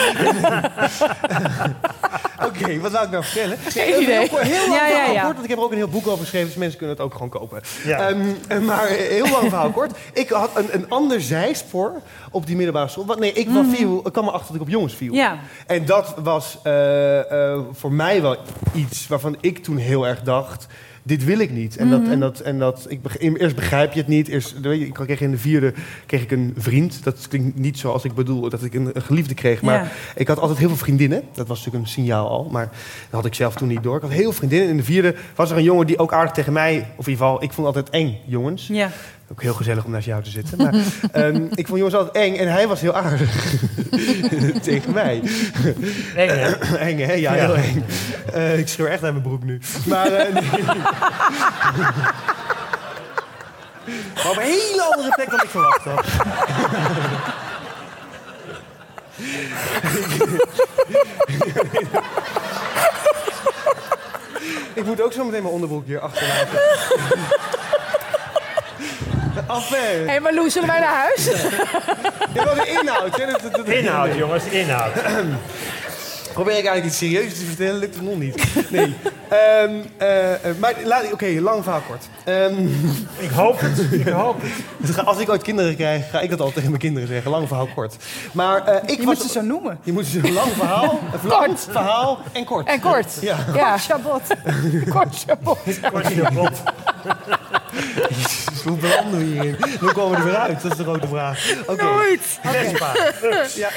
Oké, 2.48 2.80
wat 2.80 2.92
zou 2.92 3.06
ik 3.06 3.12
nou 3.12 3.24
vertellen? 3.24 3.58
Geen 3.58 4.02
idee. 4.02 4.30
Heel, 4.30 4.38
heel 4.38 4.68
lang 4.68 4.80
Ja, 4.80 4.88
ja, 4.88 4.96
verhaal 4.96 5.14
ja. 5.14 5.22
kort, 5.22 5.34
want 5.34 5.44
ik 5.44 5.50
heb 5.50 5.58
er 5.58 5.64
ook 5.64 5.72
een 5.72 5.78
heel 5.78 5.88
boek 5.88 6.08
over 6.08 6.20
geschreven, 6.20 6.48
dus 6.48 6.58
mensen 6.58 6.78
kunnen 6.78 6.96
het 6.96 7.06
ook 7.06 7.14
gewoon 7.14 7.30
kopen. 7.30 7.62
Ja. 7.84 8.10
Ehm, 8.48 8.66
maar 8.66 8.88
heel 8.88 9.30
lang 9.30 9.50
verhaal 9.50 9.72
kort. 9.72 9.98
Ik 10.14 10.30
had 10.30 10.50
een, 10.56 10.68
een 10.72 10.90
ander 10.90 11.22
zijspoor 11.22 12.02
op 12.32 12.46
die 12.46 12.56
middelbare 12.56 12.88
school. 12.88 13.06
Want 13.06 13.20
nee, 13.20 13.34
ik, 13.34 13.50
was 13.50 13.66
viel, 13.70 14.02
ik 14.06 14.14
kwam 14.14 14.28
erachter 14.28 14.48
dat 14.48 14.56
ik 14.56 14.62
op 14.62 14.70
jongens 14.70 14.94
viel. 14.94 15.14
Ja. 15.14 15.40
En 15.68 15.86
dat 15.86 16.16
was 16.24 16.58
eh, 16.64 17.52
eh, 17.54 17.60
voor 17.72 17.92
mij 17.92 18.22
wel 18.22 18.38
iets 18.74 19.08
waarvan 19.08 19.38
ik 19.42 19.64
toen 19.64 19.78
heel 19.78 20.08
erg 20.08 20.22
dacht... 20.22 20.68
Dit 21.04 21.24
wil 21.24 21.40
ik 21.40 21.52
niet. 21.52 21.78
En 21.78 21.90
dat, 21.90 22.08
en 22.08 22.20
dat, 22.20 22.40
en 22.40 22.60
dat, 22.60 22.86
ik, 22.90 23.00
eerst 23.20 23.56
begrijp 23.56 23.94
je 23.94 24.00
het 24.00 24.08
niet. 24.08 24.28
Eerst, 24.28 24.60
weet 24.60 24.80
je, 24.80 24.86
ik 24.86 24.94
kreeg 24.94 25.22
in 25.22 25.32
de 25.32 25.38
vierde 25.38 25.74
kreeg 26.06 26.22
ik 26.22 26.32
een 26.32 26.54
vriend. 26.58 27.04
Dat 27.04 27.28
klinkt 27.28 27.58
niet 27.60 27.78
zoals 27.78 28.04
ik 28.04 28.14
bedoel 28.14 28.50
dat 28.50 28.64
ik 28.64 28.74
een, 28.74 28.90
een 28.94 29.02
geliefde 29.02 29.34
kreeg. 29.34 29.62
Maar 29.62 29.84
Ja. 29.84 29.88
ik 30.16 30.28
had 30.28 30.40
altijd 30.40 30.60
heel 30.60 30.68
veel 30.68 30.78
vriendinnen. 30.78 31.24
Dat 31.34 31.48
was 31.48 31.58
natuurlijk 31.58 31.86
een 31.86 31.92
signaal 31.92 32.30
al. 32.30 32.48
Maar 32.52 32.66
dat 32.66 32.72
had 33.10 33.26
ik 33.26 33.34
zelf 33.34 33.56
toen 33.56 33.68
niet 33.68 33.84
door. 33.84 33.96
Ik 33.96 34.02
had 34.02 34.12
heel 34.12 34.22
veel 34.22 34.32
vriendinnen. 34.32 34.70
In 34.70 34.78
de 34.78 34.84
vierde 34.84 35.16
was 35.36 35.52
er 35.52 35.58
een 35.58 35.64
jongen 35.64 35.88
die 35.88 35.98
ook 35.98 36.14
aardig 36.14 36.32
tegen 36.34 36.54
mij... 36.54 36.78
Of 36.96 37.06
in 37.08 37.12
ieder 37.12 37.26
geval, 37.26 37.44
ik 37.44 37.52
vond 37.54 37.68
altijd 37.68 37.90
eng 37.90 38.18
jongens. 38.26 38.68
Ja. 38.68 38.90
Ook 39.32 39.42
heel 39.42 39.54
gezellig 39.54 39.84
om 39.86 39.92
naast 39.92 40.06
jou 40.06 40.24
te 40.24 40.30
zitten. 40.30 40.58
Maar 40.58 40.74
ehm, 41.12 41.44
ik 41.56 41.68
vond 41.68 41.78
jongens 41.78 41.96
altijd 41.96 42.16
eng. 42.16 42.36
En 42.36 42.48
hij 42.52 42.68
was 42.68 42.82
heel 42.82 42.96
aardig 42.96 43.56
tegen 44.62 44.94
mij. 44.94 45.22
Eng, 46.16 46.30
hè? 46.30 46.50
eng, 46.88 46.98
hè? 47.00 47.14
Ja, 47.14 47.36
Ja. 47.36 47.46
heel 47.46 47.56
eng. 47.56 47.86
Eh, 48.34 48.58
ik 48.60 48.68
schreeuw 48.68 48.86
echt 48.88 49.04
uit 49.04 49.12
mijn 49.12 49.24
broek 49.24 49.44
nu. 49.44 49.60
Maar, 49.86 50.06
eh, 50.12 50.34
nee. 50.34 50.64
maar 54.16 54.30
op 54.30 54.38
een 54.38 54.44
hele 54.44 54.84
andere 54.96 55.14
plek 55.16 55.30
dan 55.30 55.42
ik 55.42 55.50
verwacht 55.50 55.84
had. 55.84 56.06
ik 64.74 64.86
moet 64.86 65.02
ook 65.02 65.14
zo 65.14 65.26
meteen 65.26 65.42
mijn 65.42 65.54
onderbroek 65.54 65.86
hier 65.86 66.00
achterlaten. 66.00 66.60
Hé, 69.54 70.20
maar 70.20 70.34
Loes, 70.34 70.54
zullen 70.54 70.68
wij 70.68 70.80
naar 70.80 70.96
huis? 70.96 71.26
Ja, 72.34 72.54
de 72.54 72.78
inhoud. 72.82 73.18
hè, 73.18 73.26
dat- 73.26 73.42
dat- 73.42 73.56
dat- 73.56 73.68
Inhoud, 73.68 74.16
jongens, 74.16 74.44
inhoud. 74.44 74.92
Probeer 76.34 76.58
ik 76.58 76.66
eigenlijk 76.66 76.86
iets 76.86 76.98
serieus 76.98 77.40
te 77.40 77.46
vertellen, 77.46 77.80
lukt 77.80 77.96
het 77.96 78.04
nog 78.04 78.18
niet. 78.18 78.44
Nee. 78.70 78.96
Ehm, 79.30 79.72
eh, 79.98 80.34
eh, 80.34 80.40
maar 80.60 80.74
laat- 80.84 81.12
oké, 81.14 81.26
lang 81.40 81.64
verhaal 81.64 81.82
kort. 81.88 82.06
Ehm, 82.24 82.66
Ik 83.28 83.30
hoop 83.30 83.60
het. 83.60 83.92
Ik 83.92 84.08
hoop 84.08 84.42
het. 84.82 85.06
als 85.06 85.18
ik 85.18 85.30
ooit 85.30 85.42
kinderen 85.42 85.76
krijg, 85.76 86.10
ga 86.10 86.20
ik 86.20 86.30
dat 86.30 86.42
al 86.42 86.52
tegen 86.52 86.68
mijn 86.70 86.82
kinderen 86.82 87.08
zeggen. 87.08 87.32
Lang 87.32 87.48
verhaal 87.48 87.70
kort. 87.76 87.96
Maar 88.32 88.66
eh, 88.68 88.76
ik 88.86 89.00
Je 89.00 89.06
was... 89.06 89.18
moet 89.18 89.26
ze 89.26 89.32
zo 89.32 89.42
noemen. 89.42 89.80
Je 89.84 89.92
moet 89.92 90.06
ze 90.06 90.20
een 90.28 90.34
lang 90.34 90.52
verhaal, 90.58 91.00
een 91.24 91.30
lang 91.30 91.60
verhaal 91.60 92.20
en 92.32 92.44
kort. 92.46 92.68
En 92.68 92.80
kort. 92.80 93.08
Ja. 93.22 93.36
Ja, 93.54 93.78
Chabot. 93.88 94.22
kort 94.90 95.24
chabot. 95.28 95.58
Kort 95.92 96.34
bot. 96.34 96.52
Hoe 98.66 98.78
belanden 98.78 99.18
we 99.20 99.26
hierin? 99.26 99.56
Hoe 99.80 99.92
komen 99.92 100.12
we 100.12 100.18
er 100.18 100.24
weer 100.24 100.36
uit? 100.36 100.62
Dat 100.62 100.72
is 100.72 100.78
de 100.78 100.84
grote 100.84 101.08
vraag. 101.08 101.54
Oké. 101.68 101.84
Nooit. 101.84 102.40
Vespa. 102.44 102.92
Ja, 103.56 103.70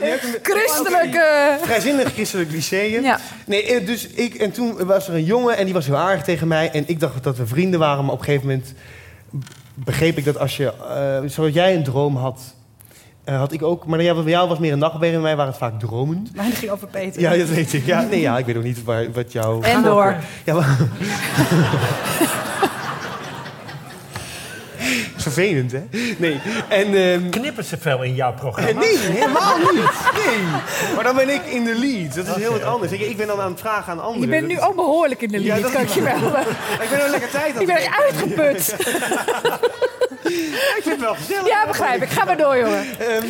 hebt 0.00 0.22
een- 0.24 0.38
Christelijke. 0.42 1.56
Vrijzinnig 1.62 2.12
christelijk 2.12 2.50
lyceum. 2.50 3.02
Ja. 3.02 3.18
Nee, 3.46 3.62
eh, 3.64 3.86
dus 3.86 4.06
ik, 4.06 4.34
en 4.34 4.50
toen 4.52 4.86
was 4.86 5.08
er 5.08 5.14
een 5.14 5.24
jongen 5.24 5.56
en 5.56 5.64
die 5.64 5.74
was 5.74 5.86
heel 5.86 5.96
aardig 5.96 6.22
tegen 6.24 6.48
mij. 6.48 6.70
En 6.70 6.84
ik 6.86 7.00
dacht 7.00 7.22
dat 7.24 7.36
we 7.36 7.46
vrienden 7.46 7.80
waren, 7.80 8.04
maar 8.04 8.12
op 8.14 8.18
een 8.18 8.24
gegeven 8.24 8.46
moment 8.48 8.74
begreep 9.74 10.16
ik 10.18 10.24
dat 10.24 10.38
als 10.38 10.56
je, 10.56 10.72
eh 11.22 11.30
zoals 11.30 11.52
jij 11.52 11.74
een 11.74 11.84
droom 11.84 12.16
had, 12.16 12.40
Eh, 13.24 13.38
had 13.38 13.52
ik 13.52 13.62
ook, 13.62 13.86
maar 13.86 14.02
ja, 14.02 14.14
bij 14.14 14.22
jou 14.32 14.48
was 14.48 14.58
meer 14.58 14.72
een 14.72 14.78
nachtmerrie, 14.78 15.12
bij 15.14 15.22
mij 15.22 15.36
waren 15.36 15.50
het 15.50 15.60
vaak 15.60 15.78
dromen. 15.80 16.26
Maar 16.34 16.44
het 16.44 16.54
ging 16.54 16.70
over 16.70 16.88
Peter. 16.88 17.20
Ja, 17.20 17.36
dat 17.36 17.48
weet 17.48 17.72
ik. 17.72 17.86
Ja, 17.86 18.02
nee, 18.02 18.20
ja, 18.20 18.38
ik 18.38 18.46
weet 18.46 18.56
ook 18.56 18.62
niet 18.62 18.84
waar, 18.84 19.12
wat 19.12 19.32
jouw... 19.32 19.60
En 19.62 19.82
door. 19.82 20.16
Ja, 20.44 20.54
maar... 20.54 20.76
Vervelend, 25.30 25.72
hè? 25.72 25.82
Nee. 26.18 26.40
En, 26.68 26.94
ehm, 26.94 27.28
Knippen 27.30 27.64
ze 27.64 27.78
veel 27.78 28.02
in 28.02 28.14
jouw 28.14 28.34
programma? 28.34 28.80
Nee, 28.80 28.98
helemaal 28.98 29.58
niet. 29.58 29.74
Nee. 30.26 30.38
Maar 30.94 31.04
dan 31.04 31.16
ben 31.16 31.28
ik 31.28 31.44
in 31.44 31.64
de 31.64 31.78
lead. 31.78 32.14
Dat 32.14 32.26
is 32.26 32.42
heel 32.42 32.52
wat 32.52 32.62
anders. 32.62 32.92
Ik, 32.92 33.00
ik 33.00 33.16
ben 33.16 33.26
dan 33.26 33.40
aan 33.40 33.50
het 33.50 33.60
vragen 33.60 33.92
aan 33.92 34.00
anderen. 34.02 34.20
Je 34.20 34.28
bent 34.28 34.46
nu 34.46 34.60
ook 34.60 34.74
behoorlijk 34.74 35.22
in 35.22 35.28
de 35.28 35.42
Ja, 35.42 35.54
lead, 35.54 35.62
dat 35.62 35.72
kan 35.72 35.82
ik 35.82 35.88
je 35.88 36.02
wel. 36.02 36.16
Ik 36.82 36.88
ben 36.90 37.00
er 37.00 37.10
lekker 37.10 37.30
tijd 37.30 37.54
aan 37.54 37.60
Ik 37.60 37.66
ben 37.66 37.76
het 37.76 37.84
echt 37.84 38.02
uitgeput. 38.04 38.76
Ik 40.28 40.80
vind 40.82 40.94
het 40.94 41.00
wel 41.04 41.14
gezellig. 41.14 41.46
Ja, 41.48 41.66
begrijp 41.66 42.02
ik. 42.02 42.08
Ga 42.08 42.24
maar 42.24 42.36
door, 42.36 42.56
jongen. 42.58 42.84
Ehm 42.98 43.24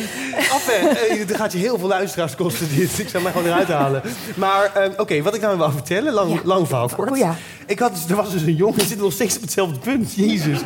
af, 0.51 0.67
eh, 0.69 1.19
het 1.19 1.35
gaat 1.35 1.51
je 1.51 1.57
heel 1.57 1.77
veel 1.79 1.87
luisteraars 1.87 2.35
kosten 2.35 2.67
dit. 2.75 2.99
Ik 2.99 3.09
zou 3.09 3.23
mij 3.23 3.31
gewoon 3.31 3.47
eruit 3.47 3.67
halen. 3.67 4.01
Maar 4.35 4.71
ehm, 4.75 4.91
oké, 4.97 5.21
wat 5.21 5.35
ik 5.35 5.41
nou 5.41 5.57
wil 5.57 5.71
vertellen, 5.71 6.13
lang, 6.13 6.43
lang 6.43 6.67
verhaal 6.67 6.89
kort. 6.95 7.11
Oh 7.11 7.17
ja. 7.17 7.35
Ik 7.65 7.79
had, 7.79 7.93
dus- 7.93 8.09
er 8.09 8.15
was 8.15 8.31
dus 8.31 8.41
een 8.41 8.55
jongen, 8.55 8.77
die 8.77 8.87
zit 8.87 8.99
nog 8.99 9.11
steeds 9.13 9.35
op 9.35 9.41
hetzelfde 9.41 9.79
punt. 9.79 10.13
Jezus. 10.15 10.57
Dat 10.59 10.65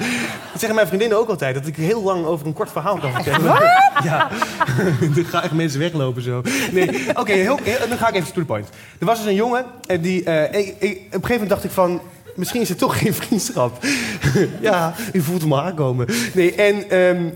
zeggen 0.60 0.76
mijn 0.76 0.88
vriendinnen 0.88 1.18
ook 1.18 1.30
altijd, 1.30 1.56
dat 1.56 1.68
ik 1.68 1.76
heel 1.76 2.04
lang 2.04 2.26
over 2.26 2.48
een 2.48 2.54
kort 2.54 2.72
verhaal 2.72 2.98
kan 2.98 3.12
vertellen. 3.14 3.44
Wat? 3.48 3.62
Ja. 4.04 4.30
dan 5.32 5.42
echt 5.42 5.52
mensen 5.52 5.80
weglopen 5.80 6.22
zo. 6.22 6.42
Nee, 6.72 7.06
oké, 7.16 7.32
heel, 7.32 7.60
heel- 7.64 7.88
dan 7.90 7.98
ga 7.98 8.08
ik 8.08 8.16
even 8.16 8.34
to 8.34 8.40
the 8.40 8.46
point. 8.46 8.70
Er 9.00 9.06
was 9.06 9.18
dus 9.18 9.28
een 9.28 9.36
jongen 9.36 9.66
en 9.88 10.02
die, 10.02 10.24
eh, 10.24 10.60
ik, 10.60 10.68
ik- 10.80 10.98
op 10.98 11.04
een 11.04 11.10
gegeven 11.12 11.32
moment 11.32 11.50
dacht 11.50 11.64
ik 11.64 11.72
van... 11.72 12.02
Misschien 12.36 12.62
is 12.62 12.70
het 12.70 12.78
toch 12.78 13.00
geen 13.00 13.14
vriendschap. 13.14 13.78
ja, 14.62 14.94
u 15.14 15.22
voelt 15.22 15.42
hem 15.42 15.54
al 15.54 15.62
aankomen. 15.62 16.08
Nee, 16.34 16.56
en, 16.56 16.90
ehm, 16.90 17.30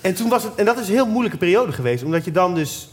en 0.00 0.14
toen 0.14 0.28
was 0.28 0.42
het... 0.42 0.54
En 0.54 0.64
dat 0.64 0.78
is 0.78 0.88
een 0.88 0.94
heel 0.94 1.06
moeilijke 1.06 1.38
periode 1.38 1.72
geweest. 1.72 2.04
Omdat 2.04 2.24
je 2.24 2.30
dan 2.30 2.54
dus... 2.54 2.88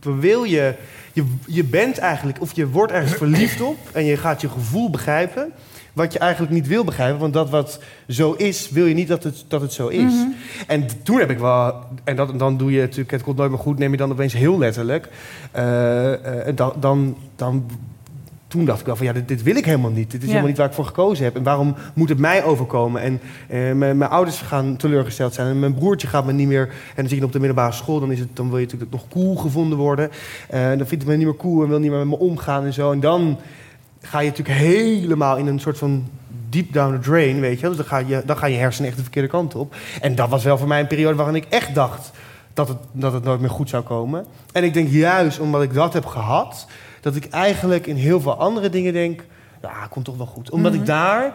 Wil 0.00 0.44
je, 0.44 0.74
je... 1.12 1.24
Je 1.46 1.64
bent 1.64 1.98
eigenlijk... 1.98 2.40
Of 2.40 2.52
je 2.52 2.68
wordt 2.68 2.92
ergens 2.92 3.12
verliefd 3.12 3.60
op. 3.60 3.76
En 3.92 4.04
je 4.04 4.16
gaat 4.16 4.40
je 4.40 4.48
gevoel 4.48 4.90
begrijpen. 4.90 5.52
Wat 5.92 6.12
je 6.12 6.18
eigenlijk 6.18 6.52
niet 6.52 6.66
wil 6.66 6.84
begrijpen. 6.84 7.20
Want 7.20 7.32
dat 7.32 7.50
wat 7.50 7.80
zo 8.08 8.32
is, 8.32 8.70
wil 8.70 8.86
je 8.86 8.94
niet 8.94 9.08
dat 9.08 9.22
het, 9.22 9.44
dat 9.48 9.60
het 9.60 9.72
zo 9.72 9.88
is. 9.88 10.12
En 10.66 10.86
toen 11.02 11.18
heb 11.18 11.30
ik 11.30 11.38
wel... 11.38 11.84
En 12.04 12.16
dat, 12.16 12.38
dan 12.38 12.56
doe 12.56 12.72
je 12.72 12.80
natuurlijk... 12.80 13.10
Het 13.10 13.22
komt 13.22 13.36
nooit 13.36 13.50
meer 13.50 13.58
goed. 13.58 13.78
Neem 13.78 13.90
je 13.90 13.96
dan 13.96 14.10
opeens 14.10 14.32
heel 14.32 14.58
letterlijk. 14.58 15.08
Eh, 15.52 16.48
eh, 16.48 16.56
dan... 16.56 16.72
dan, 16.80 17.16
dan 17.36 17.66
toen 18.56 18.64
dacht 18.64 18.80
ik 18.80 18.86
wel 18.86 18.96
van 18.96 19.06
ja, 19.06 19.12
dit, 19.12 19.28
dit 19.28 19.42
wil 19.42 19.56
ik 19.56 19.64
helemaal 19.64 19.90
niet. 19.90 20.10
Dit 20.10 20.20
is 20.20 20.20
Ja. 20.20 20.26
helemaal 20.26 20.48
niet 20.48 20.58
waar 20.58 20.66
ik 20.66 20.74
voor 20.74 20.84
gekozen 20.84 21.24
heb. 21.24 21.36
En 21.36 21.42
waarom 21.42 21.74
moet 21.94 22.08
het 22.08 22.18
mij 22.18 22.44
overkomen? 22.44 23.02
En 23.02 23.20
eh, 23.48 23.58
mijn, 23.72 23.98
mijn 23.98 24.10
ouders 24.10 24.40
gaan 24.40 24.76
teleurgesteld 24.76 25.34
zijn. 25.34 25.48
En 25.48 25.58
mijn 25.58 25.74
broertje 25.74 26.06
gaat 26.06 26.24
me 26.24 26.32
niet 26.32 26.48
meer... 26.48 26.66
En 26.68 26.94
dan 26.94 27.08
zie 27.08 27.18
je 27.18 27.24
op 27.24 27.32
de 27.32 27.38
middelbare 27.38 27.72
school... 27.72 28.00
dan, 28.00 28.12
is 28.12 28.18
het, 28.18 28.28
dan 28.32 28.48
wil 28.48 28.58
je 28.58 28.64
natuurlijk 28.64 28.92
nog 28.92 29.08
cool 29.08 29.36
gevonden 29.36 29.78
worden. 29.78 30.10
Eh, 30.48 30.60
dan 30.60 30.86
vindt 30.86 30.90
het 30.90 31.06
me 31.06 31.16
niet 31.16 31.26
meer 31.26 31.36
cool 31.36 31.62
en 31.62 31.68
wil 31.68 31.78
niet 31.78 31.90
meer 31.90 31.98
met 31.98 32.08
me 32.08 32.18
omgaan 32.18 32.64
en 32.64 32.72
zo. 32.72 32.92
En 32.92 33.00
dan 33.00 33.38
ga 34.00 34.20
je 34.20 34.28
natuurlijk 34.28 34.58
helemaal 34.58 35.36
in 35.36 35.46
een 35.46 35.60
soort 35.60 35.78
van 35.78 36.08
deep 36.48 36.72
down 36.72 36.92
the 36.92 36.98
drain, 37.10 37.40
weet 37.40 37.60
je. 37.60 37.68
Dus 37.68 37.76
dan, 37.76 37.86
ga 37.86 37.98
je, 37.98 38.22
dan 38.24 38.36
gaan 38.36 38.50
je 38.50 38.58
hersenen 38.58 38.88
echt 38.88 38.96
de 38.96 39.02
verkeerde 39.02 39.28
kant 39.28 39.54
op. 39.54 39.74
En 40.00 40.14
dat 40.14 40.28
was 40.28 40.44
wel 40.44 40.58
voor 40.58 40.68
mij 40.68 40.80
een 40.80 40.86
periode 40.86 41.16
waarin 41.16 41.34
ik 41.34 41.46
echt 41.48 41.74
dacht... 41.74 42.10
dat 42.54 42.68
het, 42.68 42.78
dat 42.92 43.12
het 43.12 43.24
nooit 43.24 43.40
meer 43.40 43.50
goed 43.50 43.68
zou 43.68 43.82
komen. 43.82 44.26
En 44.52 44.64
ik 44.64 44.74
denk 44.74 44.88
juist 44.90 45.40
omdat 45.40 45.62
ik 45.62 45.74
dat 45.74 45.92
heb 45.92 46.06
gehad... 46.06 46.66
dat 47.06 47.16
ik 47.16 47.28
eigenlijk 47.28 47.86
in 47.86 47.96
heel 47.96 48.20
veel 48.20 48.36
andere 48.36 48.68
dingen 48.68 48.92
denk... 48.92 49.24
ja, 49.62 49.86
komt 49.90 50.04
toch 50.04 50.16
wel 50.16 50.26
goed. 50.26 50.50
Omdat 50.50 50.74
ik 50.74 50.86
daar 50.86 51.32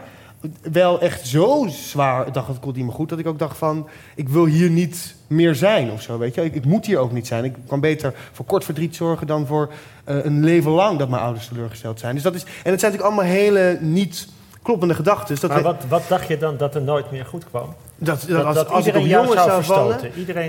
wel 0.72 1.02
echt 1.02 1.28
zo 1.28 1.68
zwaar 1.70 2.32
dacht, 2.32 2.48
het 2.48 2.60
komt 2.60 2.76
niet 2.76 2.86
meer 2.86 2.94
goed... 2.94 3.10
dat 3.10 3.20
ik 3.20 3.28
ook 3.28 3.40
dacht 3.40 3.58
van, 3.58 3.88
ik 4.16 4.30
wil 4.30 4.46
hier 4.46 4.70
niet 4.70 5.16
meer 5.28 5.56
zijn 5.56 5.92
of 5.92 6.02
zo, 6.02 6.18
weet 6.18 6.36
je. 6.36 6.44
Ik, 6.44 6.56
ik 6.56 6.66
moet 6.66 6.86
hier 6.86 6.98
ook 6.98 7.12
niet 7.12 7.28
zijn. 7.28 7.44
Ik 7.44 7.56
kan 7.68 7.80
beter 7.80 8.14
voor 8.32 8.46
kort 8.46 8.64
verdriet 8.64 8.96
zorgen 8.96 9.28
dan 9.28 9.46
voor 9.48 9.72
eh, 10.04 10.26
een 10.26 10.44
leven 10.44 10.72
lang... 10.72 11.00
dat 11.00 11.10
mijn 11.10 11.22
ouders 11.22 11.48
teleurgesteld 11.48 12.00
zijn. 12.00 12.14
Dus 12.14 12.24
dat 12.24 12.36
is, 12.36 12.44
en 12.44 12.72
het 12.72 12.80
zijn 12.80 12.92
natuurlijk 12.92 13.04
allemaal 13.04 13.36
hele 13.36 13.78
niet 13.82 14.28
kloppende 14.62 14.94
gedachten. 14.94 15.28
Dus 15.28 15.40
dat 15.40 15.50
Maar 15.50 15.62
wat, 15.62 15.86
wat 15.90 16.04
dacht 16.08 16.28
je 16.28 16.38
dan 16.38 16.58
dat 16.58 16.76
er 16.76 16.82
nooit 16.82 17.12
meer 17.12 17.26
goed 17.26 17.46
kwam? 17.46 17.76
Dat, 18.04 18.20
dat, 18.22 18.30
Dat, 18.30 18.46
als, 18.46 18.56
dat 18.56 18.70
als 18.70 18.88
ik 18.88 18.96
op 18.96 19.06
jongens 19.06 19.34
zou 19.34 19.50
zou 19.50 19.64
vallen... 19.64 20.00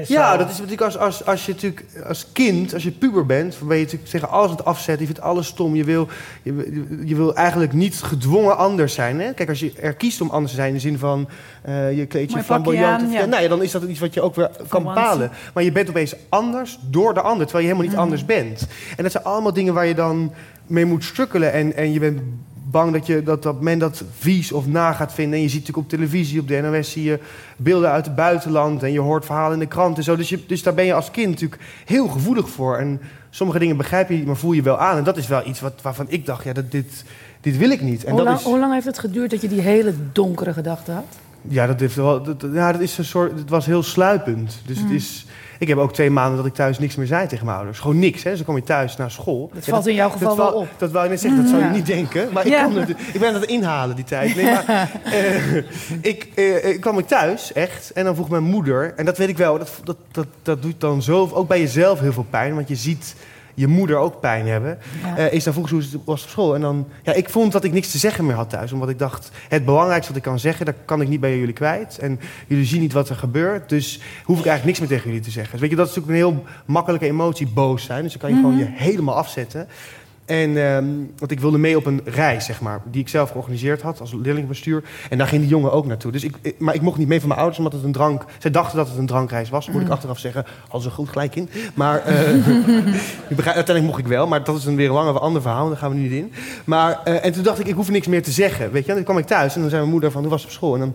Ja, 0.07 0.37
dat 0.37 0.51
is 0.51 0.55
natuurlijk 0.55 0.83
als, 0.83 0.99
als, 0.99 1.27
als 1.27 1.47
je 1.47 1.53
natuurlijk 1.53 1.85
als 2.07 2.27
kind, 2.33 2.75
als 2.75 2.83
je 2.83 2.91
puber 2.91 3.27
bent, 3.27 3.57
dan 3.59 3.69
ben 3.69 3.77
je 3.77 3.83
natuurlijk 3.83 4.11
tegen 4.11 4.29
alles 4.29 4.51
aan 4.51 4.57
het 4.57 4.65
afzetten. 4.65 5.07
Je 5.07 5.13
vindt 5.13 5.21
alles 5.29 5.47
stom. 5.47 5.75
Je 5.75 5.85
wil, 5.85 6.09
je, 6.43 6.83
je 7.05 7.17
wil 7.17 7.35
eigenlijk 7.35 7.73
niet 7.73 8.03
gedwongen 8.03 8.57
anders 8.57 8.95
zijn. 8.95 9.21
Hè? 9.21 9.33
Kijk, 9.33 9.49
als 9.49 9.61
je 9.61 9.73
er 9.81 9.95
kiest 9.95 10.21
om 10.21 10.31
anders 10.31 10.51
te 10.51 10.57
zijn 10.57 10.69
in 10.69 10.75
de 10.75 10.81
zin 10.81 10.99
van 10.99 11.29
eh, 11.63 11.97
je 11.97 12.07
kleed 12.07 12.31
je 12.31 12.37
Mooi 12.37 12.47
pakje 12.47 12.63
flamboyant. 12.63 13.13
ja. 13.13 13.25
nou 13.25 13.43
ja, 13.43 13.49
dan 13.49 13.63
is 13.63 13.71
dat 13.71 13.83
iets 13.83 14.01
wat 14.01 14.15
je 14.15 14.21
ook 14.21 14.35
weer 14.35 14.51
kan 14.69 14.83
bepalen. 14.83 15.31
Maar 15.55 15.63
je 15.63 15.73
bent 15.73 15.89
opeens 15.89 16.15
anders 16.29 16.79
door 16.91 17.15
de 17.15 17.21
ander, 17.21 17.47
terwijl 17.47 17.67
je 17.67 17.73
helemaal 17.73 17.91
niet 17.91 18.03
anders 18.03 18.25
bent. 18.25 18.67
En 18.97 19.03
dat 19.03 19.13
zijn 19.13 19.25
allemaal 19.25 19.53
dingen 19.53 19.75
waar 19.75 19.87
je 19.87 19.95
dan 19.95 20.33
mee 20.67 20.85
moet 20.85 21.05
strukkelen. 21.05 21.53
En, 21.53 21.77
en 21.77 21.93
je 21.93 22.01
bent 22.01 22.21
bang 22.73 22.93
dat, 22.93 23.07
je, 23.07 23.23
dat, 23.23 23.43
dat 23.43 23.61
men 23.61 23.79
dat 23.79 24.05
vies 24.19 24.53
of 24.53 24.67
na 24.67 24.93
gaat 24.93 25.13
vinden. 25.13 25.35
En 25.35 25.43
je 25.43 25.49
ziet 25.49 25.61
natuurlijk 25.61 25.87
op 25.87 25.99
televisie, 25.99 26.41
op 26.41 26.49
de 26.49 26.61
NOS, 26.61 26.91
zie 26.91 27.03
je 27.05 27.19
beelden 27.57 27.91
uit 27.91 28.07
het 28.07 28.15
buitenland. 28.15 28.83
En 28.83 28.93
je 28.93 29.01
hoort 29.01 29.25
verhalen 29.25 29.53
in 29.53 29.59
de 29.59 29.67
krant 29.67 29.97
en 29.97 30.03
zo. 30.03 30.17
Dus, 30.17 30.29
je, 30.29 30.47
dus 30.47 30.63
daar 30.63 30.75
ben 30.75 30.85
je 30.85 30.95
als 30.95 31.11
kind 31.11 31.29
natuurlijk 31.31 31.63
heel 31.85 32.09
gevoelig 32.09 32.49
voor. 32.49 32.77
En 32.77 33.01
sommige 33.31 33.59
dingen 33.59 33.77
begrijp 33.77 34.09
je 34.09 34.15
niet, 34.15 34.27
maar 34.27 34.37
voel 34.37 34.53
je 34.53 34.63
wel 34.63 34.79
aan. 34.79 34.97
En 34.97 35.05
dat 35.05 35.17
is 35.17 35.27
wel 35.27 35.47
iets 35.47 35.61
wat, 35.61 35.83
waarvan 35.83 36.07
ik 36.09 36.27
dacht, 36.27 36.45
ja, 36.45 36.53
dat, 36.53 36.71
dit, 36.71 37.05
dit 37.41 37.57
wil 37.57 37.71
ik 37.71 37.81
niet. 37.81 38.05
En 38.05 38.09
Hoe 38.11 38.19
dat 38.19 38.27
lang, 38.27 38.39
is, 38.39 38.45
hoe 38.45 38.59
lang 38.59 38.73
heeft 38.73 38.87
het 38.87 38.99
geduurd 38.99 39.31
dat 39.31 39.41
je 39.41 39.49
die 39.49 39.61
hele 39.61 39.95
donkere 40.13 40.53
gedachte 40.53 40.93
had? 40.93 41.19
ja, 41.49 41.67
dat, 41.67 41.81
heeft 41.81 41.95
wel, 41.95 42.23
dat, 42.23 42.47
ja, 42.53 42.73
dat 42.73 42.81
is 42.81 42.99
een 42.99 43.05
soort. 43.05 43.39
Het 43.39 43.51
was 43.51 43.67
heel 43.67 43.83
sluipend. 43.83 44.61
Dus 44.67 44.79
Mm. 44.79 44.85
het 44.85 44.93
is. 44.95 45.27
Ik 45.63 45.69
heb 45.69 45.79
ook 45.79 45.93
twee 45.93 46.11
maanden 46.11 46.37
dat 46.37 46.47
ik 46.47 46.55
thuis 46.55 46.79
niks 46.79 46.97
meer 46.97 47.07
zei 47.07 47.27
tegen 47.27 47.45
mijn 47.45 47.57
ouders. 47.57 47.79
Gewoon 47.79 47.99
niks. 47.99 48.23
Hè. 48.23 48.29
Dus 48.29 48.39
dan 48.39 48.47
kom 48.47 48.57
je 48.57 48.63
thuis 48.63 48.97
naar 48.97 49.11
school. 49.11 49.51
Dat 49.55 49.65
Ja, 49.65 49.73
valt 49.73 49.87
in 49.87 49.95
jouw 49.95 50.11
geval 50.11 50.37
dat 50.37 50.51
wel 50.51 50.61
op. 50.61 50.69
Dat 50.77 50.91
wou 50.91 51.05
je 51.05 51.11
net 51.11 51.21
zeggen, 51.21 51.43
dat 51.43 51.51
zou 51.51 51.63
je 51.65 51.71
niet 51.71 51.87
denken. 51.87 52.33
Maar 52.33 52.47
ik, 52.47 52.53
kan 52.53 52.77
het, 52.77 52.89
ik 52.91 53.21
ben 53.21 53.29
aan 53.29 53.35
het 53.41 53.45
inhalen 53.45 53.97
die 53.97 54.05
tijd. 54.05 54.37
Nee, 54.37 54.45
maar, 54.45 54.67
eh, 55.05 55.57
ik, 56.01 56.29
eh, 56.35 56.69
ik 56.69 56.81
kwam 56.81 56.99
ik 56.99 57.07
thuis, 57.07 57.53
echt. 57.53 57.93
En 57.93 58.05
dan 58.05 58.15
vroeg 58.15 58.29
mijn 58.29 58.43
moeder, 58.43 58.93
en 58.97 59.05
dat 59.05 59.19
weet 59.19 59.29
ik 59.29 59.37
wel, 59.37 59.59
dat, 59.59 59.81
dat, 59.85 59.97
dat, 60.11 60.27
dat 60.43 60.63
doet 60.63 60.81
dan 60.81 61.03
zo, 61.03 61.31
ook 61.33 61.49
bij 61.49 61.61
jezelf 61.61 62.01
heel 62.01 62.13
veel 62.13 62.27
pijn. 62.31 62.55
Want 62.55 62.69
je 62.69 62.77
ziet 62.77 63.15
je 63.55 63.67
moeder 63.67 63.97
ook 63.97 64.21
pijn 64.21 64.47
hebben. 64.47 64.79
Ja. 65.03 65.17
Eh, 65.17 65.33
is 65.33 65.45
dan 65.45 65.53
vroeg 65.53 65.69
ze 65.69 65.75
hoe 65.75 65.83
het 65.83 66.05
was 66.05 66.23
op 66.23 66.29
school. 66.29 66.55
En 66.55 66.61
dan, 66.61 66.89
ja, 67.03 67.13
ik 67.13 67.29
vond 67.29 67.53
dat 67.53 67.65
ik 67.65 67.73
niks 67.73 67.91
te 67.91 67.99
zeggen 67.99 68.27
meer 68.27 68.35
had 68.35 68.51
thuis. 68.51 68.73
Omdat 68.73 68.89
ik 68.89 68.99
dacht, 68.99 69.31
het 69.49 69.65
belangrijkste 69.65 70.09
wat 70.09 70.17
ik 70.17 70.29
kan 70.29 70.39
zeggen, 70.39 70.67
dat 70.67 70.75
kan 70.85 71.01
ik 71.01 71.09
niet 71.09 71.21
bij 71.21 71.39
jullie 71.39 71.55
kwijt. 71.55 71.99
En 71.99 72.21
jullie 72.47 72.65
zien 72.65 72.81
niet 72.81 72.93
wat 72.93 73.09
er 73.09 73.17
gebeurt. 73.17 73.69
Dus 73.69 74.01
hoef 74.25 74.39
ik 74.39 74.47
eigenlijk 74.47 74.65
niks 74.65 74.79
meer 74.79 74.89
tegen 74.89 75.05
jullie 75.07 75.25
te 75.25 75.31
zeggen. 75.31 75.53
Dus 75.53 75.61
weet 75.61 75.71
je, 75.71 75.77
dat 75.77 75.89
is 75.89 75.95
natuurlijk 75.95 76.23
een 76.23 76.33
heel 76.33 76.45
makkelijke 76.65 77.07
emotie, 77.07 77.47
boos 77.47 77.85
zijn. 77.85 78.03
Dus 78.03 78.13
dan 78.13 78.21
kan 78.21 78.31
je 78.31 78.37
gewoon 78.37 78.59
je 78.59 78.69
helemaal 78.69 79.17
afzetten. 79.17 79.69
En, 80.33 80.57
ehm, 80.57 80.85
want 81.19 81.31
ik 81.31 81.41
wilde 81.41 81.59
mee 81.59 81.77
op 81.77 81.87
een 81.87 82.01
reis, 82.05 82.45
zeg 82.45 82.61
maar, 82.61 82.81
die 82.85 83.01
ik 83.01 83.09
zelf 83.09 83.31
georganiseerd 83.31 83.83
had 83.83 84.01
als 84.01 84.13
leerlingenbestuur. 84.13 84.83
En 85.11 85.19
daar 85.19 85.27
ging 85.27 85.41
die 85.41 85.51
jongen 85.51 85.73
ook 85.73 85.87
naartoe. 85.87 86.13
Dus 86.13 86.25
ik, 86.25 86.35
ik- 86.43 86.55
maar 86.59 86.75
ik 86.75 86.81
mocht 86.81 86.99
niet 86.99 87.09
mee 87.09 87.19
van 87.19 87.29
mijn 87.29 87.41
ouders, 87.41 87.59
omdat 87.65 87.75
het 87.79 87.85
een 87.85 87.93
drank... 87.93 88.25
Zij 88.39 88.51
dachten 88.51 88.77
dat 88.77 88.89
het 88.89 88.99
een 88.99 89.07
drankreis 89.07 89.49
was, 89.51 89.71
moet 89.71 89.83
ik 89.83 89.89
achteraf 89.89 90.19
zeggen. 90.19 90.45
Hadden 90.63 90.83
ze 90.83 90.91
goed 90.91 91.09
gelijk 91.09 91.37
in. 91.37 91.49
Maar 91.75 91.99
eh, 92.05 92.17
uiteindelijk 93.45 93.85
mocht 93.85 93.99
ik 93.99 94.07
wel, 94.07 94.27
maar 94.27 94.45
dat 94.45 94.57
is 94.57 94.65
een 94.65 94.77
weer 94.77 94.87
een 94.89 94.93
lange, 94.95 95.19
ander 95.19 95.43
verhaal. 95.43 95.69
Daar 95.69 95.77
gaan 95.77 95.91
we 95.91 95.97
nu 95.97 96.03
niet 96.03 96.13
in. 96.13 96.33
Maar, 96.65 97.01
eh, 97.05 97.25
en 97.25 97.33
toen 97.33 97.43
dacht 97.43 97.59
ik, 97.61 97.67
ik 97.67 97.75
hoef 97.75 97.91
niks 97.91 98.07
meer 98.07 98.23
te 98.23 98.31
zeggen. 98.31 98.73
Weet 98.73 98.83
je? 98.83 98.89
En 98.89 98.95
dan 98.97 99.05
kwam 99.05 99.19
ik 99.19 99.27
thuis 99.27 99.55
en 99.55 99.61
dan 99.61 99.69
zei 99.71 99.81
mijn 99.81 99.93
moeder 99.93 100.11
van, 100.11 100.21
hoe 100.23 100.31
was 100.31 100.41
het 100.43 100.51
op 100.51 100.57
school? 100.57 100.75
En 100.75 100.81
dan, 100.81 100.95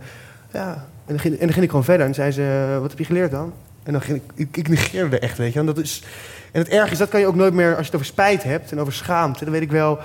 ja, 0.53 0.73
en 0.73 0.79
dan, 1.05 1.19
ging, 1.19 1.33
en 1.33 1.39
dan 1.39 1.51
ging 1.53 1.63
ik 1.63 1.69
gewoon 1.69 1.85
verder. 1.85 2.05
En 2.07 2.13
zei 2.13 2.31
ze, 2.31 2.77
wat 2.81 2.89
heb 2.89 2.99
je 2.99 3.05
geleerd 3.05 3.31
dan? 3.31 3.53
En 3.83 3.91
dan 3.91 4.01
ging 4.01 4.17
ik, 4.17 4.31
ik, 4.47 4.57
ik 4.57 4.67
negeerde 4.69 5.19
echt, 5.19 5.37
weet 5.37 5.53
je. 5.53 5.59
En 5.59 5.65
dat 5.65 5.77
is... 5.77 6.03
En 6.57 6.63
het 6.63 6.71
erg 6.71 6.91
is, 6.91 6.97
dat 6.97 7.09
kan 7.09 7.19
je 7.19 7.25
ook 7.27 7.35
nooit 7.35 7.53
meer, 7.53 7.69
als 7.69 7.77
je 7.77 7.83
het 7.85 7.93
over 7.93 8.05
spijt 8.05 8.43
hebt 8.43 8.71
en 8.71 8.79
over 8.79 8.93
schaamte, 8.93 9.43
dan 9.43 9.53
weet 9.53 9.61
ik 9.61 9.71
wel, 9.71 9.99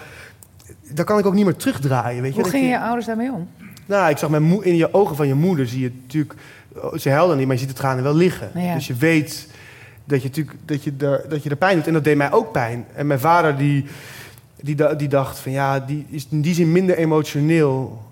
dan 0.95 1.05
kan 1.05 1.19
ik 1.19 1.27
ook 1.27 1.35
niet 1.35 1.45
meer 1.45 1.57
terugdraaien. 1.57 2.23
Weet 2.23 2.35
je? 2.35 2.41
Hoe 2.41 2.51
gingen 2.51 2.67
je- 2.67 2.73
je 2.73 2.81
ouders 2.81 3.07
daarmee 3.07 3.33
om? 3.33 3.49
Nou, 3.87 4.11
ik 4.11 4.17
zag 4.19 4.31
mijn 4.31 4.43
moe- 4.43 4.65
in 4.65 4.77
je 4.77 4.95
ogen 4.95 5.17
van 5.17 5.27
je 5.27 5.35
moeder 5.35 5.67
zie 5.69 5.81
je 5.81 5.93
natuurlijk, 6.03 6.35
oh, 6.75 6.95
ze 6.99 7.11
huilde 7.11 7.35
niet, 7.37 7.45
maar 7.47 7.55
je 7.55 7.61
ziet 7.61 7.71
de 7.71 7.75
tranen 7.77 8.03
wel 8.03 8.15
liggen. 8.15 8.51
Ja. 8.55 8.75
Dus 8.75 8.87
je 8.87 8.95
weet 8.95 9.49
dat 10.05 10.23
je, 10.23 10.29
natuurlijk, 10.29 10.57
dat, 10.65 10.85
je 10.85 10.93
er, 10.99 11.25
dat 11.29 11.43
je 11.43 11.51
er 11.51 11.57
pijn 11.57 11.77
doet. 11.77 11.87
En 11.87 11.93
dat 11.93 12.05
deed 12.05 12.17
mij 12.17 12.33
ook 12.33 12.53
pijn. 12.53 12.85
En 12.95 13.07
mijn 13.07 13.21
vader 13.21 13.57
die, 13.57 13.85
die, 14.61 14.97
die 14.97 15.09
dacht 15.09 15.39
van 15.39 15.53
ja, 15.53 15.81
die 15.81 16.07
is 16.09 16.27
in 16.31 16.41
die 16.41 16.55
zin 16.55 16.73
minder 16.73 16.97
emotioneel. 16.97 18.03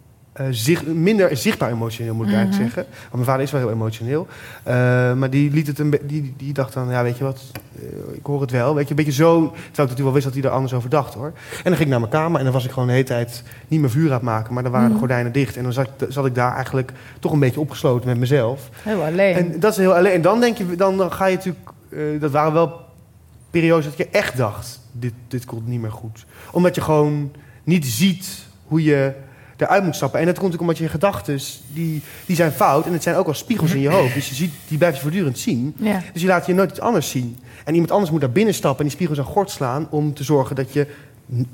Eh, 0.40 0.46
zich, 0.50 0.86
minder 0.86 1.36
zichtbaar 1.36 1.70
emotioneel, 1.70 2.14
moet 2.14 2.26
ik 2.28 2.34
eigenlijk 2.34 2.62
zeggen. 2.62 2.92
Want 3.00 3.12
mijn 3.12 3.24
vader 3.24 3.42
is 3.42 3.50
wel 3.50 3.60
heel 3.60 3.70
emotioneel. 3.70 4.26
Eh, 4.62 4.74
maar 5.14 5.30
die, 5.30 5.50
liet 5.50 5.66
het 5.66 5.78
een 5.78 5.98
die, 6.02 6.34
die 6.36 6.52
dacht 6.52 6.72
dan, 6.72 6.90
ja, 6.90 7.02
weet 7.02 7.18
je 7.18 7.24
wat, 7.24 7.40
eh, 7.76 7.82
ik 8.14 8.26
hoor 8.26 8.40
het 8.40 8.50
wel. 8.50 8.74
Weet 8.74 8.84
je, 8.84 8.90
een 8.90 8.96
beetje 8.96 9.12
zo, 9.12 9.30
terwijl 9.40 9.54
ik 9.64 9.76
natuurlijk 9.76 10.00
wel 10.02 10.12
wist 10.12 10.24
dat 10.24 10.34
hij 10.34 10.42
er 10.42 10.50
anders 10.50 10.72
over 10.72 10.90
dacht, 10.90 11.14
hoor. 11.14 11.26
En 11.26 11.62
dan 11.62 11.72
ging 11.72 11.80
ik 11.80 11.88
naar 11.88 12.00
mijn 12.00 12.12
kamer 12.12 12.38
en 12.38 12.44
dan 12.44 12.52
was 12.54 12.64
ik 12.64 12.70
gewoon 12.70 12.86
de 12.88 12.92
hele 12.94 13.04
tijd 13.04 13.42
niet 13.68 13.80
meer 13.80 13.90
vuur 13.90 14.06
aan 14.08 14.12
het 14.14 14.22
maken. 14.22 14.54
Maar 14.54 14.62
dan 14.62 14.72
waren 14.72 14.92
de 14.92 14.98
gordijnen 14.98 15.32
dicht. 15.32 15.56
En 15.56 15.62
dan 15.62 15.72
zat, 15.72 15.86
ik- 15.98 16.06
zat 16.12 16.26
ik 16.26 16.34
daar 16.34 16.54
eigenlijk 16.54 16.92
toch 17.20 17.32
een 17.32 17.38
beetje 17.38 17.60
opgesloten 17.60 18.08
met 18.08 18.18
mezelf. 18.18 18.68
Heel 18.82 19.04
alleen. 19.04 19.34
En 19.34 19.60
dat 19.60 19.70
is 19.72 19.76
heel 19.78 19.94
alleen. 19.94 20.12
En 20.12 20.22
dan 20.22 20.40
denk 20.40 20.56
je, 20.58 20.76
dan, 20.76 20.96
dan 20.96 21.12
ga 21.12 21.26
je 21.26 21.36
natuurlijk. 21.36 21.70
dat 22.20 22.30
waren 22.30 22.52
wel 22.52 22.80
periodes 23.50 23.84
dat 23.84 23.96
je 23.96 24.08
echt 24.10 24.36
dacht: 24.36 24.80
dit, 24.92 25.12
dit 25.28 25.44
komt 25.44 25.66
niet 25.66 25.80
meer 25.80 25.92
goed. 25.92 26.24
Omdat 26.52 26.74
je 26.74 26.80
gewoon 26.80 27.32
niet 27.64 27.86
ziet 27.86 28.46
hoe 28.66 28.82
je. 28.82 29.12
Eruit 29.60 29.84
moet 29.84 29.96
stappen. 29.96 30.20
En 30.20 30.26
dat 30.26 30.38
komt 30.38 30.54
ook 30.54 30.60
omdat 30.60 30.78
je 30.78 30.88
gedachten, 30.88 31.40
die, 31.72 32.02
die 32.26 32.36
zijn 32.36 32.52
fout. 32.52 32.86
En 32.86 32.92
het 32.92 33.02
zijn 33.02 33.16
ook 33.16 33.26
al 33.26 33.34
spiegels 33.34 33.72
in 33.72 33.80
je 33.80 33.88
hoofd. 33.88 34.14
Dus 34.14 34.28
je 34.28 34.34
ziet, 34.34 34.52
die 34.68 34.78
blijf 34.78 34.94
je 34.94 35.00
voortdurend 35.00 35.38
zien. 35.38 35.74
Ja. 35.76 36.02
Dus 36.12 36.22
je 36.22 36.28
laat 36.28 36.46
je 36.46 36.54
nooit 36.54 36.70
iets 36.70 36.80
anders 36.80 37.10
zien. 37.10 37.38
En 37.64 37.72
iemand 37.72 37.92
anders 37.92 38.10
moet 38.10 38.20
daar 38.20 38.30
binnen 38.30 38.54
stappen 38.54 38.78
en 38.78 38.84
die 38.84 38.94
spiegels 38.94 39.18
aan 39.18 39.32
gort 39.32 39.50
slaan... 39.50 39.86
om 39.90 40.14
te 40.14 40.24
zorgen 40.24 40.56
dat 40.56 40.72
je 40.72 40.86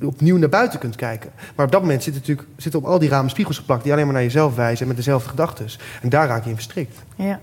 opnieuw 0.03 0.37
naar 0.37 0.49
buiten 0.49 0.79
kunt 0.79 0.97
kijken. 0.97 1.31
Maar 1.55 1.67
op 1.67 1.73
dat 1.73 1.81
moment 1.81 2.03
zitten 2.03 2.23
natuurlijk 2.23 2.49
zitten 2.57 2.81
op 2.81 2.87
al 2.87 2.99
die 2.99 3.09
ramen 3.09 3.31
spiegels 3.31 3.57
geplakt... 3.59 3.83
die 3.83 3.93
alleen 3.93 4.05
maar 4.05 4.15
naar 4.15 4.23
jezelf 4.23 4.55
wijzen 4.55 4.81
en 4.81 4.87
met 4.87 4.97
dezelfde 4.97 5.29
gedachten. 5.29 5.67
En 6.03 6.09
daar 6.09 6.29
raak 6.29 6.45
je 6.45 6.51
in 6.51 6.55
verstrikt. 6.55 7.03
Ja. 7.17 7.41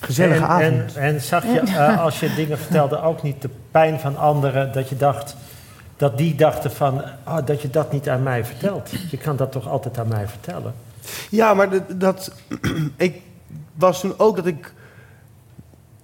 Gezellige 0.00 0.42
en, 0.42 0.48
avond. 0.48 0.94
En, 0.94 1.02
en 1.02 1.20
zag 1.20 1.44
je, 1.44 1.60
eh, 1.60 2.00
als 2.00 2.20
je 2.20 2.34
dingen 2.34 2.58
vertelde, 2.58 3.02
ook 3.02 3.22
niet 3.22 3.42
de 3.42 3.50
pijn 3.70 4.00
van 4.00 4.16
anderen, 4.16 4.72
dat 4.72 4.88
je 4.88 4.96
dacht, 4.96 5.36
dat 6.02 6.18
die 6.18 6.34
dachten 6.34 6.70
van, 6.70 7.02
oh, 7.26 7.38
dat 7.44 7.62
je 7.62 7.70
dat 7.70 7.92
niet 7.92 8.08
aan 8.08 8.22
mij 8.22 8.44
vertelt. 8.44 8.90
Je 9.10 9.16
kan 9.16 9.36
dat 9.36 9.52
toch 9.52 9.68
altijd 9.68 9.98
aan 9.98 10.08
mij 10.08 10.28
vertellen? 10.28 10.74
Ja, 11.30 11.54
maar 11.54 11.70
dat, 11.70 11.82
dat 12.00 12.32
ik 12.96 13.20
was 13.74 14.00
toen 14.00 14.14
ook 14.16 14.36
dat 14.36 14.46
ik. 14.46 14.72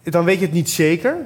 Dan 0.03 0.25
weet 0.25 0.39
je 0.39 0.45
het 0.45 0.55
niet 0.55 0.71
zeker. 0.71 1.17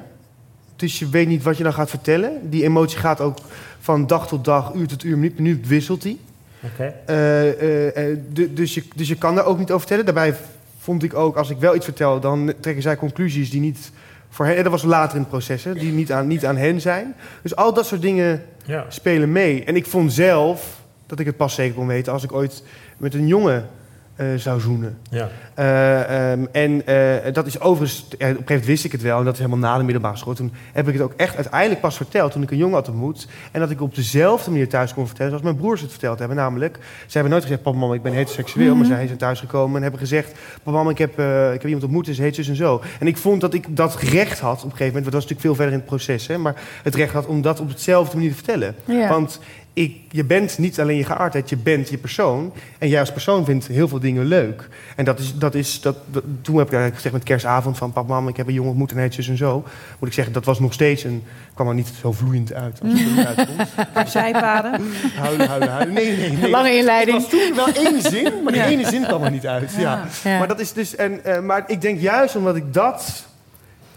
Dus 0.75 0.99
je 0.99 1.09
weet 1.09 1.27
niet 1.27 1.43
wat 1.43 1.57
je 1.57 1.63
dan 1.63 1.73
gaat 1.73 1.89
vertellen. 1.89 2.49
Die 2.49 2.63
emotie 2.63 2.97
gaat 2.97 3.21
ook 3.21 3.37
van 3.79 4.07
dag 4.07 4.27
tot 4.27 4.45
dag, 4.45 4.73
uur 4.73 4.87
tot 4.87 5.03
uur, 5.03 5.17
minuut 5.17 5.35
per 5.35 5.43
minuut 5.43 5.67
wisselt 5.67 6.01
die. 6.01 6.19
Oké? 6.63 6.93
Eh, 7.05 7.49
eh, 7.49 8.11
eh, 8.11 8.17
du- 8.29 8.53
dus, 8.53 8.73
je, 8.73 8.83
dus 8.95 9.07
je 9.07 9.15
kan 9.15 9.35
daar 9.35 9.45
ook 9.45 9.57
niet 9.57 9.71
over 9.71 9.87
vertellen. 9.87 10.05
Daarbij 10.05 10.35
vond 10.79 11.03
ik 11.03 11.13
ook, 11.13 11.35
als 11.35 11.49
ik 11.49 11.57
wel 11.57 11.75
iets 11.75 11.85
vertel, 11.85 12.19
dan 12.19 12.53
trekken 12.59 12.83
zij 12.83 12.95
conclusies 12.95 13.49
die 13.49 13.61
niet 13.61 13.91
voor 14.33 14.45
hen. 14.45 14.55
en 14.57 14.63
Dat 14.63 14.71
was 14.71 14.83
later 14.83 15.15
in 15.15 15.21
het 15.21 15.29
proces, 15.29 15.63
hè, 15.63 15.73
die 15.73 15.91
niet 15.91 16.11
aan, 16.11 16.27
niet 16.27 16.45
aan 16.45 16.57
hen 16.57 16.81
zijn. 16.81 17.15
Dus 17.41 17.55
al 17.55 17.73
dat 17.73 17.85
soort 17.85 18.01
dingen 18.01 18.43
Ja. 18.65 18.85
spelen 18.87 19.31
mee. 19.31 19.63
En 19.63 19.75
ik 19.75 19.85
vond 19.85 20.13
zelf 20.13 20.81
dat 21.05 21.19
ik 21.19 21.25
het 21.25 21.37
pas 21.37 21.53
zeker 21.55 21.75
kon 21.75 21.87
weten 21.87 22.13
als 22.13 22.23
ik 22.23 22.31
ooit 22.33 22.63
met 22.97 23.13
een 23.13 23.27
jongen 23.27 23.67
eh, 24.15 24.27
zou 24.35 24.59
zoenen. 24.59 24.97
ja. 25.09 25.29
Eh, 25.53 26.31
ehm, 26.31 26.45
en 26.51 26.87
eh, 26.87 27.33
dat 27.33 27.45
is 27.45 27.59
overigens, 27.59 27.99
ja, 27.99 28.05
op 28.09 28.19
een 28.19 28.27
gegeven 28.27 28.43
moment 28.47 28.65
wist 28.65 28.85
ik 28.85 28.91
het 28.91 29.01
wel, 29.01 29.17
en 29.17 29.23
dat 29.25 29.33
is 29.33 29.39
helemaal 29.39 29.69
na 29.69 29.77
de 29.77 29.83
middelbare 29.83 30.17
school. 30.17 30.33
Toen 30.33 30.53
heb 30.73 30.87
ik 30.87 30.93
het 30.93 31.01
ook 31.01 31.13
echt 31.15 31.35
uiteindelijk 31.35 31.81
pas 31.81 31.97
verteld 31.97 32.31
toen 32.31 32.41
ik 32.41 32.51
een 32.51 32.57
jongen 32.57 32.75
had 32.75 32.87
ontmoet. 32.87 33.27
En 33.51 33.59
dat 33.59 33.69
ik 33.69 33.81
op 33.81 33.95
dezelfde 33.95 34.51
manier 34.51 34.69
thuis 34.69 34.93
kon 34.93 35.05
vertellen 35.05 35.31
zoals 35.31 35.45
mijn 35.45 35.57
broers 35.57 35.81
het 35.81 35.89
verteld 35.89 36.19
hebben. 36.19 36.37
Namelijk, 36.37 36.77
ze 37.05 37.11
hebben 37.13 37.31
nooit 37.31 37.43
gezegd, 37.43 37.61
papa, 37.61 37.77
mama, 37.77 37.93
ik 37.93 38.01
ben 38.01 38.13
heteroseksueel. 38.13 38.75
Maar 38.75 38.85
zij 38.85 39.05
zijn 39.05 39.17
thuisgekomen 39.17 39.75
en 39.75 39.81
hebben 39.81 39.99
gezegd, 39.99 40.31
papa, 40.63 40.77
mama, 40.77 40.89
ik 40.89 40.97
heb, 40.97 41.11
ik 41.53 41.61
heb 41.61 41.65
iemand 41.65 41.83
ontmoet, 41.83 42.07
is 42.07 42.17
heet 42.17 42.35
zus 42.35 42.47
en 42.47 42.55
zo. 42.55 42.81
En 42.99 43.07
ik 43.07 43.17
vond 43.17 43.41
dat 43.41 43.53
ik 43.53 43.75
dat 43.75 43.95
recht 43.95 44.39
had 44.39 44.57
op 44.57 44.63
een 44.63 44.77
gegeven 44.77 44.85
moment, 44.85 45.03
want 45.03 45.03
dat 45.03 45.13
was 45.13 45.23
natuurlijk 45.23 45.41
veel 45.41 45.55
verder 45.55 45.73
in 45.73 45.79
het 45.79 45.87
proces, 45.89 46.27
hè, 46.27 46.37
maar 46.37 46.55
het 46.83 46.95
recht 46.95 47.13
had 47.13 47.25
om 47.25 47.41
dat 47.41 47.59
op 47.59 47.71
dezelfde 47.71 48.15
manier 48.15 48.29
te 48.29 48.35
vertellen. 48.35 48.75
Ja. 48.85 49.07
Want 49.07 49.39
ik, 49.73 49.97
je 50.09 50.23
bent 50.23 50.57
niet 50.57 50.79
alleen 50.79 50.97
je 50.97 51.03
geaardheid, 51.03 51.49
je 51.49 51.57
bent 51.57 51.89
je 51.89 51.97
persoon. 51.97 52.53
En 52.77 52.87
jij 52.89 52.99
als 52.99 53.11
persoon 53.11 53.45
vindt 53.45 53.67
heel 53.67 53.87
veel 53.87 53.99
dingen 53.99 54.25
leuk. 54.25 54.67
En 54.95 55.05
dat 55.05 55.19
is, 55.19 55.35
dat 55.37 55.55
is 55.55 55.81
dat, 55.81 55.95
dat- 56.11 56.23
toen 56.41 56.57
heb 56.57 56.65
ik 56.67 56.73
eigenlijk 56.73 56.95
gezegd 56.95 57.13
met 57.13 57.23
kerstavond 57.23 57.77
van 57.77 57.91
papa, 57.91 58.13
mam, 58.13 58.27
ik 58.27 58.37
heb 58.37 58.47
een 58.47 58.53
jongen 58.53 58.69
ontmoet 58.69 58.91
en 58.91 59.13
zus 59.13 59.27
en 59.27 59.37
zo. 59.37 59.63
Moet 59.99 60.07
ik 60.09 60.13
zeggen, 60.13 60.33
dat 60.33 60.45
was 60.45 60.59
nog 60.59 60.73
steeds 60.73 61.03
een, 61.03 61.23
kwam 61.53 61.67
er 61.67 61.73
niet 61.73 61.91
zo 62.01 62.11
vloeiend 62.11 62.53
uit 62.53 62.79
als 62.83 62.91
het 63.01 63.17
er 63.17 63.25
uitkomt. 63.35 64.09
Zijpaden. 64.09 64.71
Huilen, 65.15 65.47
huilen, 65.47 65.69
huilen. 65.71 65.93
Nee, 65.93 66.17
nee, 66.17 66.31
nee. 66.31 66.49
Lange 66.49 66.75
inleiding. 66.77 67.17
Het 67.21 67.31
was 67.31 67.41
toen 67.41 67.55
wel 67.55 67.67
één 67.91 68.01
zin, 68.01 68.43
maar 68.43 68.53
die 68.53 68.61
Ja. 68.61 68.67
ene 68.67 68.85
zin 68.85 69.03
kwam 69.03 69.23
er 69.23 69.31
niet 69.31 69.47
uit. 69.47 69.71
Ja. 69.77 70.05
Ja. 70.23 70.37
Maar 70.37 70.47
dat 70.47 70.59
is 70.59 70.73
dus, 70.73 70.95
en, 70.95 71.25
eh, 71.25 71.39
maar 71.41 71.63
ik 71.67 71.81
denk 71.81 71.99
juist 71.99 72.35
omdat 72.35 72.55
ik 72.55 72.73
dat 72.73 73.25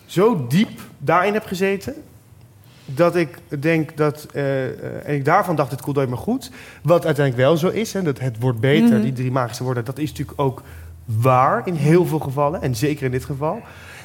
zo 0.07 0.47
diep 0.49 0.81
daarin 0.99 1.33
heb 1.33 1.47
gezeten, 1.47 1.95
dat 2.87 3.17
ik 3.17 3.39
denk 3.59 3.97
dat, 3.97 4.27
eh, 4.33 4.65
eh, 4.67 4.73
en 5.05 5.15
ik 5.15 5.25
daarvan 5.25 5.57
dacht, 5.57 5.71
het 5.71 5.81
komt 5.83 5.97
nooit 5.97 6.09
meer 6.09 6.19
goed. 6.19 6.51
Wat 6.83 7.05
uiteindelijk 7.07 7.47
wel 7.47 7.57
zo 7.57 7.69
is, 7.69 7.93
hè, 7.93 8.03
dat 8.03 8.19
het 8.21 8.37
wordt 8.41 8.61
beter, 8.61 8.93
Mhm. 8.95 9.03
die 9.03 9.13
drie 9.13 9.31
magische 9.31 9.65
woorden, 9.65 9.85
dat 9.85 9.99
is 9.99 10.09
natuurlijk 10.11 10.41
ook 10.41 10.63
waar 11.05 11.63
in 11.67 11.75
heel 11.75 12.07
veel 12.07 12.19
gevallen, 12.19 12.63
en 12.63 12.75
zeker 12.75 13.05
in 13.05 13.11
dit 13.11 13.25
geval. 13.25 13.61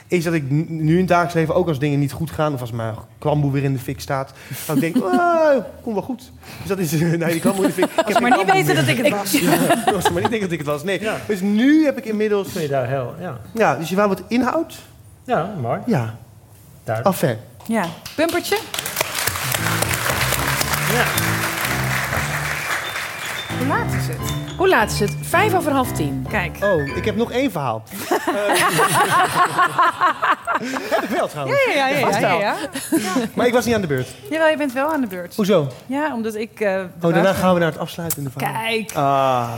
Is 0.07 0.23
dat 0.23 0.33
ik 0.33 0.49
nu 0.69 0.91
in 0.93 0.97
het 0.99 1.07
dagelijks 1.07 1.35
leven, 1.35 1.55
ook 1.55 1.67
als 1.67 1.79
dingen 1.79 1.99
niet 1.99 2.11
goed 2.11 2.31
gaan, 2.31 2.53
of 2.53 2.61
als 2.61 2.71
mijn 2.71 2.95
klamboe 3.17 3.51
weer 3.51 3.63
in 3.63 3.73
de 3.73 3.79
fik 3.79 3.99
staat, 4.01 4.33
dan 4.67 4.79
denk 4.79 4.95
ik, 4.97 5.03
ah, 5.03 5.63
komt 5.81 5.95
wel 5.95 6.03
goed. 6.03 6.31
Dus 6.59 6.67
dat 6.67 6.79
is, 6.79 6.91
nee, 6.99 7.17
die 7.17 7.39
klamboe 7.39 7.63
in 7.63 7.69
de 7.69 7.75
fik. 7.75 7.83
Ik 7.85 7.91
heb 7.95 8.05
Als 8.07 8.19
maar 8.19 8.37
niet 8.37 8.51
weten 8.53 8.75
dat 8.75 8.87
ik 8.87 8.97
het 8.97 9.09
was. 9.09 9.31
Ja, 9.39 9.91
als 9.93 10.03
ze 10.05 10.11
maar 10.13 10.21
niet 10.21 10.31
denken 10.31 10.39
dat 10.39 10.51
ik 10.51 10.57
het 10.57 10.67
was. 10.67 10.83
Nee. 10.83 11.01
Ja. 11.01 11.17
Dus 11.27 11.41
nu 11.41 11.85
heb 11.85 11.97
ik 11.97 12.05
inmiddels. 12.05 12.53
Je 12.53 12.67
daar 12.67 12.87
heel, 12.87 13.13
ja. 13.19 13.39
Ja, 13.53 13.75
dus 13.75 13.89
je 13.89 13.95
wou 13.95 14.07
wat 14.07 14.23
inhoud? 14.27 14.79
Ja, 15.23 15.53
mooi. 15.61 15.79
Ja. 15.85 16.15
Daar. 16.83 17.01
Enfin. 17.05 17.35
Ja. 17.65 17.85
Pumpertje? 18.15 18.57
Ja. 20.93 21.03
Hoe 23.57 23.67
laat 23.67 23.93
is 23.93 24.07
het? 24.07 24.17
Hoe 24.57 24.67
laat 24.69 24.91
is 24.91 24.99
het? 24.99 25.15
Vijf 25.21 25.53
over 25.53 25.71
half 25.71 25.91
tien. 25.91 26.25
Kijk. 26.29 26.57
Oh, 26.63 26.95
ik 26.97 27.05
heb 27.05 27.15
nog 27.15 27.31
één 27.31 27.51
verhaal. 27.51 27.83
Heb 30.89 31.03
ik 31.03 31.09
wel 31.09 31.27
trouwens. 31.27 31.63
Ja, 31.65 31.87
ja, 31.87 31.87
ja. 31.87 32.09
Ja, 32.09 32.19
wel. 32.19 32.39
ja. 32.39 32.55
Maar 33.33 33.47
ik 33.47 33.53
was 33.53 33.65
niet 33.65 33.75
aan 33.75 33.81
de 33.81 33.87
beurt. 33.87 34.07
Jawel, 34.29 34.47
je 34.49 34.57
bent 34.57 34.73
wel 34.73 34.91
aan 34.93 35.01
de 35.01 35.07
beurt. 35.07 35.35
Hoezo? 35.35 35.67
Ja, 35.85 36.13
omdat 36.13 36.35
ik... 36.35 36.59
eh, 36.59 36.81
Oh, 37.01 37.13
daarna 37.13 37.33
gaan 37.33 37.53
we 37.53 37.59
naar 37.59 37.69
het 37.71 37.79
afsluitende 37.79 38.29
verhaal. 38.29 38.53
Kijk. 38.63 38.91
Ah. 38.93 39.49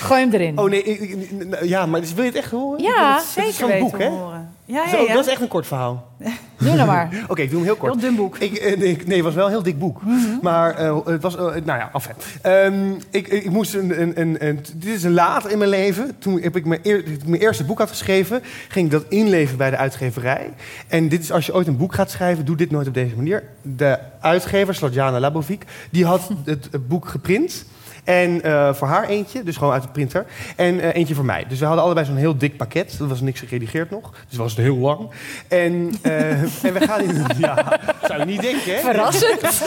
Gooi 0.00 0.20
hem 0.20 0.32
erin. 0.32 0.58
Oh 0.58 0.68
nee, 0.70 0.82
ik- 0.82 1.00
ik- 1.00 1.30
ik- 1.30 1.64
ja, 1.64 1.86
maar 1.86 2.00
dus 2.00 2.12
wil 2.14 2.24
je 2.24 2.30
het 2.30 2.38
echt 2.38 2.50
horen? 2.50 2.82
Ja, 2.82 3.12
Het 3.14 3.22
is 3.24 3.32
Zeker 3.32 3.52
van 3.52 3.68
weten 3.68 3.82
het 3.84 3.90
boek, 3.90 4.00
hè? 4.00 4.08
horen. 4.08 4.54
Ja, 4.70 4.82
ja, 4.84 4.88
Zo. 4.90 5.06
Dat 5.06 5.26
is 5.26 5.32
echt 5.32 5.40
een 5.40 5.48
kort 5.48 5.66
verhaal. 5.66 6.08
Doe 6.58 6.74
nou 6.74 6.86
maar. 6.86 7.08
Oké, 7.28 7.42
ik 7.42 7.48
doe 7.50 7.58
hem 7.58 7.66
heel 7.66 7.76
kort. 7.76 7.92
Heel 7.92 8.00
dun 8.00 8.16
boek. 8.16 8.38
Ik, 8.38 8.52
eh, 8.54 8.78
nee, 8.78 8.88
ik- 8.88 9.06
nee, 9.06 9.16
het 9.16 9.24
was 9.24 9.34
wel 9.34 9.44
een 9.44 9.50
heel 9.50 9.62
dik 9.62 9.78
boek. 9.78 10.00
Maar 10.42 10.74
eh, 10.74 10.98
het 11.04 11.22
was, 11.22 11.36
eh, 11.36 11.42
nou 11.42 11.64
ja, 11.64 11.88
af. 11.92 12.08
Ehm 12.42 12.92
ik, 13.10 13.28
ik 13.28 13.50
moest 13.50 13.74
een, 13.74 14.00
een, 14.00 14.20
een, 14.20 14.46
een- 14.46 14.60
dit 14.74 14.94
is 14.94 15.02
een 15.02 15.12
later 15.12 15.50
in 15.50 15.58
mijn 15.58 15.70
leven. 15.70 16.18
Toen 16.18 16.40
heb 16.40 16.56
ik 16.56 16.64
mijn, 16.64 16.80
eer- 16.82 17.04
mijn 17.26 17.40
eerste 17.40 17.64
boek 17.64 17.78
had 17.78 17.88
geschreven, 17.88 18.42
ging 18.68 18.84
ik 18.86 18.92
dat 18.92 19.04
inleveren 19.08 19.58
bij 19.58 19.70
de 19.70 19.76
uitgeverij. 19.76 20.50
En 20.88 21.08
dit 21.08 21.22
is 21.22 21.32
als 21.32 21.46
je 21.46 21.54
ooit 21.54 21.66
een 21.66 21.76
boek 21.76 21.94
gaat 21.94 22.10
schrijven, 22.10 22.44
doe 22.44 22.56
dit 22.56 22.70
nooit 22.70 22.88
op 22.88 22.94
deze 22.94 23.16
manier. 23.16 23.42
De 23.62 23.98
uitgever, 24.20 24.74
Sladjana 24.74 25.20
Labovic, 25.20 25.64
die 25.90 26.04
had 26.04 26.28
het 26.44 26.88
boek 26.88 27.08
geprint. 27.08 27.64
En 28.04 28.42
eh, 28.42 28.74
voor 28.74 28.88
haar 28.88 29.08
eentje, 29.08 29.42
dus 29.42 29.56
gewoon 29.56 29.72
uit 29.72 29.82
de 29.82 29.88
printer. 29.88 30.26
En 30.56 30.80
eh, 30.80 30.94
eentje 30.94 31.14
voor 31.14 31.24
mij. 31.24 31.44
Dus 31.48 31.58
we 31.58 31.64
hadden 31.64 31.84
allebei 31.84 32.06
zo'n 32.06 32.16
heel 32.16 32.36
dik 32.36 32.56
pakket. 32.56 32.96
Er 33.00 33.08
was 33.08 33.20
niks 33.20 33.40
geredigeerd 33.40 33.90
nog. 33.90 34.12
Dus 34.28 34.38
was 34.38 34.50
het 34.52 34.60
heel 34.60 34.76
lang. 34.76 35.10
En, 35.48 35.92
eh, 36.02 36.30
en 36.64 36.72
we 36.72 36.80
gaan 36.80 37.00
in... 37.00 37.18
Ja, 37.38 37.80
zou 38.06 38.18
je 38.18 38.24
niet 38.24 38.40
denken, 38.40 38.74
hè? 38.74 38.80
Verrassend. 38.80 39.40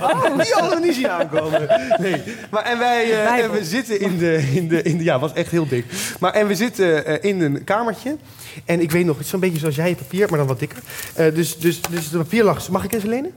Oh, 0.00 0.38
die 0.38 0.52
hadden 0.52 0.80
we 0.80 0.86
niet 0.86 0.94
zien 0.94 1.08
aankomen. 1.08 1.68
Nee. 1.98 2.22
Maar 2.50 2.62
en 2.62 2.78
wij 2.78 3.24
en 3.42 3.50
we 3.50 3.64
zitten 3.64 4.00
in 4.00 4.18
de, 4.18 4.50
in 4.54 4.68
de, 4.68 4.82
in 4.82 4.98
de... 4.98 5.04
Ja, 5.04 5.12
het 5.12 5.20
was 5.20 5.32
echt 5.32 5.50
heel 5.50 5.68
dik. 5.68 5.84
Maar 6.20 6.32
en 6.32 6.46
we 6.46 6.54
zitten 6.54 7.22
in 7.22 7.40
een 7.40 7.64
kamertje. 7.64 8.16
En 8.64 8.80
ik 8.80 8.90
weet 8.90 9.04
nog, 9.04 9.16
het 9.16 9.24
is 9.24 9.30
zo'n 9.30 9.40
beetje 9.40 9.58
zoals 9.58 9.74
jij 9.74 9.88
je 9.88 9.94
papier, 9.94 10.28
maar 10.28 10.38
dan 10.38 10.46
wat 10.46 10.58
dikker. 10.58 10.78
Dus, 11.14 11.58
dus, 11.58 11.80
dus 11.80 12.04
het 12.04 12.22
papier 12.22 12.44
lag... 12.44 12.68
Mag 12.68 12.84
ik 12.84 12.92
even 12.92 13.08
lenen? 13.08 13.32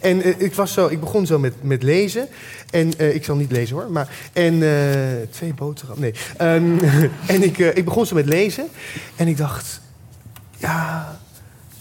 En 0.00 0.22
eh, 0.22 0.40
ik, 0.40 0.54
was 0.54 0.72
zo, 0.72 0.86
ik 0.86 1.00
begon 1.00 1.26
zo 1.26 1.38
met, 1.38 1.54
met 1.60 1.82
lezen. 1.82 2.28
En 2.70 2.92
eh, 2.98 3.14
ik 3.14 3.24
zal 3.24 3.36
niet 3.36 3.50
lezen 3.52 3.76
hoor. 3.76 3.90
Maar, 3.90 4.08
en 4.32 4.62
eh, 4.62 5.28
twee 5.30 5.54
boterham. 5.54 6.00
Nee. 6.00 6.14
Ehm, 6.36 6.78
en 7.34 7.42
ik, 7.42 7.58
ik 7.58 7.84
begon 7.84 8.06
zo 8.06 8.14
met 8.14 8.26
lezen. 8.26 8.68
En 9.16 9.28
ik 9.28 9.36
dacht... 9.36 9.80
Ja... 10.56 11.18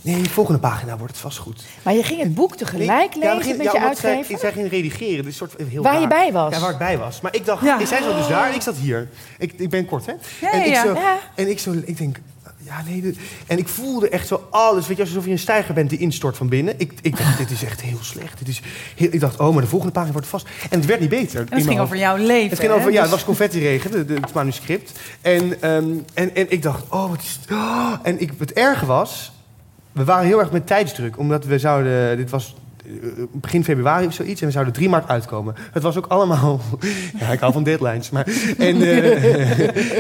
Nee, 0.02 0.30
volgende 0.30 0.60
pagina 0.60 0.98
wordt 0.98 1.14
het 1.14 1.22
vast 1.22 1.38
goed. 1.38 1.64
Maar 1.84 1.94
je 1.94 2.04
ging 2.04 2.22
het 2.22 2.36
boek 2.36 2.58
tegelijk 2.58 3.14
ja, 3.14 3.36
lezen 3.36 3.58
met 3.58 3.66
ja, 3.66 3.72
je 3.72 3.78
omdat 3.78 3.98
zij- 3.98 4.16
uitgever? 4.16 4.40
Zij 4.40 4.52
ging 4.52 4.70
redigeren. 4.70 5.24
Dus 5.24 5.36
soort 5.36 5.54
heel 5.70 5.84
Waar 5.84 6.02
je 6.02 6.08
bij 6.08 6.32
was? 6.32 6.54
Ja, 6.54 6.60
waar 6.60 6.72
ik 6.72 6.78
bij 6.78 6.98
was. 6.98 7.22
Maar 7.22 7.36
ik 7.36 7.46
dacht, 7.46 7.64
Ja. 7.64 7.86
zij 7.86 8.02
zo 8.02 8.16
dus 8.16 8.28
daar 8.28 8.50
en 8.50 8.56
ik 8.56 8.62
zat 8.62 8.76
hier. 8.76 9.10
Ik, 9.38 9.54
ik 9.58 9.70
ben 9.70 9.86
kort, 9.86 10.06
hè? 10.06 10.14
Ja, 10.42 10.52
en, 10.52 10.66
ik 10.66 10.76
zo, 10.76 10.96
en 11.36 11.50
ik 11.50 11.60
zo, 11.60 11.74
ik 11.86 11.98
denk, 11.98 12.18
ja, 12.70 12.84
nee. 12.92 13.02
dit- 13.02 13.18
En 13.48 13.58
ik 13.58 13.68
voelde 13.68 14.10
echt 14.10 14.28
zo 14.28 14.48
alles, 14.50 14.88
weet 14.88 14.98
je, 14.98 15.04
alsof 15.04 15.26
je 15.26 15.32
een 15.32 15.40
stijger 15.40 15.74
bent 15.74 15.90
die 15.90 16.00
instort 16.00 16.38
van 16.38 16.50
binnen. 16.50 16.74
Ik, 16.78 16.94
ik 17.02 17.18
dacht, 17.18 17.38
dit 17.38 17.52
is 17.52 17.64
echt 17.64 17.82
heel 17.82 17.98
slecht. 18.02 18.38
Dit 18.38 18.48
is 18.48 18.62
heel, 18.96 19.08
ik 19.12 19.20
dacht, 19.20 19.40
oh, 19.40 19.54
maar 19.54 19.62
de 19.62 19.68
volgende 19.70 19.94
pagina 19.94 20.12
wordt 20.14 20.28
vast. 20.28 20.48
En 20.70 20.78
het 20.80 20.86
werd 20.88 21.00
niet 21.00 21.10
beter. 21.10 21.40
En 21.50 21.58
het 21.58 21.68
ging 21.68 21.80
over 21.80 21.98
jouw 21.98 22.16
leven. 22.16 22.50
Het 22.50 22.60
ging 22.60 22.72
hè? 22.72 22.78
over, 22.78 22.92
ja, 22.92 22.96
het 23.02 23.10
Dus- 23.10 23.12
was 23.18 23.26
confetti-regen, 23.26 23.92
de, 23.92 24.06
de- 24.06 24.14
het 24.14 24.34
manuscript. 24.34 24.92
En, 25.22 25.62
ehm, 25.62 25.88
en, 26.14 26.36
en 26.36 26.52
ik 26.52 26.62
dacht, 26.62 26.84
oh, 26.90 27.10
wat 27.10 27.22
is... 27.22 27.40
oh. 27.52 27.94
En 28.04 28.22
ik, 28.22 28.32
het 28.38 28.54
erge 28.54 28.86
was, 28.86 29.32
we 29.92 30.04
waren 30.04 30.26
heel 30.28 30.40
erg 30.40 30.52
met 30.52 30.68
tijdsdruk. 30.68 31.18
Omdat 31.18 31.46
we 31.46 31.60
zouden, 31.60 32.18
dit 32.18 32.30
was 32.30 32.56
begin 33.32 33.64
februari 33.64 34.06
of 34.06 34.14
zoiets. 34.14 34.42
En 34.42 34.48
we 34.48 34.54
zouden 34.54 34.74
3 34.74 34.90
maart 34.90 35.08
uitkomen. 35.10 35.56
Het 35.72 35.84
was 35.84 35.98
ook 35.98 36.06
allemaal, 36.08 36.60
ja, 37.20 37.28
ik 37.28 37.40
hou 37.40 37.54
van 37.54 37.64
deadlines. 37.64 38.10
Maar, 38.10 38.26
en, 38.58 38.82
eh, 38.82 39.60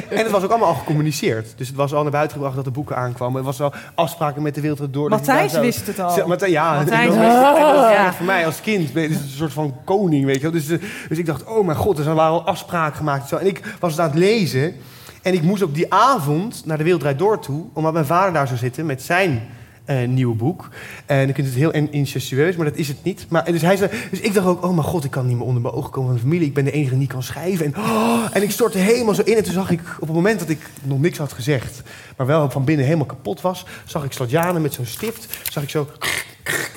en 0.17 0.17
het 0.17 0.31
was 0.31 0.43
ook 0.43 0.49
allemaal 0.49 0.67
al 0.67 0.73
gecommuniceerd. 0.75 1.53
Dus 1.55 1.67
het 1.67 1.75
was 1.75 1.93
al 1.93 2.01
naar 2.01 2.11
buiten 2.11 2.33
gebracht 2.35 2.55
dat 2.55 2.65
de 2.65 2.71
boeken 2.71 2.95
aankwamen. 2.95 3.37
Er 3.39 3.45
was 3.45 3.61
al 3.61 3.73
afspraken 3.95 4.41
met 4.41 4.55
de 4.55 4.61
wereld 4.61 4.93
door. 4.93 5.09
Matthijs 5.09 5.51
zou- 5.51 5.63
wist 5.63 5.87
het 5.87 5.99
al. 5.99 6.27
Matthijs, 6.27 6.51
ja, 6.51 6.73
Matthijs 6.75 7.05
wist 7.05 7.15
het 7.17 7.25
Ja. 7.25 8.05
echt 8.05 8.15
voor 8.15 8.25
mij 8.25 8.45
als 8.45 8.61
kind 8.61 8.93
dus 8.93 9.05
een 9.09 9.17
soort 9.29 9.53
van 9.53 9.75
koning, 9.85 10.25
weet 10.25 10.35
je 10.35 10.41
wel. 10.41 10.51
Dus, 10.51 10.69
eh, 10.69 10.77
dus 11.09 11.17
ik 11.17 11.25
dacht, 11.25 11.43
oh 11.43 11.65
mijn 11.65 11.77
god, 11.77 11.95
dus 11.95 12.05
er 12.05 12.15
waren 12.15 12.31
al 12.33 12.45
afspraken 12.45 12.97
gemaakt. 12.97 13.21
en 13.21 13.27
Zo. 13.27 13.35
En 13.37 13.47
ik 13.47 13.75
was 13.79 13.91
het 13.91 13.99
aan 14.01 14.09
het 14.09 14.17
lezen. 14.19 14.73
En 15.21 15.33
ik 15.33 15.41
moest 15.41 15.63
ook 15.63 15.73
die 15.73 15.93
avond 15.93 16.61
naar 16.65 16.77
de 16.77 16.83
Wereld 16.83 17.17
Door 17.19 17.39
toe, 17.39 17.65
omdat 17.73 17.93
mijn 17.93 18.05
vader 18.05 18.33
daar 18.33 18.47
zou 18.47 18.59
zitten 18.59 18.85
met 18.85 19.01
zijn 19.01 19.41
eh, 19.89 20.07
nieuwe 20.07 20.35
boek. 20.35 20.69
En 21.05 21.23
dan 21.23 21.33
kunt 21.33 21.47
het 21.47 21.55
heel 21.55 21.71
in- 21.71 21.91
incestueus, 21.91 22.55
maar 22.55 22.65
dat 22.65 22.75
is 22.75 22.87
het 22.87 23.03
niet. 23.03 23.25
Maar, 23.29 23.45
dus, 23.45 23.61
hij 23.61 23.77
zei, 23.77 23.89
dus 24.09 24.19
ik 24.19 24.33
dacht 24.33 24.47
ook, 24.47 24.63
oh 24.63 24.73
mijn 24.73 24.87
god, 24.87 25.03
ik 25.03 25.11
kan 25.11 25.27
niet 25.27 25.37
meer 25.37 25.45
onder 25.45 25.61
mijn 25.61 25.73
ogen 25.73 25.91
komen 25.91 26.09
van 26.09 26.17
de 26.17 26.23
familie. 26.23 26.47
Ik 26.47 26.53
ben 26.53 26.63
de 26.63 26.71
enige 26.71 26.89
die 26.89 26.99
niet 26.99 27.11
kan 27.11 27.23
schrijven. 27.23 27.65
En, 27.65 27.77
oh, 27.77 28.25
en 28.31 28.43
ik 28.43 28.51
stortte 28.51 28.77
helemaal 28.77 29.13
zo 29.13 29.21
in. 29.21 29.37
En 29.37 29.43
toen 29.43 29.53
zag 29.53 29.69
ik, 29.69 29.81
op 29.99 30.07
het 30.07 30.15
moment 30.15 30.39
dat 30.39 30.49
ik 30.49 30.59
nog 30.83 30.99
niks 30.99 31.17
had 31.17 31.33
gezegd... 31.33 31.81
maar 32.17 32.27
wel 32.27 32.49
van 32.49 32.63
binnen 32.63 32.85
helemaal 32.85 33.05
kapot 33.05 33.41
was... 33.41 33.65
zag 33.85 34.03
ik 34.03 34.11
Sladjane 34.11 34.59
met 34.59 34.73
zo'n 34.73 34.85
stift, 34.85 35.37
zag 35.51 35.63
ik 35.63 35.69
zo... 35.69 35.87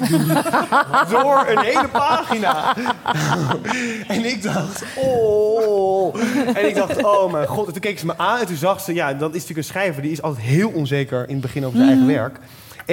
door 1.10 1.46
een 1.48 1.64
hele 1.64 1.88
pagina. 1.88 2.76
en 4.16 4.24
ik 4.24 4.42
dacht, 4.42 4.84
oh. 4.96 6.14
En 6.54 6.68
ik 6.68 6.74
dacht, 6.74 7.04
oh 7.04 7.32
mijn 7.32 7.46
god. 7.46 7.66
En 7.66 7.72
toen 7.72 7.80
keek 7.80 7.98
ze 7.98 8.06
me 8.06 8.18
aan 8.18 8.38
en 8.38 8.46
toen 8.46 8.56
zag 8.56 8.80
ze, 8.80 8.94
ja, 8.94 9.12
dat 9.12 9.28
is 9.28 9.40
natuurlijk 9.40 9.58
een 9.58 9.74
schrijver... 9.74 10.02
die 10.02 10.12
is 10.12 10.22
altijd 10.22 10.44
heel 10.44 10.68
onzeker 10.68 11.28
in 11.28 11.32
het 11.32 11.42
begin 11.42 11.64
over 11.64 11.76
zijn 11.76 11.88
eigen 11.88 12.06
werk. 12.06 12.38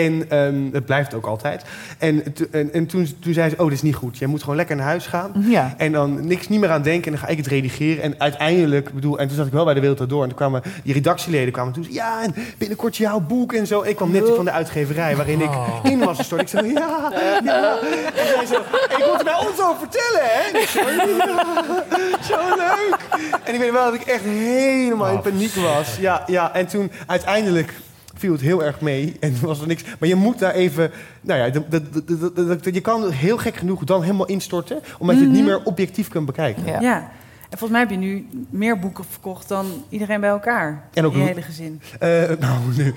En 0.05 0.25
ehm 0.29 0.73
het 0.73 0.85
blijft 0.85 1.13
ook 1.13 1.25
altijd. 1.25 1.63
En, 1.97 2.33
to- 2.33 2.45
en, 2.51 2.73
en 2.73 2.85
toen, 2.85 3.17
toen 3.19 3.33
zei 3.33 3.49
ze, 3.49 3.55
oh, 3.57 3.63
dit 3.65 3.73
is 3.73 3.81
niet 3.81 3.95
goed. 3.95 4.17
Jij 4.17 4.27
moet 4.27 4.41
gewoon 4.41 4.55
lekker 4.55 4.75
naar 4.75 4.85
huis 4.85 5.07
gaan. 5.07 5.31
Ja. 5.47 5.73
En 5.77 5.91
dan 5.91 6.27
niks 6.27 6.47
niet 6.47 6.59
meer 6.59 6.69
aan 6.69 6.81
denken. 6.81 7.05
En 7.05 7.11
dan 7.11 7.19
ga 7.19 7.27
ik 7.27 7.37
het 7.37 7.47
redigeren. 7.47 8.03
En 8.03 8.15
uiteindelijk, 8.17 8.93
bedoel, 8.93 9.19
en 9.19 9.27
toen 9.27 9.35
zat 9.37 9.45
ik 9.45 9.51
wel 9.53 9.65
bij 9.65 9.73
de 9.73 9.79
Wereld 9.79 10.09
door. 10.09 10.21
En 10.21 10.27
toen 10.29 10.37
kwamen 10.37 10.61
die 10.83 10.93
redactieleden 10.93 11.53
kwamen 11.53 11.73
toen. 11.73 11.85
Ja, 11.89 12.23
en 12.23 12.33
binnenkort 12.57 12.97
jouw 12.97 13.19
boek 13.19 13.53
en 13.53 13.67
zo. 13.67 13.81
Ik 13.81 13.95
kwam 13.95 14.11
net 14.11 14.29
van 14.35 14.45
de 14.45 14.51
uitgeverij 14.51 15.15
waarin 15.15 15.41
ik 15.41 15.49
in 15.83 15.99
was 15.99 16.17
gestort. 16.17 16.41
Ik 16.41 16.47
zei, 16.47 16.73
ja, 16.73 17.11
ja. 17.43 17.77
En 18.15 18.27
zij 18.27 18.45
zo, 18.45 18.55
ik 18.89 18.97
moet 18.97 19.13
het 19.13 19.23
bij 19.23 19.47
ons 19.47 19.61
over 19.61 19.77
vertellen, 19.79 20.21
hè? 20.21 20.49
En 20.53 20.61
ik 20.61 20.67
zo, 20.67 20.79
ja, 20.79 22.23
zo 22.23 22.55
leuk. 22.57 22.97
En 23.43 23.53
ik 23.53 23.59
weet 23.59 23.71
wel 23.71 23.85
dat 23.85 23.93
ik 23.93 24.01
echt 24.07 24.23
helemaal 24.23 25.13
in 25.13 25.21
paniek 25.21 25.53
was. 25.55 25.97
Ja, 25.99 26.23
ja. 26.27 26.53
En 26.53 26.67
toen 26.67 26.91
uiteindelijk 27.07 27.73
viel 28.19 28.31
het 28.31 28.41
heel 28.41 28.63
erg 28.63 28.81
mee 28.81 29.15
en 29.19 29.35
was 29.41 29.61
er 29.61 29.67
niks. 29.67 29.83
Maar 29.99 30.09
je 30.09 30.15
moet 30.15 30.39
daar 30.39 30.53
even, 30.53 30.91
nou 31.21 31.39
ja, 31.39 31.49
dat, 31.49 31.71
dat, 31.71 31.83
dat, 31.93 32.35
dat- 32.35 32.63
dat- 32.63 32.73
je 32.73 32.81
kan 32.81 33.11
heel 33.11 33.37
gek 33.37 33.55
genoeg 33.55 33.83
dan 33.83 34.01
helemaal 34.01 34.25
instorten, 34.27 34.79
omdat 34.97 35.15
je 35.15 35.21
het 35.21 35.31
niet 35.31 35.43
meer 35.43 35.63
objectief 35.63 36.07
kunt 36.07 36.25
bekijken. 36.25 36.65
Ja. 36.65 36.79
Ja. 36.81 37.09
En 37.49 37.57
volgens 37.57 37.79
mij 37.79 37.89
heb 37.89 37.99
je 37.99 38.07
nu 38.07 38.27
meer 38.49 38.79
boeken 38.79 39.03
verkocht 39.09 39.47
dan 39.47 39.65
iedereen 39.89 40.19
bij 40.19 40.29
elkaar. 40.29 40.83
En 40.93 41.05
ook 41.05 41.13
in 41.13 41.19
je 41.19 41.25
hele 41.25 41.41
gezin. 41.41 41.81
Eh, 41.99 42.09
nou, 42.39 42.59
nu. 42.77 42.93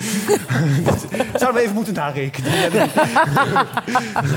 Zouden 1.40 1.54
we 1.54 1.60
even 1.60 1.74
moeten 1.74 1.94
narekenen. 1.94 2.50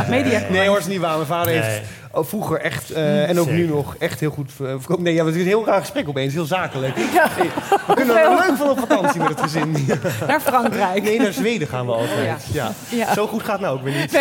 Media. 0.09 0.41
Nee 0.49 0.65
hoor, 0.67 0.75
dat 0.77 0.85
is 0.85 0.91
niet 0.91 0.99
waar. 1.01 1.15
Mijn 1.15 1.27
vader 1.27 1.53
Nee. 1.53 1.61
heeft 1.61 1.81
ook 2.15 2.27
vroeger 2.27 2.59
echt, 2.59 2.91
eh, 2.91 3.29
en 3.29 3.39
ook 3.39 3.49
nu 3.49 3.67
nog, 3.67 3.95
echt 3.99 4.19
heel 4.19 4.29
goed 4.29 4.51
eh. 4.61 4.97
Nee, 4.97 5.13
ja, 5.13 5.25
het 5.25 5.35
is 5.35 5.41
een 5.41 5.47
heel 5.47 5.65
raar 5.65 5.79
gesprek 5.79 6.07
opeens, 6.07 6.33
heel 6.33 6.45
zakelijk. 6.45 6.95
We 6.95 7.93
kunnen 7.93 8.17
er 8.17 8.29
leuk 8.29 8.57
van 8.57 8.69
op 8.69 8.79
vakantie 8.79 9.21
met 9.21 9.29
het 9.29 9.41
gezin. 9.41 9.75
Naar 10.27 10.41
Frankrijk. 10.41 11.03
Nee, 11.03 11.19
naar 11.19 11.33
Zweden 11.33 11.67
gaan 11.67 11.85
we 11.85 11.91
altijd. 11.91 12.45
Ja. 12.53 12.71
Ja. 12.89 13.13
Zo 13.13 13.27
goed 13.27 13.43
gaat 13.43 13.51
het 13.51 13.61
nou 13.61 13.77
ook 13.77 13.83
weer 13.83 13.95
niet. 13.95 14.11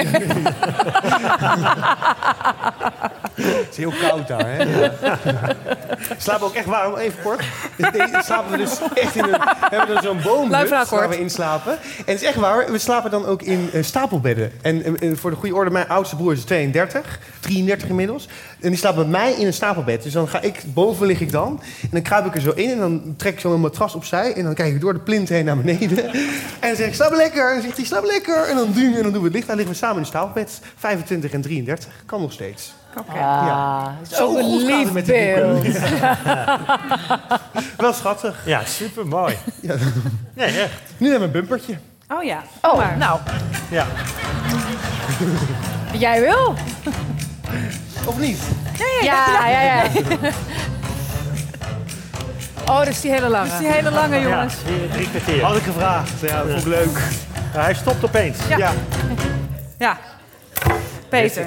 het 3.35 3.69
is 3.71 3.77
heel 3.77 3.93
koud 4.09 4.29
daar, 4.29 4.47
hè? 4.47 4.63
Ja. 4.63 4.93
Slapen 6.17 6.47
ook 6.47 6.55
echt 6.55 6.67
warm, 6.67 6.97
even 6.97 7.23
kort. 7.23 7.43
Nee, 7.77 7.91
slapen 8.23 8.51
we 8.51 8.57
dus 8.57 8.79
echt 8.95 9.17
in 9.17 9.25
een... 9.25 9.31
We 9.31 9.77
hebben 9.77 9.95
dan 9.95 10.03
zo'n 10.03 10.21
boomhut 10.23 10.69
waar 10.91 11.09
we 11.09 11.21
in 11.21 11.31
slapen. 11.31 11.73
En 11.73 11.79
het 12.05 12.23
is 12.23 12.29
echt 12.29 12.37
waar, 12.37 12.73
we 12.73 12.79
slapen 12.79 13.11
dan 13.11 13.27
ook 13.27 13.43
in 13.43 13.71
eh, 13.73 13.83
stapelbedden. 13.83 14.53
En 14.63 15.17
voor 15.19 15.31
de 15.31 15.37
goede 15.37 15.55
orde, 15.55 15.71
mijn 15.71 15.89
oudste 15.89 16.17
broer 16.17 16.33
is 16.33 16.45
32, 16.45 17.19
33 17.41 17.84
inmiddels. 17.89 18.29
En 18.61 18.69
die 18.69 18.79
slaapt 18.79 18.97
bij 18.97 19.05
mij 19.05 19.33
in 19.33 19.47
een 19.47 19.53
stapelbed. 19.53 20.03
Dus 20.03 20.13
dan 20.13 20.29
ga 20.29 20.41
ik, 20.41 20.63
boven 20.67 21.07
lig 21.07 21.21
ik 21.21 21.33
dan. 21.33 21.61
En 21.83 21.89
dan 21.91 22.03
kruip 22.03 22.27
ik 22.27 22.35
er 22.35 22.41
zo 22.41 22.51
in 22.51 22.71
en 22.71 22.79
dan 22.79 23.15
trek 23.17 23.33
ik 23.33 23.41
zo 23.41 23.55
een 23.55 23.61
matras 23.61 23.95
opzij. 23.95 24.35
En 24.35 24.45
dan 24.45 24.55
kijk 24.55 24.75
ik 24.75 24.81
door 24.81 24.93
de 24.93 24.99
plint 25.01 25.29
heen 25.29 25.45
naar 25.45 25.57
beneden. 25.57 26.13
En 26.61 26.69
dan 26.71 26.77
zeg 26.77 26.87
ik, 26.87 26.95
slaap 26.95 27.13
lekker. 27.15 27.49
En 27.49 27.53
dan 27.55 27.63
zegt 27.63 27.77
hij, 27.77 27.87
slaap 27.87 28.05
lekker. 28.05 28.49
En 28.49 28.57
dan 28.57 28.73
doen 28.73 28.95
en 28.95 29.03
dan 29.03 29.13
doen 29.13 29.21
we 29.21 29.27
het 29.27 29.35
licht. 29.35 29.47
Dan 29.47 29.57
liggen 29.57 29.75
we 29.75 29.81
samen 29.81 29.97
in 29.97 30.03
een 30.03 30.07
stapelbed. 30.09 30.61
25 30.79 31.33
en 31.33 31.41
33. 31.41 31.89
Kan 32.07 32.21
nog 32.21 32.33
steeds. 32.33 32.73
Oké. 32.99 33.19
Ah, 33.19 33.87
Zo 34.13 34.37
een 34.37 34.43
gaat 34.45 34.53
het 34.53 34.63
lief 34.63 34.93
met. 34.93 35.07
Wel 37.77 37.93
schattig. 37.93 38.43
Ja, 38.47 38.65
super 38.65 39.07
mooi. 39.07 39.37
Ja. 39.61 39.75
Nee, 40.35 40.47
echt. 40.47 40.73
Nu 40.97 41.11
hebben 41.11 41.31
we 41.31 41.39
een 41.39 41.47
bumpertje. 41.47 41.79
Oh 42.09 42.23
ja. 42.23 42.43
Oh, 42.63 42.77
maar. 42.77 42.97
nou, 42.97 43.21
Ja. 43.71 43.87
jij 45.99 46.21
wil? 46.21 46.55
Of 48.07 48.19
niet? 48.19 48.39
Ja, 49.03 49.49
ja, 49.49 49.63
ja. 49.63 49.83
Oh, 52.69 52.79
dat 52.79 52.89
is 52.89 53.01
die 53.01 53.11
hele 53.11 53.29
lange. 53.29 53.45
Dat 53.51 53.61
is 53.61 53.67
die 53.67 53.73
hele 53.77 53.91
lange, 53.91 54.17
Ja, 54.17 54.23
jongens. 54.29 54.55
drie, 54.65 54.89
drie 54.89 55.09
kwartier. 55.11 55.43
Had 55.45 55.57
ik 55.57 55.63
gevraagd. 55.63 56.11
Ja, 56.21 56.37
dat 56.43 56.47
vond 56.51 56.61
ik 56.61 56.67
leuk. 56.67 56.99
Ja, 57.55 57.61
hij 57.61 57.75
stopt 57.75 58.05
opeens. 58.05 58.39
Ja. 58.49 58.57
Ja. 58.57 58.73
Ja. 59.79 59.99
Peter, 61.09 61.47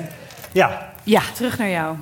Ja. 0.52 0.90
Ja. 1.04 1.22
terug 1.36 1.58
naar 1.58 1.70
jou. 1.70 1.96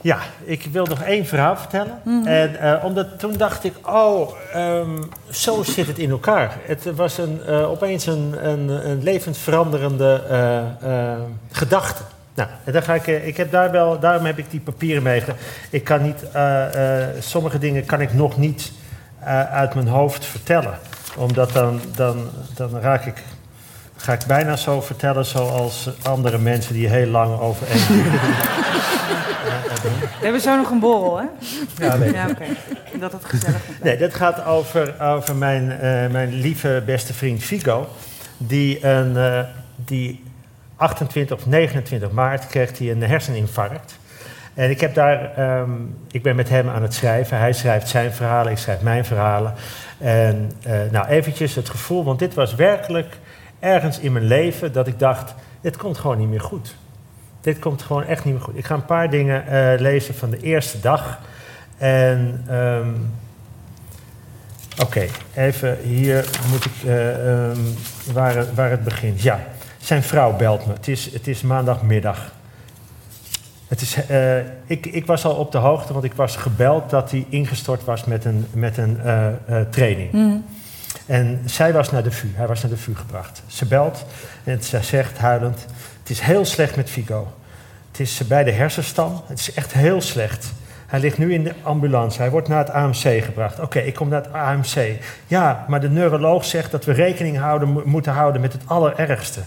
Ja, 0.00 0.18
ik 0.44 0.66
wil 0.72 0.84
nog 0.86 1.02
één 1.02 1.26
verhaal 1.26 1.56
vertellen. 1.56 2.00
En 2.24 2.60
eh, 2.60 2.84
omdat 2.84 3.18
toen 3.18 3.36
dacht 3.36 3.64
ik, 3.64 3.74
oh, 3.88 4.30
ehm, 4.52 5.02
zo 5.30 5.62
zit 5.62 5.86
het 5.86 5.98
in 5.98 6.10
elkaar. 6.10 6.56
Het 6.62 6.84
was 6.94 7.18
een, 7.18 7.40
eh, 7.46 7.70
opeens 7.70 8.06
een, 8.06 8.34
een, 8.48 8.68
een 8.90 9.02
levensveranderende 9.02 10.22
eh, 10.28 10.58
eh, 11.12 11.18
gedachte. 11.52 12.02
Nou, 12.36 12.48
en 12.64 12.72
dan 12.72 12.82
ga 12.82 12.94
ik, 12.94 13.06
eh, 13.06 13.26
ik 13.26 13.36
heb 13.36 13.50
daar 13.50 13.70
wel, 13.70 13.98
daarom 13.98 14.24
heb 14.24 14.38
ik 14.38 14.50
die 14.50 14.60
papieren 14.60 15.02
mee. 15.02 15.22
Ik 15.70 15.84
kan 15.84 16.02
niet, 16.02 16.30
eh, 16.32 17.02
eh, 17.02 17.08
sommige 17.18 17.58
dingen 17.58 17.84
kan 17.84 18.00
ik 18.00 18.14
nog 18.14 18.36
niet 18.36 18.72
uit 19.50 19.74
mijn 19.74 19.88
hoofd 19.88 20.24
vertellen. 20.24 20.78
Omdat 21.16 21.52
dan, 21.52 21.80
dan, 21.94 22.28
dan 22.54 22.80
raak 22.80 23.04
ik, 23.04 23.22
ga 23.96 24.12
ik 24.12 24.20
bijna 24.26 24.56
zo 24.56 24.80
vertellen 24.80 25.24
zoals 25.24 25.90
andere 26.02 26.38
mensen 26.38 26.74
die 26.74 26.88
heel 26.88 27.06
lang 27.06 27.40
over 27.40 27.66
één 27.66 27.86
We 30.18 30.22
hebben 30.22 30.40
zo 30.40 30.56
nog 30.56 30.70
een 30.70 30.80
borrel, 30.80 31.18
hè? 31.18 31.24
Ja, 31.86 31.94
ik. 31.94 32.14
Ja, 32.14 32.28
oké. 32.28 32.44
Dat 33.00 33.12
het 33.12 33.24
gezellig 33.24 33.60
Nee, 33.82 33.96
dat 33.96 34.14
gaat 34.14 34.44
over, 34.44 35.02
over 35.02 35.36
mijn, 35.36 35.66
mijn 36.10 36.34
lieve 36.34 36.82
beste 36.86 37.14
vriend 37.14 37.42
Figo. 37.42 37.88
Die, 38.36 38.86
een, 38.86 39.16
die 39.76 40.25
28 40.76 41.36
of 41.36 41.46
29 41.46 42.10
maart 42.10 42.46
kreeg 42.46 42.78
hij 42.78 42.90
een 42.90 43.02
herseninfarct. 43.02 43.98
En 44.54 44.70
ik, 44.70 44.80
heb 44.80 44.94
daar, 44.94 45.34
ehm, 45.34 45.70
ik 46.10 46.22
ben 46.22 46.36
met 46.36 46.48
hem 46.48 46.68
aan 46.68 46.82
het 46.82 46.94
schrijven. 46.94 47.38
Hij 47.38 47.52
schrijft 47.52 47.88
zijn 47.88 48.12
verhalen, 48.12 48.52
ik 48.52 48.58
schrijf 48.58 48.80
mijn 48.80 49.04
verhalen. 49.04 49.54
En 49.98 50.52
eh, 50.62 50.78
nou, 50.90 51.06
eventjes 51.06 51.54
het 51.54 51.68
gevoel, 51.68 52.04
want 52.04 52.18
dit 52.18 52.34
was 52.34 52.54
werkelijk 52.54 53.18
ergens 53.58 53.98
in 53.98 54.12
mijn 54.12 54.24
leven 54.24 54.72
dat 54.72 54.86
ik 54.86 54.98
dacht, 54.98 55.34
dit 55.60 55.76
komt 55.76 55.98
gewoon 55.98 56.18
niet 56.18 56.28
meer 56.28 56.40
goed. 56.40 56.76
Dit 57.40 57.58
komt 57.58 57.82
gewoon 57.82 58.04
echt 58.04 58.24
niet 58.24 58.34
meer 58.34 58.42
goed. 58.42 58.56
Ik 58.56 58.64
ga 58.64 58.74
een 58.74 58.84
paar 58.84 59.10
dingen 59.10 59.46
eh, 59.46 59.80
lezen 59.80 60.14
van 60.14 60.30
de 60.30 60.40
eerste 60.40 60.80
dag. 60.80 61.20
En 61.78 62.44
ehm, 62.48 62.88
Oké, 64.82 65.06
even 65.34 65.78
hier 65.82 66.24
moet 66.50 66.64
ik, 66.64 66.72
eh, 66.84 67.48
ehm, 67.48 67.58
waar, 68.12 68.54
waar 68.54 68.70
het 68.70 68.84
begint. 68.84 69.22
Ja, 69.22 69.40
zijn 69.86 70.02
vrouw 70.02 70.36
belt 70.36 70.66
me. 70.66 70.72
Het 70.72 70.88
is, 70.88 71.12
het 71.12 71.26
is 71.26 71.42
maandagmiddag. 71.42 72.32
Het 73.68 73.80
is, 73.80 74.06
eh, 74.06 74.36
ik, 74.66 74.86
ik 74.86 75.06
was 75.06 75.24
al 75.24 75.34
op 75.34 75.52
de 75.52 75.58
hoogte, 75.58 75.92
want 75.92 76.04
ik 76.04 76.12
was 76.14 76.36
gebeld 76.36 76.90
dat 76.90 77.10
hij 77.10 77.26
ingestort 77.28 77.84
was 77.84 78.04
met 78.04 78.24
een, 78.24 78.46
met 78.52 78.76
een 78.76 79.00
eh, 79.00 79.26
eh, 79.26 79.66
training. 79.70 80.42
En 81.06 81.42
zij 81.44 81.72
was 81.72 81.90
naar 81.90 82.02
de 82.02 82.10
VU, 82.10 82.28
hij 82.34 82.46
was 82.46 82.62
naar 82.62 82.70
de 82.70 82.76
VU 82.76 82.94
gebracht. 82.94 83.42
Ze 83.46 83.66
belt 83.66 84.04
en 84.44 84.62
ze 84.62 84.82
zegt 84.82 85.18
huilend, 85.18 85.66
het 86.00 86.10
is 86.10 86.20
heel 86.20 86.44
slecht 86.44 86.76
met 86.76 86.90
Figo. 86.90 87.32
Het 87.90 88.00
is 88.00 88.26
bij 88.26 88.44
de 88.44 88.50
hersenstam, 88.52 89.22
het 89.26 89.38
is 89.38 89.52
echt 89.54 89.72
heel 89.72 90.00
slecht. 90.00 90.52
Hij 90.86 91.00
ligt 91.00 91.18
nu 91.18 91.32
in 91.34 91.44
de 91.44 91.52
ambulance, 91.62 92.18
hij 92.18 92.30
wordt 92.30 92.48
naar 92.48 92.58
het 92.58 92.70
AMC 92.70 93.24
gebracht. 93.24 93.60
Oké, 93.60 93.78
ik 93.78 93.94
kom 93.94 94.08
naar 94.08 94.22
het 94.22 94.32
AMC. 94.32 95.00
Ja, 95.26 95.64
maar 95.68 95.80
de 95.80 95.90
neuroloog 95.90 96.44
zegt 96.44 96.70
dat 96.70 96.84
we 96.84 96.92
rekening 96.92 97.38
houden, 97.38 97.68
mo- 97.68 97.82
moeten 97.84 98.12
houden 98.12 98.40
met 98.40 98.52
het 98.52 98.62
allerergste. 98.66 99.40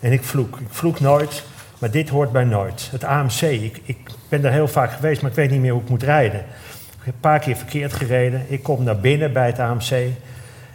En 0.00 0.12
ik 0.12 0.22
vloek, 0.22 0.56
ik 0.60 0.66
vloek 0.70 1.00
nooit, 1.00 1.44
maar 1.78 1.90
dit 1.90 2.08
hoort 2.08 2.32
bij 2.32 2.44
nooit. 2.44 2.88
Het 2.92 3.04
AMC, 3.04 3.40
ik, 3.40 3.80
ik 3.84 3.98
ben 4.28 4.42
daar 4.42 4.52
heel 4.52 4.68
vaak 4.68 4.92
geweest, 4.92 5.22
maar 5.22 5.30
ik 5.30 5.36
weet 5.36 5.50
niet 5.50 5.60
meer 5.60 5.72
hoe 5.72 5.82
ik 5.82 5.88
moet 5.88 6.02
rijden. 6.02 6.40
Ik 6.40 7.06
heb 7.06 7.14
een 7.14 7.20
paar 7.20 7.38
keer 7.38 7.56
verkeerd 7.56 7.92
gereden. 7.92 8.44
Ik 8.48 8.62
kom 8.62 8.84
naar 8.84 9.00
binnen 9.00 9.32
bij 9.32 9.46
het 9.46 9.58
AMC. 9.58 9.90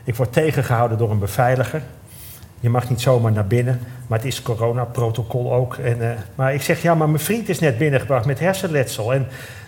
Ik 0.03 0.15
word 0.15 0.33
tegengehouden 0.33 0.97
door 0.97 1.11
een 1.11 1.19
beveiliger. 1.19 1.81
Je 2.59 2.69
mag 2.69 2.89
niet 2.89 3.01
zomaar 3.01 3.31
naar 3.31 3.47
binnen, 3.47 3.79
maar 4.07 4.17
het 4.17 4.27
is 4.27 4.41
coronaprotocol 4.41 5.53
ook. 5.53 5.75
En, 5.75 6.01
eh, 6.01 6.17
maar 6.35 6.53
ik 6.53 6.61
zeg, 6.61 6.81
ja, 6.81 6.95
maar 6.95 7.09
mijn 7.09 7.23
vriend 7.23 7.49
is 7.49 7.59
net 7.59 7.77
binnengebracht 7.77 8.25
met 8.25 8.39
hersenletsel. 8.39 9.13
En 9.13 9.27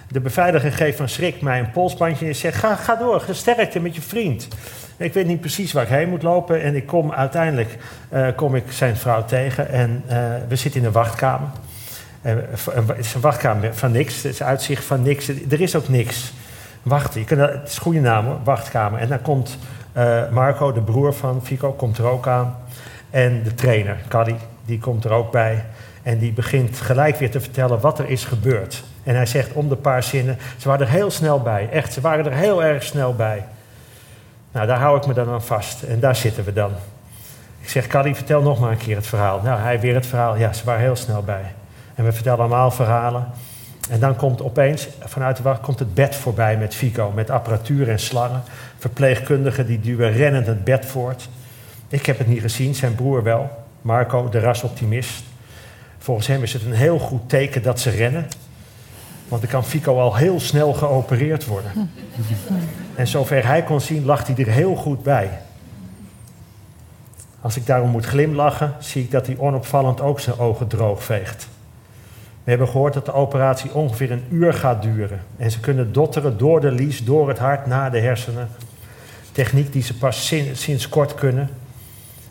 de 0.10 0.20
beveiliger 0.20 0.72
geeft 0.72 0.98
van 0.98 1.10
schrik 1.10 1.42
mij 1.42 1.60
een 1.60 1.72
polsbandje 1.72 2.28
en 2.28 2.36
zegt, 2.36 2.58
ga, 2.58 2.76
ga 2.76 2.96
door, 2.96 3.24
sterkte 3.32 3.80
met 3.80 3.96
je 3.96 4.02
vriend. 4.02 4.48
Ik 5.00 5.14
weet 5.14 5.28
niet 5.28 5.40
precies 5.40 5.74
waar 5.74 5.84
ik 5.84 5.90
heen 5.90 6.10
moet 6.10 6.24
lopen 6.24 6.62
en 6.62 6.76
ik 6.76 6.86
kom 6.86 7.12
uiteindelijk 7.12 7.78
eh, 8.10 8.28
kom 8.36 8.56
ik 8.56 8.72
zijn 8.72 8.98
vrouw 8.98 9.26
tegen 9.26 9.70
en 9.70 10.04
eh, 10.08 10.18
we 10.48 10.56
zitten 10.56 10.82
in 10.82 10.88
een 10.88 10.94
wachtkamer. 10.94 11.48
Eh, 12.22 12.36
het 12.88 12.98
is 12.98 13.14
een 13.14 13.22
wachtkamer 13.22 13.76
van 13.76 13.92
niks, 13.92 14.16
het 14.16 14.34
is 14.34 14.44
uitzicht 14.44 14.84
van 14.84 15.02
niks, 15.02 15.28
er 15.28 15.62
is 15.62 15.76
ook 15.76 15.88
niks. 15.88 16.34
Wachten, 16.84 17.24
je 17.28 17.36
het 17.36 17.70
is 17.70 17.76
een 17.76 17.82
goede 17.82 18.00
naam 18.00 18.26
hoor, 18.26 18.40
wachtkamer. 18.44 19.00
En 19.00 19.08
dan 19.08 19.22
komt 19.22 19.58
Marco, 20.32 20.72
de 20.72 20.82
broer 20.82 21.14
van 21.14 21.46
Fico, 21.46 21.72
komt 21.72 21.98
er 21.98 22.06
ook 22.06 22.28
aan. 22.28 22.58
En 23.10 23.44
de 23.44 23.54
trainer, 23.54 23.98
Caddy, 24.08 24.36
die 24.66 24.80
komt 24.80 25.06
er 25.06 25.12
ook 25.12 25.32
bij. 25.32 25.66
En 26.04 26.18
die 26.18 26.32
begint 26.34 26.80
gelijk 26.80 27.18
weer 27.18 27.32
te 27.32 27.42
vertellen 27.42 27.80
wat 27.80 28.00
er 28.00 28.10
is 28.10 28.26
gebeurd. 28.26 28.84
En 29.04 29.16
hij 29.16 29.26
zegt 29.26 29.54
om 29.54 29.70
de 29.70 29.76
paar 29.76 30.04
zinnen, 30.04 30.38
ze 30.58 30.68
waren 30.68 30.86
er 30.86 30.92
heel 30.92 31.12
snel 31.12 31.42
bij. 31.42 31.70
Echt, 31.72 31.94
ze 31.94 32.02
waren 32.02 32.26
er 32.26 32.34
heel 32.34 32.64
erg 32.64 32.84
snel 32.84 33.16
bij. 33.16 33.44
Nou, 34.52 34.68
daar 34.68 34.80
hou 34.80 34.98
ik 34.98 35.08
me 35.08 35.14
dan 35.14 35.30
aan 35.30 35.44
vast. 35.44 35.84
En 35.84 36.00
daar 36.00 36.16
zitten 36.16 36.44
we 36.44 36.54
dan. 36.54 36.72
Ik 37.62 37.70
zeg, 37.70 37.88
Caddy, 37.88 38.14
vertel 38.14 38.42
nog 38.42 38.60
maar 38.60 38.72
een 38.72 38.78
keer 38.78 38.96
het 38.96 39.08
verhaal. 39.08 39.42
Nou, 39.42 39.60
hij 39.60 39.80
weer 39.80 39.94
het 39.94 40.06
verhaal. 40.06 40.36
Ja, 40.36 40.54
ze 40.54 40.66
waren 40.66 40.82
heel 40.82 40.96
snel 40.96 41.24
bij. 41.24 41.54
En 41.96 42.06
we 42.06 42.12
vertellen 42.12 42.40
allemaal 42.40 42.72
verhalen. 42.72 43.28
En 43.90 44.00
dan 44.00 44.16
komt 44.16 44.42
opeens 44.42 44.88
vanuit 45.00 45.38
de 45.38 45.44
wacht 45.44 45.62
komt 45.62 45.80
het 45.80 45.94
bed 45.94 46.16
voorbij 46.16 46.58
met 46.58 46.76
Fico. 46.76 47.12
Met 47.12 47.30
apparatuur 47.30 47.90
en 47.90 48.00
slangen. 48.00 48.44
Verpleegkundigen 48.78 49.66
die 49.66 49.80
duwen 49.80 50.12
rennend 50.12 50.48
het 50.48 50.64
bed 50.64 50.86
voort. 50.86 51.30
Ik 51.88 52.06
heb 52.06 52.18
het 52.18 52.28
niet 52.28 52.42
gezien, 52.42 52.76
zijn 52.76 52.96
broer 52.96 53.24
wel. 53.24 53.66
Marco, 53.82 54.30
de 54.30 54.40
rasoptimist. 54.40 55.24
Volgens 55.98 56.28
hem 56.28 56.44
is 56.44 56.54
het 56.54 56.64
een 56.66 56.74
heel 56.74 57.00
goed 57.00 57.30
teken 57.30 57.64
dat 57.64 57.80
ze 57.80 57.90
rennen. 57.90 58.28
Want 59.28 59.42
dan 59.42 59.52
kan 59.52 59.66
Fico 59.66 60.00
al 60.00 60.16
heel 60.16 60.40
snel 60.40 60.74
geopereerd 60.74 61.46
worden. 61.46 61.92
En 62.96 63.08
zover 63.08 63.46
hij 63.46 63.64
kon 63.64 63.82
zien, 63.82 64.06
lag 64.06 64.28
hij 64.28 64.36
er 64.36 64.52
heel 64.52 64.76
goed 64.76 65.04
bij. 65.04 65.30
Als 67.42 67.58
ik 67.58 67.66
daarom 67.66 67.90
moet 67.90 68.06
glimlachen, 68.06 68.74
zie 68.80 69.04
ik 69.04 69.12
dat 69.12 69.26
hij 69.26 69.38
onopvallend 69.38 70.02
ook 70.02 70.20
zijn 70.20 70.40
ogen 70.40 70.68
droog 70.68 71.04
veegt. 71.04 71.48
We 72.44 72.50
hebben 72.50 72.68
gehoord 72.68 72.94
dat 72.94 73.06
de 73.06 73.14
operatie 73.14 73.74
ongeveer 73.74 74.12
een 74.12 74.24
uur 74.30 74.54
gaat 74.54 74.82
duren. 74.82 75.20
En 75.38 75.52
ze 75.52 75.60
kunnen 75.60 75.94
dotteren 75.94 76.38
door 76.38 76.62
de 76.62 76.72
lies, 76.72 77.04
door 77.04 77.28
het 77.28 77.38
hart, 77.38 77.66
naar 77.66 77.92
de 77.92 78.00
hersenen. 78.00 78.50
Techniek 79.32 79.74
die 79.74 79.84
ze 79.84 79.98
pas 79.98 80.28
sinds, 80.28 80.62
sinds 80.62 80.90
kort 80.90 81.16
kunnen. 81.16 81.50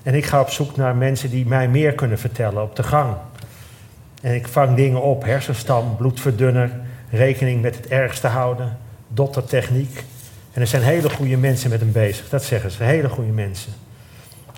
En 0.03 0.14
ik 0.14 0.24
ga 0.24 0.40
op 0.40 0.51
zoek 0.51 0.76
naar 0.76 0.97
mensen 0.97 1.30
die 1.30 1.47
mij 1.47 1.68
meer 1.68 1.92
kunnen 1.92 2.18
vertellen 2.18 2.62
op 2.62 2.76
de 2.76 2.82
gang. 2.82 3.14
En 4.22 4.34
ik 4.34 4.49
vang 4.49 4.76
dingen 4.76 5.03
op, 5.03 5.24
hersenstam, 5.24 5.97
bloedverdunner, 5.97 6.70
rekening 7.11 7.63
met 7.63 7.77
het 7.77 7.87
ergste 7.87 8.27
houden, 8.27 8.79
dottertechniek. 9.09 10.05
En 10.53 10.61
er 10.61 10.67
zijn 10.67 10.83
hele 10.83 11.11
goede 11.11 11.37
mensen 11.37 11.71
met 11.71 11.81
hem 11.81 11.93
bezig, 11.93 12.29
dat 12.29 12.45
zeggen 12.45 12.71
ze, 12.71 12.85
hele 12.85 13.09
goede 13.09 13.33
mensen. 13.33 13.73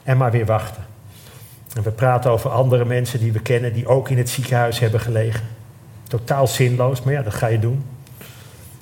En 0.03 0.17
maar 0.17 0.31
weer 0.31 0.47
wachten. 0.47 0.87
En 1.75 1.83
we 1.83 1.91
praten 1.91 2.31
over 2.31 2.51
andere 2.51 2.85
mensen 2.85 3.21
die 3.21 3.33
we 3.33 3.41
kennen 3.41 3.73
die 3.73 3.87
ook 3.87 4.09
in 4.09 4.19
het 4.19 4.29
ziekenhuis 4.29 4.79
hebben 4.79 5.01
gelegen. 5.01 5.45
Totaal 6.09 6.47
zinloos, 6.47 7.03
maar 7.03 7.13
ja, 7.13 7.23
dat 7.23 7.35
ga 7.35 7.47
je 7.47 7.59
doen. 7.59 7.85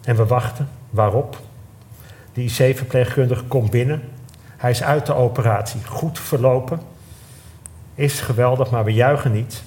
En 0.05 0.17
we 0.17 0.27
wachten. 0.27 0.69
Waarop? 0.91 1.41
De 2.33 2.43
IC-verpleegkundige 2.43 3.45
komt 3.45 3.71
binnen. 3.71 4.03
Hij 4.57 4.71
is 4.71 4.83
uit 4.83 5.07
de 5.07 5.14
operatie. 5.14 5.85
Goed 5.85 6.19
verlopen. 6.19 6.81
Is 7.95 8.21
geweldig, 8.21 8.71
maar 8.71 8.85
we 8.85 8.93
juichen 8.93 9.33
niet. 9.33 9.62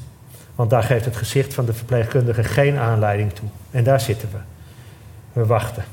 Want 0.59 0.71
daar 0.71 0.83
geeft 0.83 1.05
het 1.05 1.15
gezicht 1.15 1.53
van 1.53 1.65
de 1.65 1.73
verpleegkundige 1.73 2.43
geen 2.43 2.77
aanleiding 2.77 3.33
toe. 3.33 3.49
En 3.71 3.83
daar 3.83 3.99
zitten 3.99 4.29
we. 4.31 4.37
We 5.33 5.45
wachten. 5.45 5.83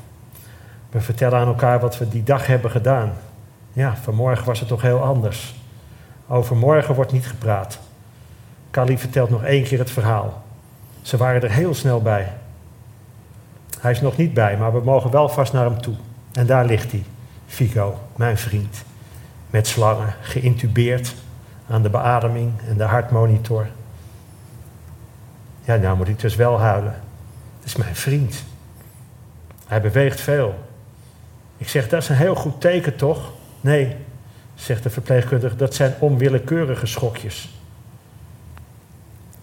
We 0.89 1.01
vertellen 1.01 1.39
aan 1.39 1.47
elkaar 1.47 1.79
wat 1.79 1.97
we 1.97 2.09
die 2.09 2.23
dag 2.23 2.47
hebben 2.47 2.71
gedaan. 2.71 3.13
Ja, 3.73 3.95
vanmorgen 3.95 4.45
was 4.45 4.59
het 4.59 4.67
toch 4.67 4.81
heel 4.81 5.01
anders. 5.01 5.55
Over 6.27 6.55
morgen 6.55 6.95
wordt 6.95 7.11
niet 7.11 7.27
gepraat. 7.27 7.79
Kali 8.71 8.97
vertelt 8.97 9.29
nog 9.29 9.43
één 9.43 9.63
keer 9.63 9.79
het 9.79 9.91
verhaal. 9.91 10.43
Ze 11.01 11.17
waren 11.17 11.41
er 11.41 11.51
heel 11.51 11.73
snel 11.73 12.01
bij. 12.01 12.33
Hij 13.79 13.91
is 13.91 14.01
nog 14.01 14.17
niet 14.17 14.33
bij, 14.33 14.57
maar 14.57 14.73
we 14.73 14.81
mogen 14.81 15.11
wel 15.11 15.29
vast 15.29 15.53
naar 15.53 15.65
hem 15.65 15.81
toe. 15.81 15.95
En 16.31 16.45
daar 16.45 16.65
ligt 16.65 16.91
hij, 16.91 17.03
Fico, 17.45 17.99
mijn 18.15 18.37
vriend. 18.37 18.83
Met 19.49 19.67
slangen, 19.67 20.13
geïntubeerd 20.21 21.15
aan 21.69 21.81
de 21.81 21.89
beademing 21.89 22.51
en 22.69 22.77
de 22.77 22.83
hartmonitor. 22.83 23.67
Ja, 25.67 25.75
nou 25.75 25.97
moet 25.97 26.07
ik 26.07 26.19
dus 26.19 26.35
wel 26.35 26.59
huilen. 26.59 26.93
Het 27.57 27.65
is 27.65 27.75
mijn 27.75 27.95
vriend. 27.95 28.43
Hij 29.65 29.81
beweegt 29.81 30.21
veel. 30.21 30.55
Ik 31.57 31.69
zeg, 31.69 31.89
dat 31.89 32.01
is 32.01 32.09
een 32.09 32.15
heel 32.15 32.35
goed 32.35 32.61
teken, 32.61 32.95
toch? 32.95 33.31
Nee, 33.61 33.95
zegt 34.55 34.83
de 34.83 34.89
verpleegkundige, 34.89 35.55
dat 35.55 35.75
zijn 35.75 35.93
onwillekeurige 35.99 36.85
schokjes. 36.85 37.49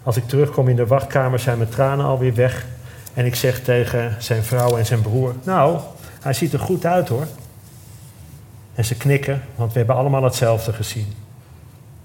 Als 0.03 0.17
ik 0.17 0.29
terugkom 0.29 0.69
in 0.69 0.77
de 0.77 0.87
wachtkamer 0.87 1.39
zijn 1.39 1.59
mijn 1.59 1.71
tranen 1.71 2.07
alweer 2.07 2.35
weg. 2.35 2.67
En 3.15 3.25
ik 3.25 3.35
zeg 3.35 3.61
tegen 3.61 4.23
zijn 4.23 4.43
vrouw 4.43 4.77
en 4.77 4.87
zijn 4.87 5.03
broer, 5.03 5.35
nou, 5.43 5.81
hij 6.21 6.33
ziet 6.33 6.53
er 6.53 6.59
goed 6.59 6.87
uit 6.87 7.09
hoor. 7.09 7.27
En 8.75 8.85
ze 8.85 8.97
knikken, 8.97 9.43
want 9.55 9.73
we 9.73 9.79
hebben 9.79 9.97
allemaal 9.97 10.25
hetzelfde 10.25 10.73
gezien. 10.73 11.13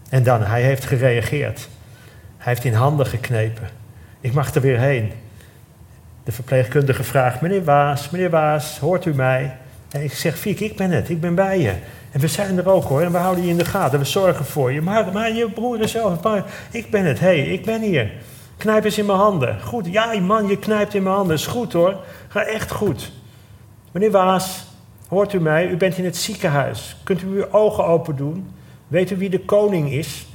En 0.10 0.24
dan, 0.24 0.42
hij 0.42 0.62
heeft 0.62 0.86
gereageerd. 0.86 1.70
Hij 2.38 2.54
heeft 2.54 2.64
in 2.64 2.74
handen 2.74 3.06
geknepen. 3.06 3.79
Ik 4.22 4.34
mag 4.34 4.56
er 4.56 4.62
weer 4.62 4.80
heen. 4.80 5.12
De 6.24 6.32
verpleegkundige 6.32 7.04
vraagt, 7.04 7.42
meneer 7.42 7.64
Waas, 7.64 8.10
meneer 8.10 8.30
Waas, 8.30 8.80
hoort 8.80 9.06
u 9.06 9.14
mij? 9.14 9.58
En 9.90 10.04
ik 10.04 10.14
zeg, 10.14 10.38
Fiek, 10.38 10.60
ik 10.60 10.76
ben 10.76 10.92
het, 10.92 11.10
ik 11.10 11.22
ben 11.22 11.36
bij 11.36 11.60
je. 11.60 11.74
En 12.12 12.20
we 12.20 12.28
zijn 12.28 12.58
er 12.58 12.70
ook 12.70 12.84
hoor, 12.84 13.02
en 13.02 13.12
we 13.12 13.18
houden 13.18 13.44
je 13.44 13.50
in 13.50 13.58
de 13.58 13.66
gaten, 13.66 14.00
we 14.00 14.06
zorgen 14.06 14.46
voor 14.46 14.72
je. 14.72 14.82
Maar, 14.82 15.34
je 15.34 15.50
broer 15.50 15.80
is 15.80 15.92
zelf, 15.92 16.20
ik 16.72 16.92
ben 16.92 17.06
het, 17.06 17.20
hé, 17.20 17.26
hey, 17.26 17.40
ik 17.40 17.66
ben 17.66 17.82
hier. 17.82 18.12
Knijp 18.58 18.86
eens 18.86 18.98
in 18.98 19.06
mijn 19.06 19.18
handen. 19.18 19.62
Goed, 19.62 19.86
ja 19.92 20.20
man, 20.20 20.48
je 20.48 20.58
knijpt 20.58 20.94
in 20.94 21.04
mijn 21.04 21.16
handen, 21.16 21.36
is 21.36 21.48
goed 21.48 21.74
hoor. 21.74 21.96
Ga 22.28 22.44
echt 22.44 22.72
goed. 22.72 23.12
Meneer 23.92 24.12
Waas, 24.12 24.66
hoort 25.08 25.34
u 25.34 25.40
mij? 25.40 25.68
U 25.68 25.78
bent 25.78 25.98
in 25.98 26.06
het 26.06 26.18
ziekenhuis. 26.18 26.98
Kunt 27.04 27.22
u 27.22 27.28
uw 27.28 27.52
ogen 27.52 27.86
open 27.86 28.16
doen? 28.16 28.54
Weet 28.88 29.12
u 29.12 29.18
wie 29.18 29.30
de 29.30 29.40
koning 29.40 29.92
is? 29.92 30.28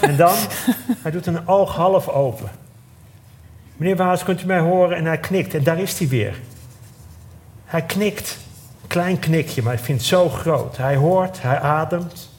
En 0.00 0.16
dan, 0.16 0.34
hij 1.02 1.10
doet 1.10 1.26
een 1.26 1.48
oog 1.48 1.74
half 1.76 2.08
open. 2.08 2.50
Meneer 3.76 3.96
Waas, 3.96 4.24
kunt 4.24 4.42
u 4.42 4.46
mij 4.46 4.58
horen? 4.58 4.96
En 4.96 5.04
hij 5.04 5.18
knikt. 5.18 5.54
En 5.54 5.62
daar 5.62 5.78
is 5.78 5.98
hij 5.98 6.08
weer. 6.08 6.34
Hij 7.64 7.82
knikt. 7.82 8.38
Klein 8.86 9.18
knikje, 9.18 9.62
maar 9.62 9.72
ik 9.72 9.78
vind 9.78 9.98
het 9.98 10.08
zo 10.08 10.28
groot. 10.28 10.76
Hij 10.76 10.96
hoort, 10.96 11.42
hij 11.42 11.60
ademt. 11.60 12.30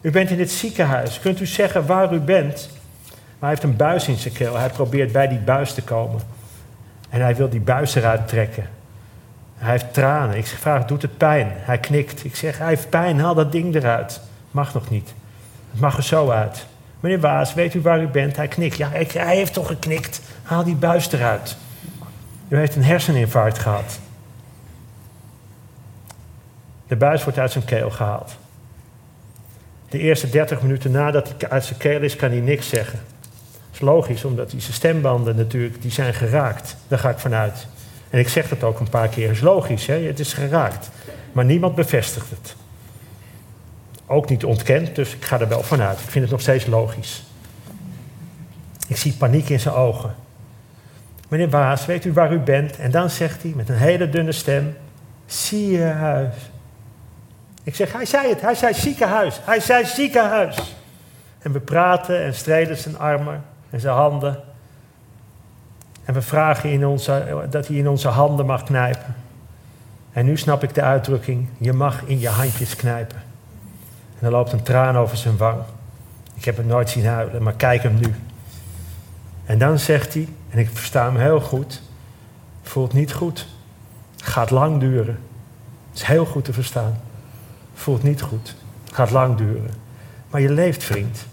U 0.00 0.10
bent 0.10 0.30
in 0.30 0.38
het 0.38 0.50
ziekenhuis. 0.50 1.20
Kunt 1.20 1.40
u 1.40 1.46
zeggen 1.46 1.86
waar 1.86 2.14
u 2.14 2.18
bent? 2.18 2.68
Maar 3.10 3.48
hij 3.48 3.48
heeft 3.48 3.62
een 3.62 3.76
buis 3.76 4.08
in 4.08 4.16
zijn 4.16 4.34
keel. 4.34 4.56
Hij 4.56 4.68
probeert 4.68 5.12
bij 5.12 5.28
die 5.28 5.38
buis 5.38 5.74
te 5.74 5.82
komen. 5.82 6.20
En 7.08 7.20
hij 7.20 7.36
wil 7.36 7.48
die 7.48 7.60
buis 7.60 7.94
eruit 7.94 8.28
trekken. 8.28 8.68
Hij 9.56 9.70
heeft 9.70 9.94
tranen. 9.94 10.36
Ik 10.36 10.46
vraag, 10.46 10.84
doet 10.84 11.02
het 11.02 11.16
pijn? 11.16 11.52
Hij 11.54 11.78
knikt. 11.78 12.24
Ik 12.24 12.36
zeg, 12.36 12.58
hij 12.58 12.68
heeft 12.68 12.88
pijn, 12.88 13.20
haal 13.20 13.34
dat 13.34 13.52
ding 13.52 13.74
eruit. 13.74 14.20
Mag 14.50 14.74
nog 14.74 14.90
niet. 14.90 15.14
Het 15.70 15.80
mag 15.80 15.96
er 15.96 16.02
zo 16.02 16.30
uit. 16.30 16.66
Meneer 17.00 17.20
Waas, 17.20 17.54
weet 17.54 17.74
u 17.74 17.80
waar 17.80 18.02
u 18.02 18.06
bent? 18.06 18.36
Hij 18.36 18.48
knikt. 18.48 18.76
Ja, 18.76 18.90
hij 19.12 19.36
heeft 19.36 19.52
toch 19.52 19.66
geknikt. 19.66 20.20
Haal 20.42 20.64
die 20.64 20.74
buis 20.74 21.12
eruit. 21.12 21.56
U 22.48 22.56
heeft 22.56 22.76
een 22.76 22.84
herseninfarct 22.84 23.58
gehad. 23.58 23.98
De 26.86 26.96
buis 26.96 27.24
wordt 27.24 27.38
uit 27.38 27.52
zijn 27.52 27.64
keel 27.64 27.90
gehaald. 27.90 28.36
De 29.88 29.98
eerste 29.98 30.30
30 30.30 30.62
minuten 30.62 30.90
nadat 30.90 31.34
hij 31.38 31.50
uit 31.50 31.64
zijn 31.64 31.78
keel 31.78 32.00
is, 32.00 32.16
kan 32.16 32.30
hij 32.30 32.40
niks 32.40 32.68
zeggen. 32.68 32.98
Dat 33.52 33.72
is 33.72 33.80
logisch, 33.80 34.24
omdat 34.24 34.50
die 34.50 34.60
stembanden 34.60 35.36
natuurlijk 35.36 35.82
die 35.82 35.90
zijn 35.90 36.14
geraakt. 36.14 36.76
Daar 36.88 36.98
ga 36.98 37.10
ik 37.10 37.18
vanuit. 37.18 37.66
En 38.10 38.18
ik 38.18 38.28
zeg 38.28 38.48
dat 38.48 38.62
ook 38.62 38.80
een 38.80 38.88
paar 38.88 39.08
keer. 39.08 39.26
Het 39.26 39.36
is 39.36 39.42
logisch, 39.42 39.86
hè? 39.86 39.94
het 39.94 40.20
is 40.20 40.32
geraakt. 40.32 40.90
Maar 41.32 41.44
niemand 41.44 41.74
bevestigt 41.74 42.30
het. 42.30 42.56
Ook 44.12 44.28
niet 44.28 44.44
ontkend, 44.44 44.94
dus 44.94 45.14
ik 45.14 45.24
ga 45.24 45.40
er 45.40 45.48
wel 45.48 45.62
vanuit. 45.62 46.00
Ik 46.00 46.08
vind 46.08 46.24
het 46.24 46.32
nog 46.32 46.40
steeds 46.40 46.66
logisch. 46.66 47.22
Ik 48.86 48.96
zie 48.96 49.12
paniek 49.12 49.48
in 49.48 49.60
zijn 49.60 49.74
ogen. 49.74 50.14
Meneer 51.28 51.50
Waas, 51.50 51.86
weet 51.86 52.04
u 52.04 52.12
waar 52.12 52.32
u 52.32 52.38
bent? 52.38 52.76
En 52.76 52.90
dan 52.90 53.10
zegt 53.10 53.42
hij 53.42 53.52
met 53.56 53.68
een 53.68 53.76
hele 53.76 54.08
dunne 54.08 54.32
stem: 54.32 54.76
Ziekenhuis. 55.26 56.34
Ik 57.62 57.74
zeg, 57.74 57.92
hij 57.92 58.04
zei 58.04 58.28
het, 58.28 58.40
hij 58.40 58.54
zei 58.54 58.74
ziekenhuis, 58.74 59.40
hij 59.44 59.60
zei 59.60 59.86
ziekenhuis. 59.86 60.76
En 61.38 61.52
we 61.52 61.60
praten 61.60 62.24
en 62.24 62.34
strelen 62.34 62.76
zijn 62.76 62.98
armen 62.98 63.44
en 63.70 63.80
zijn 63.80 63.94
handen. 63.94 64.40
En 66.04 66.14
we 66.14 66.22
vragen 66.22 66.70
in 66.70 66.86
onze, 66.86 67.46
dat 67.50 67.66
hij 67.66 67.76
in 67.76 67.88
onze 67.88 68.08
handen 68.08 68.46
mag 68.46 68.62
knijpen. 68.62 69.14
En 70.12 70.24
nu 70.24 70.36
snap 70.36 70.62
ik 70.62 70.74
de 70.74 70.82
uitdrukking, 70.82 71.48
je 71.58 71.72
mag 71.72 72.02
in 72.06 72.18
je 72.18 72.28
handjes 72.28 72.76
knijpen. 72.76 73.29
En 74.20 74.26
er 74.26 74.32
loopt 74.32 74.52
een 74.52 74.62
traan 74.62 74.96
over 74.96 75.16
zijn 75.16 75.36
wang. 75.36 75.58
Ik 76.34 76.44
heb 76.44 76.56
hem 76.56 76.66
nooit 76.66 76.90
zien 76.90 77.06
huilen, 77.06 77.42
maar 77.42 77.52
kijk 77.52 77.82
hem 77.82 77.94
nu. 77.94 78.14
En 79.44 79.58
dan 79.58 79.78
zegt 79.78 80.14
hij, 80.14 80.28
en 80.50 80.58
ik 80.58 80.68
versta 80.72 81.04
hem 81.04 81.16
heel 81.16 81.40
goed, 81.40 81.82
voelt 82.62 82.92
niet 82.92 83.12
goed. 83.12 83.46
Gaat 84.16 84.50
lang 84.50 84.80
duren. 84.80 85.18
Het 85.90 86.00
is 86.00 86.02
heel 86.02 86.24
goed 86.24 86.44
te 86.44 86.52
verstaan. 86.52 87.00
Voelt 87.74 88.02
niet 88.02 88.22
goed. 88.22 88.54
Gaat 88.92 89.10
lang 89.10 89.36
duren. 89.36 89.70
Maar 90.30 90.40
je 90.40 90.50
leeft, 90.50 90.84
vriend. 90.84 91.26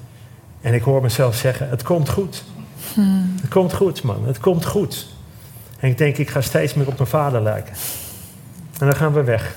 En 0.62 0.74
ik 0.74 0.82
hoor 0.82 1.02
mezelf 1.02 1.36
zeggen, 1.36 1.70
het 1.70 1.84
komt 1.84 2.10
goed. 2.10 2.44
Hmm. 2.94 3.36
Het 3.42 3.50
komt 3.50 3.74
goed, 3.74 4.04
man. 4.04 4.26
Het 4.26 4.40
komt 4.40 4.66
goed. 4.66 5.08
En 5.80 5.90
ik 5.90 5.98
denk, 5.98 6.18
ik 6.18 6.30
ga 6.30 6.42
steeds 6.42 6.74
meer 6.74 6.88
op 6.88 6.98
mijn 6.98 7.10
vader 7.10 7.42
lijken. 7.42 7.74
En 8.80 8.86
dan 8.86 8.96
gaan 8.96 9.14
we 9.14 9.24
weg. 9.24 9.56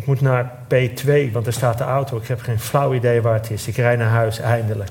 Ik 0.00 0.06
moet 0.06 0.20
naar 0.20 0.52
P2, 0.74 1.32
want 1.32 1.46
er 1.46 1.52
staat 1.52 1.78
de 1.78 1.84
auto. 1.84 2.16
Ik 2.16 2.26
heb 2.26 2.40
geen 2.40 2.60
flauw 2.60 2.94
idee 2.94 3.22
waar 3.22 3.34
het 3.34 3.50
is. 3.50 3.66
Ik 3.66 3.76
rij 3.76 3.96
naar 3.96 4.08
huis, 4.08 4.38
eindelijk. 4.38 4.90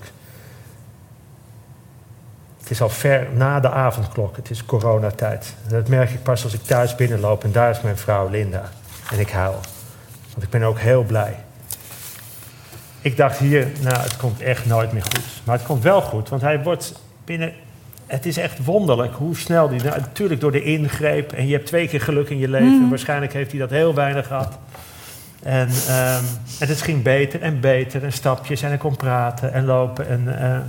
Het 2.59 2.69
is 2.69 2.81
al 2.81 2.89
ver 2.89 3.27
na 3.33 3.59
de 3.59 3.69
avondklok. 3.69 4.35
Het 4.35 4.49
is 4.49 4.65
coronatijd. 4.65 5.55
En 5.63 5.69
dat 5.69 5.87
merk 5.87 6.09
ik 6.09 6.23
pas 6.23 6.43
als 6.43 6.53
ik 6.53 6.61
thuis 6.61 6.95
binnenloop. 6.95 7.43
En 7.43 7.51
daar 7.51 7.69
is 7.69 7.81
mijn 7.81 7.97
vrouw 7.97 8.29
Linda. 8.29 8.69
En 9.11 9.19
ik 9.19 9.29
huil. 9.29 9.59
Want 10.31 10.43
ik 10.43 10.49
ben 10.49 10.63
ook 10.63 10.79
heel 10.79 11.03
blij. 11.03 11.35
Ik 13.01 13.17
dacht 13.17 13.37
hier, 13.37 13.67
nou, 13.81 13.97
het 13.97 14.17
komt 14.17 14.41
echt 14.41 14.65
nooit 14.65 14.91
meer 14.91 15.03
goed. 15.03 15.41
Maar 15.43 15.57
het 15.57 15.65
komt 15.65 15.83
wel 15.83 16.01
goed, 16.01 16.29
want 16.29 16.41
hij 16.41 16.63
wordt 16.63 17.01
binnen... 17.25 17.53
Het 18.05 18.25
is 18.25 18.37
echt 18.37 18.65
wonderlijk 18.65 19.13
hoe 19.13 19.35
snel 19.35 19.69
die... 19.69 19.83
Nou, 19.83 19.99
natuurlijk 19.99 20.41
door 20.41 20.51
de 20.51 20.63
ingreep. 20.63 21.31
En 21.31 21.47
je 21.47 21.53
hebt 21.53 21.65
twee 21.65 21.87
keer 21.87 22.01
geluk 22.01 22.29
in 22.29 22.37
je 22.37 22.49
leven. 22.49 22.89
Waarschijnlijk 22.89 23.33
heeft 23.33 23.51
hij 23.51 23.59
dat 23.59 23.69
heel 23.69 23.93
weinig 23.93 24.27
gehad. 24.27 24.57
En, 25.43 25.69
ehm, 25.87 26.23
en 26.59 26.67
het 26.67 26.81
ging 26.81 27.03
beter 27.03 27.41
en 27.41 27.59
beter. 27.59 28.03
En 28.03 28.13
stapjes. 28.13 28.61
En 28.61 28.67
hij 28.67 28.77
kon 28.77 28.95
praten 28.95 29.53
en 29.53 29.65
lopen. 29.65 30.07
En, 30.07 30.41
eh, 30.41 30.59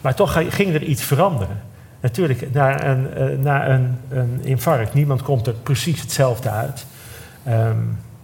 maar 0.00 0.14
toch 0.14 0.42
ging 0.48 0.74
er 0.74 0.82
iets 0.82 1.02
veranderen. 1.02 1.60
Natuurlijk, 2.00 2.52
na 2.52 2.84
een, 2.84 3.14
eh, 3.14 3.38
na 3.38 3.68
een, 3.68 3.98
een 4.08 4.40
infarct, 4.42 4.94
niemand 4.94 5.22
komt 5.22 5.46
er 5.46 5.52
precies 5.52 6.00
hetzelfde 6.00 6.50
uit. 6.50 6.86
Ehm, 7.44 7.76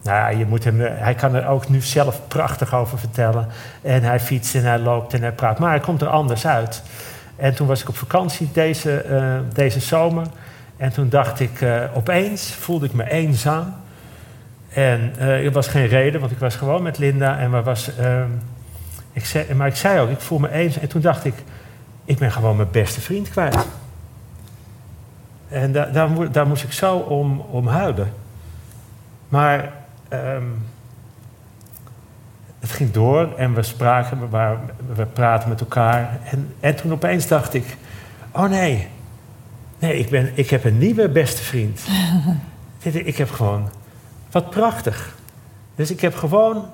nou 0.03 0.37
je 0.37 0.47
moet 0.47 0.65
hem, 0.65 0.81
eh, 0.81 0.91
hij 0.95 1.15
kan 1.15 1.35
er 1.35 1.47
ook 1.47 1.69
nu 1.69 1.81
zelf 1.81 2.21
prachtig 2.29 2.75
over 2.75 2.99
vertellen. 2.99 3.47
En 3.83 4.03
hij 4.03 4.21
fietst 4.21 4.55
en 4.55 4.65
hij 4.65 4.79
loopt 4.79 5.15
en 5.15 5.23
hij 5.23 5.33
praat. 5.33 5.59
Maar 5.59 5.71
hij 5.71 5.81
komt 5.81 6.03
er 6.03 6.09
anders 6.09 6.47
uit. 6.47 6.83
En 7.37 7.55
toen 7.55 7.67
was 7.67 7.81
ik 7.81 7.89
op 7.89 7.97
vakantie 7.97 8.49
deze, 8.53 9.05
deze 9.53 9.81
zomer. 9.81 10.27
En 10.77 10.93
toen 10.93 11.09
dacht 11.09 11.41
ik, 11.41 11.65
opeens 11.95 12.53
voelde 12.53 12.87
ik 12.87 12.93
me 12.93 13.11
eenzaam. 13.11 13.75
En 14.69 15.13
eh, 15.19 15.45
er 15.45 15.53
was 15.53 15.69
geen 15.69 15.87
reden, 15.87 16.21
want 16.21 16.33
ik 16.33 16.39
was 16.39 16.57
gewoon 16.57 16.83
met 16.83 16.99
Linda. 16.99 17.39
En 17.39 17.51
we 17.51 17.63
was, 17.63 17.97
ehm, 17.97 18.29
ik 19.13 19.25
zei, 19.25 19.55
maar 19.55 19.67
ik 19.67 19.77
zei 19.77 20.01
ook, 20.01 20.11
ik 20.11 20.21
voel 20.21 20.39
me 20.39 20.51
eenzaam. 20.53 20.83
En 20.83 20.89
toen 20.89 21.01
dacht 21.01 21.25
ik, 21.25 21.35
ik 22.05 22.19
ben 22.19 22.33
gewoon 22.33 22.57
mijn 22.57 22.71
beste 22.71 23.01
vriend 23.01 23.31
kwijt. 23.31 23.67
En 25.49 25.73
da- 25.73 25.85
daar, 25.85 26.11
mo- 26.11 26.31
daar 26.31 26.47
moest 26.47 26.63
ik 26.63 26.73
zo 26.73 26.97
om, 26.97 27.41
om 27.41 27.67
huilen. 27.67 28.13
Maar 29.29 29.73
ehm, 30.09 30.43
het 32.59 32.71
ging 32.71 32.91
door 32.91 33.35
en 33.37 33.55
we 33.55 33.63
spraken, 33.63 34.21
we, 34.21 34.29
waren, 34.29 34.61
we 34.95 35.05
praten 35.07 35.49
met 35.49 35.61
elkaar. 35.61 36.19
En, 36.25 36.55
en 36.61 36.77
toen 36.77 36.93
opeens 36.93 37.27
dacht 37.27 37.55
ik, 37.55 37.77
oh 38.33 38.49
nee, 38.49 38.89
nee 39.79 39.99
ik, 39.99 40.09
ben, 40.11 40.31
ik 40.35 40.51
heb 40.51 40.65
een 40.65 40.79
nieuwe 40.79 41.09
beste 41.09 41.43
vriend. 41.43 41.81
Ik 42.83 43.17
heb 43.17 43.31
gewoon, 43.31 43.69
wat 44.31 44.51
prachtig. 44.51 45.15
Dus 45.75 45.91
ik 45.91 46.01
heb 46.01 46.15
gewoon, 46.15 46.65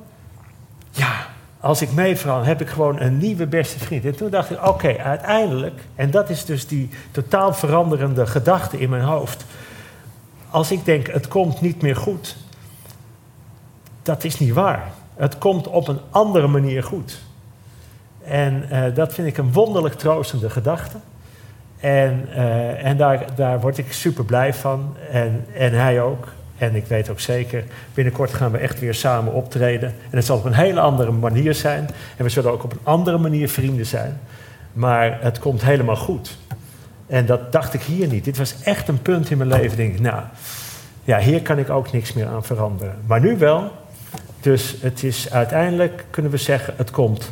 ja, 0.91 1.27
als 1.61 1.83
ik 1.83 1.93
meevrouw, 1.93 2.43
heb 2.43 2.61
ik 2.61 2.69
gewoon 2.69 3.01
een 3.01 3.19
nieuwe 3.19 3.47
beste 3.47 3.79
vriend. 3.79 4.05
En 4.05 4.17
toen 4.17 4.31
dacht 4.31 4.51
ik, 4.51 4.67
oké, 4.67 4.99
uiteindelijk, 4.99 5.81
en 5.95 6.11
dat 6.11 6.31
is 6.31 6.45
dus 6.45 6.67
die 6.67 6.91
totaal 7.11 7.55
veranderende 7.55 8.27
gedachte 8.27 8.79
in 8.79 8.91
mijn 8.91 9.03
hoofd. 9.03 9.45
Als 10.51 10.71
ik 10.71 10.85
denk, 10.85 11.07
het 11.07 11.29
komt 11.29 11.61
niet 11.61 11.83
meer 11.83 11.97
goed, 11.97 12.37
dat 14.03 14.25
is 14.25 14.39
niet 14.39 14.53
waar. 14.53 14.91
Het 15.15 15.39
komt 15.39 15.67
op 15.67 15.89
een 15.89 16.01
andere 16.11 16.47
manier 16.47 16.83
goed. 16.83 17.23
En 18.25 18.71
eh, 18.71 18.95
dat 18.95 19.15
vind 19.15 19.29
ik 19.29 19.37
een 19.37 19.53
wonderlijk 19.53 19.95
troostende 19.95 20.51
gedachte. 20.51 20.97
En, 21.81 22.29
eh, 22.35 22.85
en 22.85 22.97
daar, 22.97 23.25
daar 23.35 23.61
word 23.61 23.79
ik 23.79 23.93
super 23.93 24.25
blij 24.25 24.55
van. 24.55 24.97
En, 25.11 25.47
en 25.55 25.73
hij 25.73 26.03
ook. 26.03 26.29
En 26.65 26.75
ik 26.75 26.87
weet 26.87 27.11
ook 27.11 27.21
zeker, 27.21 27.65
binnenkort 27.95 28.35
gaan 28.35 28.51
we 28.51 28.59
echt 28.59 28.81
weer 28.81 28.95
samen 28.95 29.33
optreden. 29.33 29.89
En 29.89 30.17
het 30.17 30.25
zal 30.25 30.37
op 30.37 30.45
een 30.45 30.55
hele 30.55 30.81
andere 30.81 31.11
manier 31.11 31.55
zijn. 31.55 31.89
En 32.17 32.25
we 32.25 32.31
zullen 32.31 32.53
ook 32.53 32.65
op 32.65 32.73
een 32.73 32.79
andere 32.83 33.19
manier 33.19 33.49
vrienden 33.49 33.87
zijn. 33.87 34.21
Maar 34.73 35.19
het 35.21 35.39
komt 35.39 35.63
helemaal 35.63 35.97
goed. 35.97 36.37
En 37.07 37.27
dat 37.27 37.53
dacht 37.53 37.75
ik 37.75 37.83
hier 37.83 38.09
niet. 38.09 38.25
Dit 38.25 38.37
was 38.37 38.63
echt 38.63 38.89
een 38.89 39.03
punt 39.03 39.31
in 39.31 39.39
mijn 39.39 39.49
leven. 39.49 39.77
Denk 39.77 39.95
ik, 39.95 40.01
nou, 40.01 40.23
ja, 41.05 41.19
hier 41.19 41.43
kan 41.43 41.59
ik 41.59 41.71
ook 41.71 41.93
niks 41.93 42.13
meer 42.13 42.27
aan 42.27 42.45
veranderen. 42.45 42.97
Maar 43.07 43.21
nu 43.21 43.39
wel. 43.39 43.71
Dus 44.41 44.77
het 44.81 45.03
is 45.03 45.31
uiteindelijk, 45.33 46.05
kunnen 46.11 46.31
we 46.31 46.37
zeggen, 46.37 46.75
het 46.77 46.91
komt. 46.91 47.31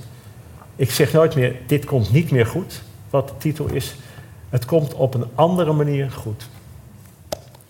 Ik 0.77 0.91
zeg 0.91 1.13
nooit 1.13 1.35
meer, 1.35 1.55
dit 1.67 1.85
komt 1.85 2.13
niet 2.13 2.31
meer 2.31 2.47
goed. 2.47 2.83
Wat 3.11 3.29
de 3.29 3.35
titel 3.39 3.67
is. 3.67 3.97
Het 4.51 4.65
komt 4.65 4.95
op 4.95 5.15
een 5.15 5.27
andere 5.35 5.73
manier 5.73 6.11
goed. 6.11 6.49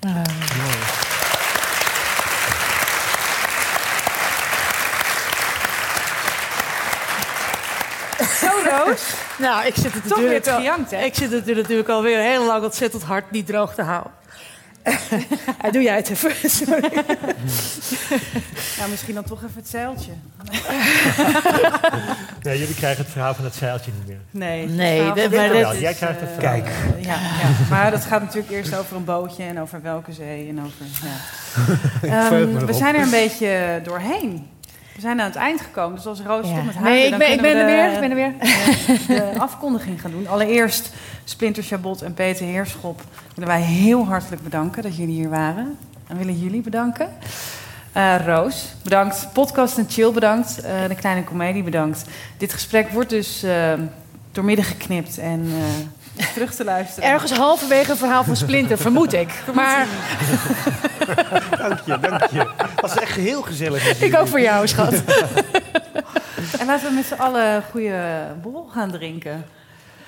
Zo, 0.02 0.08
Nou, 9.38 9.66
ik 9.66 9.74
zit 9.74 9.92
het 9.94 10.08
Toch 10.08 10.18
weer 10.18 10.26
natuurlijk 10.32 10.46
al, 10.48 10.56
gejankt, 10.58 10.90
hè? 10.90 11.00
ik 11.04 11.14
zit 11.14 11.30
het 11.32 11.48
er 11.48 11.56
natuurlijk 11.56 11.88
alweer 11.88 12.18
heel 12.18 12.46
lang 12.46 12.64
ontzettend 12.64 13.02
hard 13.02 13.30
niet 13.30 13.46
droog 13.46 13.74
te 13.74 13.82
houden. 13.82 14.12
Ja, 15.62 15.70
doe 15.70 15.82
jij 15.82 15.96
het 15.96 16.10
even. 16.10 16.50
Sorry. 16.50 16.90
Nou, 18.78 18.90
misschien 18.90 19.14
dan 19.14 19.24
toch 19.24 19.38
even 19.42 19.54
het 19.56 19.68
zeiltje. 19.68 20.10
Nee, 22.42 22.58
jullie 22.58 22.74
krijgen 22.74 23.02
het 23.02 23.12
verhaal 23.12 23.34
van 23.34 23.44
het 23.44 23.54
zeiltje 23.54 23.90
niet 23.98 24.06
meer. 24.06 24.18
Nee, 24.30 24.66
Nee, 24.68 24.98
dat- 25.12 25.30
maar 25.30 25.48
dat 25.48 25.74
is, 25.74 25.80
Jij 25.80 25.94
krijgt 25.94 26.20
het 26.20 26.30
verhaal. 26.38 26.60
Kijk. 26.60 26.66
eh, 26.96 27.04
ja, 27.04 27.12
ja, 27.14 27.48
maar 27.70 27.90
dat 27.90 28.04
gaat 28.04 28.20
natuurlijk 28.20 28.52
eerst 28.52 28.76
over 28.76 28.96
een 28.96 29.04
bootje 29.04 29.42
en 29.44 29.60
over 29.60 29.82
welke 29.82 30.12
zee 30.12 30.48
en 30.48 30.58
over. 30.64 30.86
Ja. 32.02 32.26
Ehm, 32.30 32.66
we 32.66 32.72
zijn 32.72 32.94
er 32.94 33.00
een 33.02 33.10
beetje 33.10 33.80
doorheen. 33.84 34.50
We 34.94 35.00
zijn 35.00 35.20
aan 35.20 35.26
het 35.26 35.36
eind 35.36 35.60
gekomen, 35.60 35.96
dus 35.96 36.06
als 36.06 36.20
Roos 36.20 36.48
Ja. 36.48 36.62
met 36.62 36.74
huilen, 36.74 36.92
Nee, 36.92 37.04
ik 37.04 37.10
dan 37.10 37.18
ben, 37.18 37.32
ik 37.32 37.40
ben 37.40 37.50
kunnen 37.54 37.68
er 37.68 37.70
we 37.70 37.72
weer. 37.72 37.88
de- 37.88 37.94
Ik 37.94 38.00
ben 38.00 38.10
er 39.08 39.08
weer. 39.16 39.32
de 39.32 39.38
afkondiging 39.40 40.00
gaan 40.00 40.10
doen. 40.10 40.26
Allereerst 40.28 40.90
Splinter 41.24 41.62
Chabot 41.62 42.02
en 42.02 42.14
Peter 42.14 42.46
Heerschop 42.46 43.00
willen 43.34 43.50
wij 43.50 43.60
heel 43.60 44.06
hartelijk 44.06 44.42
bedanken 44.42 44.82
dat 44.82 44.96
jullie 44.96 45.14
hier 45.14 45.28
waren. 45.28 45.76
En 46.06 46.16
willen 46.16 46.38
jullie 46.38 46.60
bedanken. 46.60 47.08
Eh, 47.92 48.14
Roos, 48.26 48.74
bedankt. 48.82 49.28
Podcast 49.32 49.78
en 49.78 49.86
Chill, 49.88 50.12
bedankt. 50.12 50.60
Eh, 50.60 50.72
de 50.88 50.94
Kleine 50.94 51.24
Comedie, 51.24 51.62
bedankt. 51.62 52.04
Dit 52.36 52.52
gesprek 52.52 52.88
wordt 52.90 53.10
dus 53.10 53.42
eh, 53.42 53.72
doormidden 54.32 54.64
geknipt 54.64 55.18
en 55.18 55.46
eh, 55.46 55.52
terug 56.34 56.54
te 56.54 56.64
luisteren. 56.64 57.08
Ergens 57.10 57.32
halverwege 57.32 57.90
een 57.90 57.96
verhaal 57.96 58.24
van 58.24 58.36
Splinter, 58.36 58.78
vermoed 58.78 59.12
ik. 59.12 59.28
Maar 59.54 59.86
Dank 61.58 61.80
je, 61.84 61.98
dank 62.00 62.30
je. 62.30 62.38
Het 62.56 62.80
was 62.80 62.94
echt 62.98 63.14
heel 63.16 63.42
gezellig. 63.42 64.00
ik 64.00 64.16
ook 64.16 64.28
voor 64.28 64.40
jou, 64.40 64.68
schat. 64.68 64.94
En 66.58 66.66
laten 66.66 66.88
we 66.88 66.94
met 66.94 67.06
z'n 67.06 67.14
allen 67.14 67.46
een 67.54 67.62
goede 67.70 68.26
borrel 68.42 68.70
gaan 68.74 68.90
drinken. 68.90 69.44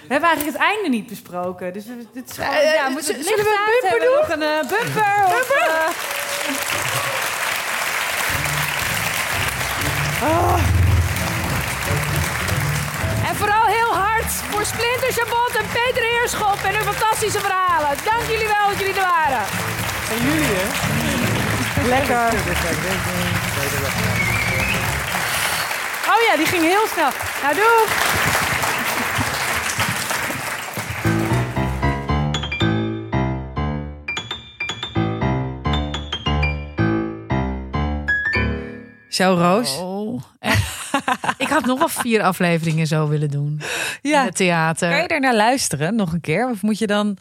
We 0.07 0.13
hebben 0.13 0.29
eigenlijk 0.29 0.59
het 0.59 0.67
einde 0.69 0.89
niet 0.89 1.07
besproken. 1.07 1.73
Dus 1.73 1.85
we- 1.85 2.07
dit 2.13 2.31
is 2.31 2.37
gewoon, 2.37 2.55
Eh, 2.55 2.75
ja, 2.75 2.89
moeten 2.89 3.05
zullen 3.25 3.25
het 3.25 3.37
we 3.37 3.41
een 3.41 3.81
bumper 3.81 4.01
hebben? 4.01 4.19
Nog 4.21 4.29
een 4.29 4.43
eh, 4.43 4.69
bumper? 4.69 5.25
Of, 5.27 5.51
eh, 5.51 5.87
En 10.23 10.84
voor 14.51 14.65
Splinter 14.65 15.13
Chabot 15.13 15.55
en 15.57 15.67
Peter 15.73 16.03
Heerschop 16.03 16.59
en 16.63 16.75
hun 16.75 16.95
fantastische 16.95 17.41
verhalen. 17.41 17.97
Dank 18.05 18.23
jullie 18.31 18.47
wel 18.47 18.69
dat 18.69 18.79
jullie 18.79 18.95
er 18.95 19.01
waren. 19.01 19.45
En 20.11 20.19
jullie, 20.27 20.55
hè? 20.57 21.89
Lekker. 21.89 22.29
Oh 26.09 26.23
ja, 26.29 26.37
die 26.37 26.47
ging 26.47 26.63
heel 26.63 26.87
snel. 26.93 27.11
Nou, 27.43 27.55
doeg! 27.55 28.13
Zo, 39.09 39.35
Roos. 39.35 39.77
Oh, 39.79 40.23
ik 41.39 41.49
had 41.49 41.65
nog 41.67 41.79
wel 41.79 41.89
vier 41.89 42.23
afleveringen 42.23 42.87
zo 42.87 43.09
willen 43.09 43.31
doen. 43.31 43.61
Ja. 44.03 44.25
het 44.25 44.37
theater. 44.37 44.91
Kan 44.91 44.99
je 45.03 45.09
er 45.09 45.21
naar 45.21 45.37
luisteren 45.37 45.95
nog 45.95 46.13
een 46.13 46.21
keer? 46.21 46.51
Of 46.51 46.63
moet 46.63 46.79
je 46.79 46.87
dan... 46.87 47.17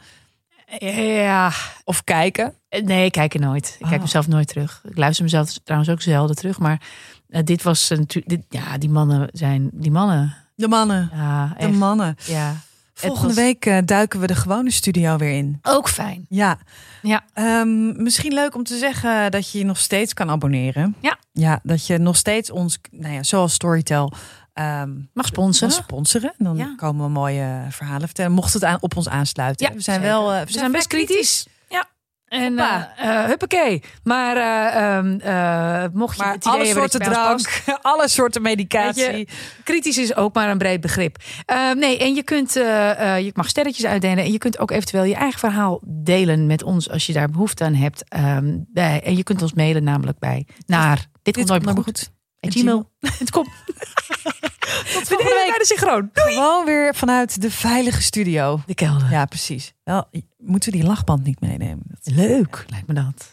Ja, 0.79 1.51
Of 1.83 2.03
kijken? 2.03 2.53
nee, 2.83 3.05
ik 3.05 3.11
kijk 3.11 3.33
er 3.33 3.39
nooit. 3.39 3.67
Ik 3.79 3.85
kijk 3.85 3.95
Oh. 3.95 4.01
mezelf 4.01 4.27
nooit 4.27 4.47
terug. 4.47 4.81
Ik 4.89 4.97
luister 4.97 5.23
mezelf 5.23 5.57
trouwens 5.63 5.91
ook 5.91 6.01
zelden 6.01 6.35
terug. 6.35 6.59
Maar 6.59 6.81
eh, 7.29 7.41
dit 7.43 7.63
was 7.63 7.89
natuurlijk... 7.89 8.41
Ja, 8.49 8.77
die 8.77 8.89
mannen 8.89 9.29
zijn... 9.31 9.69
Die 9.73 9.91
mannen. 9.91 10.35
De 10.55 10.67
mannen. 10.67 11.09
Ja, 11.13 11.47
De 11.47 11.55
echt. 11.65 11.71
mannen. 11.73 12.15
Ja. 12.25 12.55
Volgende 12.93 13.27
was- 13.27 13.35
week 13.35 13.65
eh, 13.65 13.77
duiken 13.85 14.19
we 14.19 14.27
de 14.27 14.35
gewone 14.35 14.71
studio 14.71 15.17
weer 15.17 15.31
in. 15.37 15.59
Ook 15.61 15.89
fijn. 15.89 16.25
Ja. 16.29 16.57
Ja. 17.01 17.21
Ehm, 17.33 18.03
misschien 18.03 18.33
leuk 18.33 18.55
om 18.55 18.63
te 18.63 18.77
zeggen 18.77 19.31
dat 19.31 19.51
je 19.51 19.57
je 19.57 19.65
nog 19.65 19.77
steeds 19.77 20.13
kan 20.13 20.29
abonneren. 20.29 20.95
Ja. 20.99 21.17
Ja, 21.31 21.59
dat 21.63 21.87
je 21.87 21.97
nog 21.97 22.15
steeds 22.15 22.51
ons, 22.51 22.77
nou 22.91 23.13
ja, 23.13 23.23
zoals 23.23 23.53
Storytel, 23.53 24.13
ehm 24.53 24.89
Mag 25.13 25.25
sponsoren. 25.25 25.75
ons 25.75 25.83
sponsoren. 25.83 26.33
Dan 26.37 26.57
Ja. 26.57 26.73
komen 26.75 27.05
we 27.05 27.11
mooie 27.11 27.65
verhalen 27.69 28.05
vertellen. 28.07 28.31
Mocht 28.31 28.53
het 28.53 28.63
aan, 28.63 28.77
op 28.79 28.97
ons 28.97 29.09
aansluiten. 29.09 29.67
Ja, 29.67 29.73
we 29.73 29.81
zijn 29.81 30.01
zeker. 30.01 30.11
wel, 30.15 30.33
eh, 30.33 30.45
we 30.45 30.51
zijn 30.51 30.71
best 30.71 30.87
vrij 30.87 31.05
kritisch. 31.05 31.45
En 32.33 32.57
eh, 32.57 33.23
huppakee. 33.25 33.83
Maar 34.03 34.37
eh, 34.37 34.97
ehm, 34.97 35.19
eh, 35.19 35.85
mocht 35.93 36.17
je 36.17 36.23
Maar 36.23 36.33
het 36.33 36.45
idee 36.45 36.57
alle 36.57 36.65
soorten 36.65 36.99
drank, 36.99 37.63
alle 37.81 38.07
soorten 38.07 38.41
medicatie. 38.41 39.17
Je, 39.17 39.27
kritisch 39.63 39.97
is 39.97 40.15
ook 40.15 40.33
maar 40.33 40.49
een 40.49 40.57
breed 40.57 40.81
begrip. 40.81 41.17
Eh, 41.45 41.71
nee, 41.71 41.97
en 41.97 42.15
je 42.15 42.23
kunt, 42.23 42.53
je 42.53 43.31
mag 43.33 43.49
sterretjes 43.49 43.85
uitdelen. 43.85 44.23
En 44.23 44.31
je 44.31 44.37
kunt 44.37 44.59
ook 44.59 44.71
eventueel 44.71 45.03
je 45.03 45.15
eigen 45.15 45.39
verhaal 45.39 45.79
delen 45.85 46.45
met 46.45 46.63
ons 46.63 46.89
als 46.89 47.05
je 47.05 47.13
daar 47.13 47.29
behoefte 47.29 47.63
aan 47.63 47.73
hebt. 47.73 48.03
Ehm, 48.07 48.57
bij, 48.67 49.01
en 49.03 49.15
je 49.17 49.23
kunt 49.23 49.41
ons 49.41 49.53
mailen 49.53 49.83
namelijk 49.83 50.19
bij 50.19 50.47
naar 50.65 51.07
dit 51.21 51.35
komt 51.35 51.47
nooit 51.47 51.65
meer 51.65 51.83
goed. 51.83 52.11
En 52.39 52.51
gmail.com. 52.51 53.45
Tot 54.93 55.07
volgende 55.07 55.33
week. 55.33 55.47
bij 55.47 55.57
de 55.57 55.65
synchroon. 55.65 56.09
Gewoon 56.13 56.65
weer 56.65 56.95
vanuit 56.95 57.41
de 57.41 57.51
veilige 57.51 58.01
studio. 58.01 58.61
De 58.65 58.75
kelder. 58.75 59.11
Ja, 59.11 59.25
precies. 59.25 59.73
Wel, 59.83 60.07
moeten 60.37 60.71
we 60.71 60.77
die 60.77 60.87
lachband 60.87 61.23
niet 61.23 61.41
meenemen? 61.41 61.83
Leuk, 62.03 62.65
lijkt 62.69 62.87
me 62.87 62.93
dat. 62.93 63.32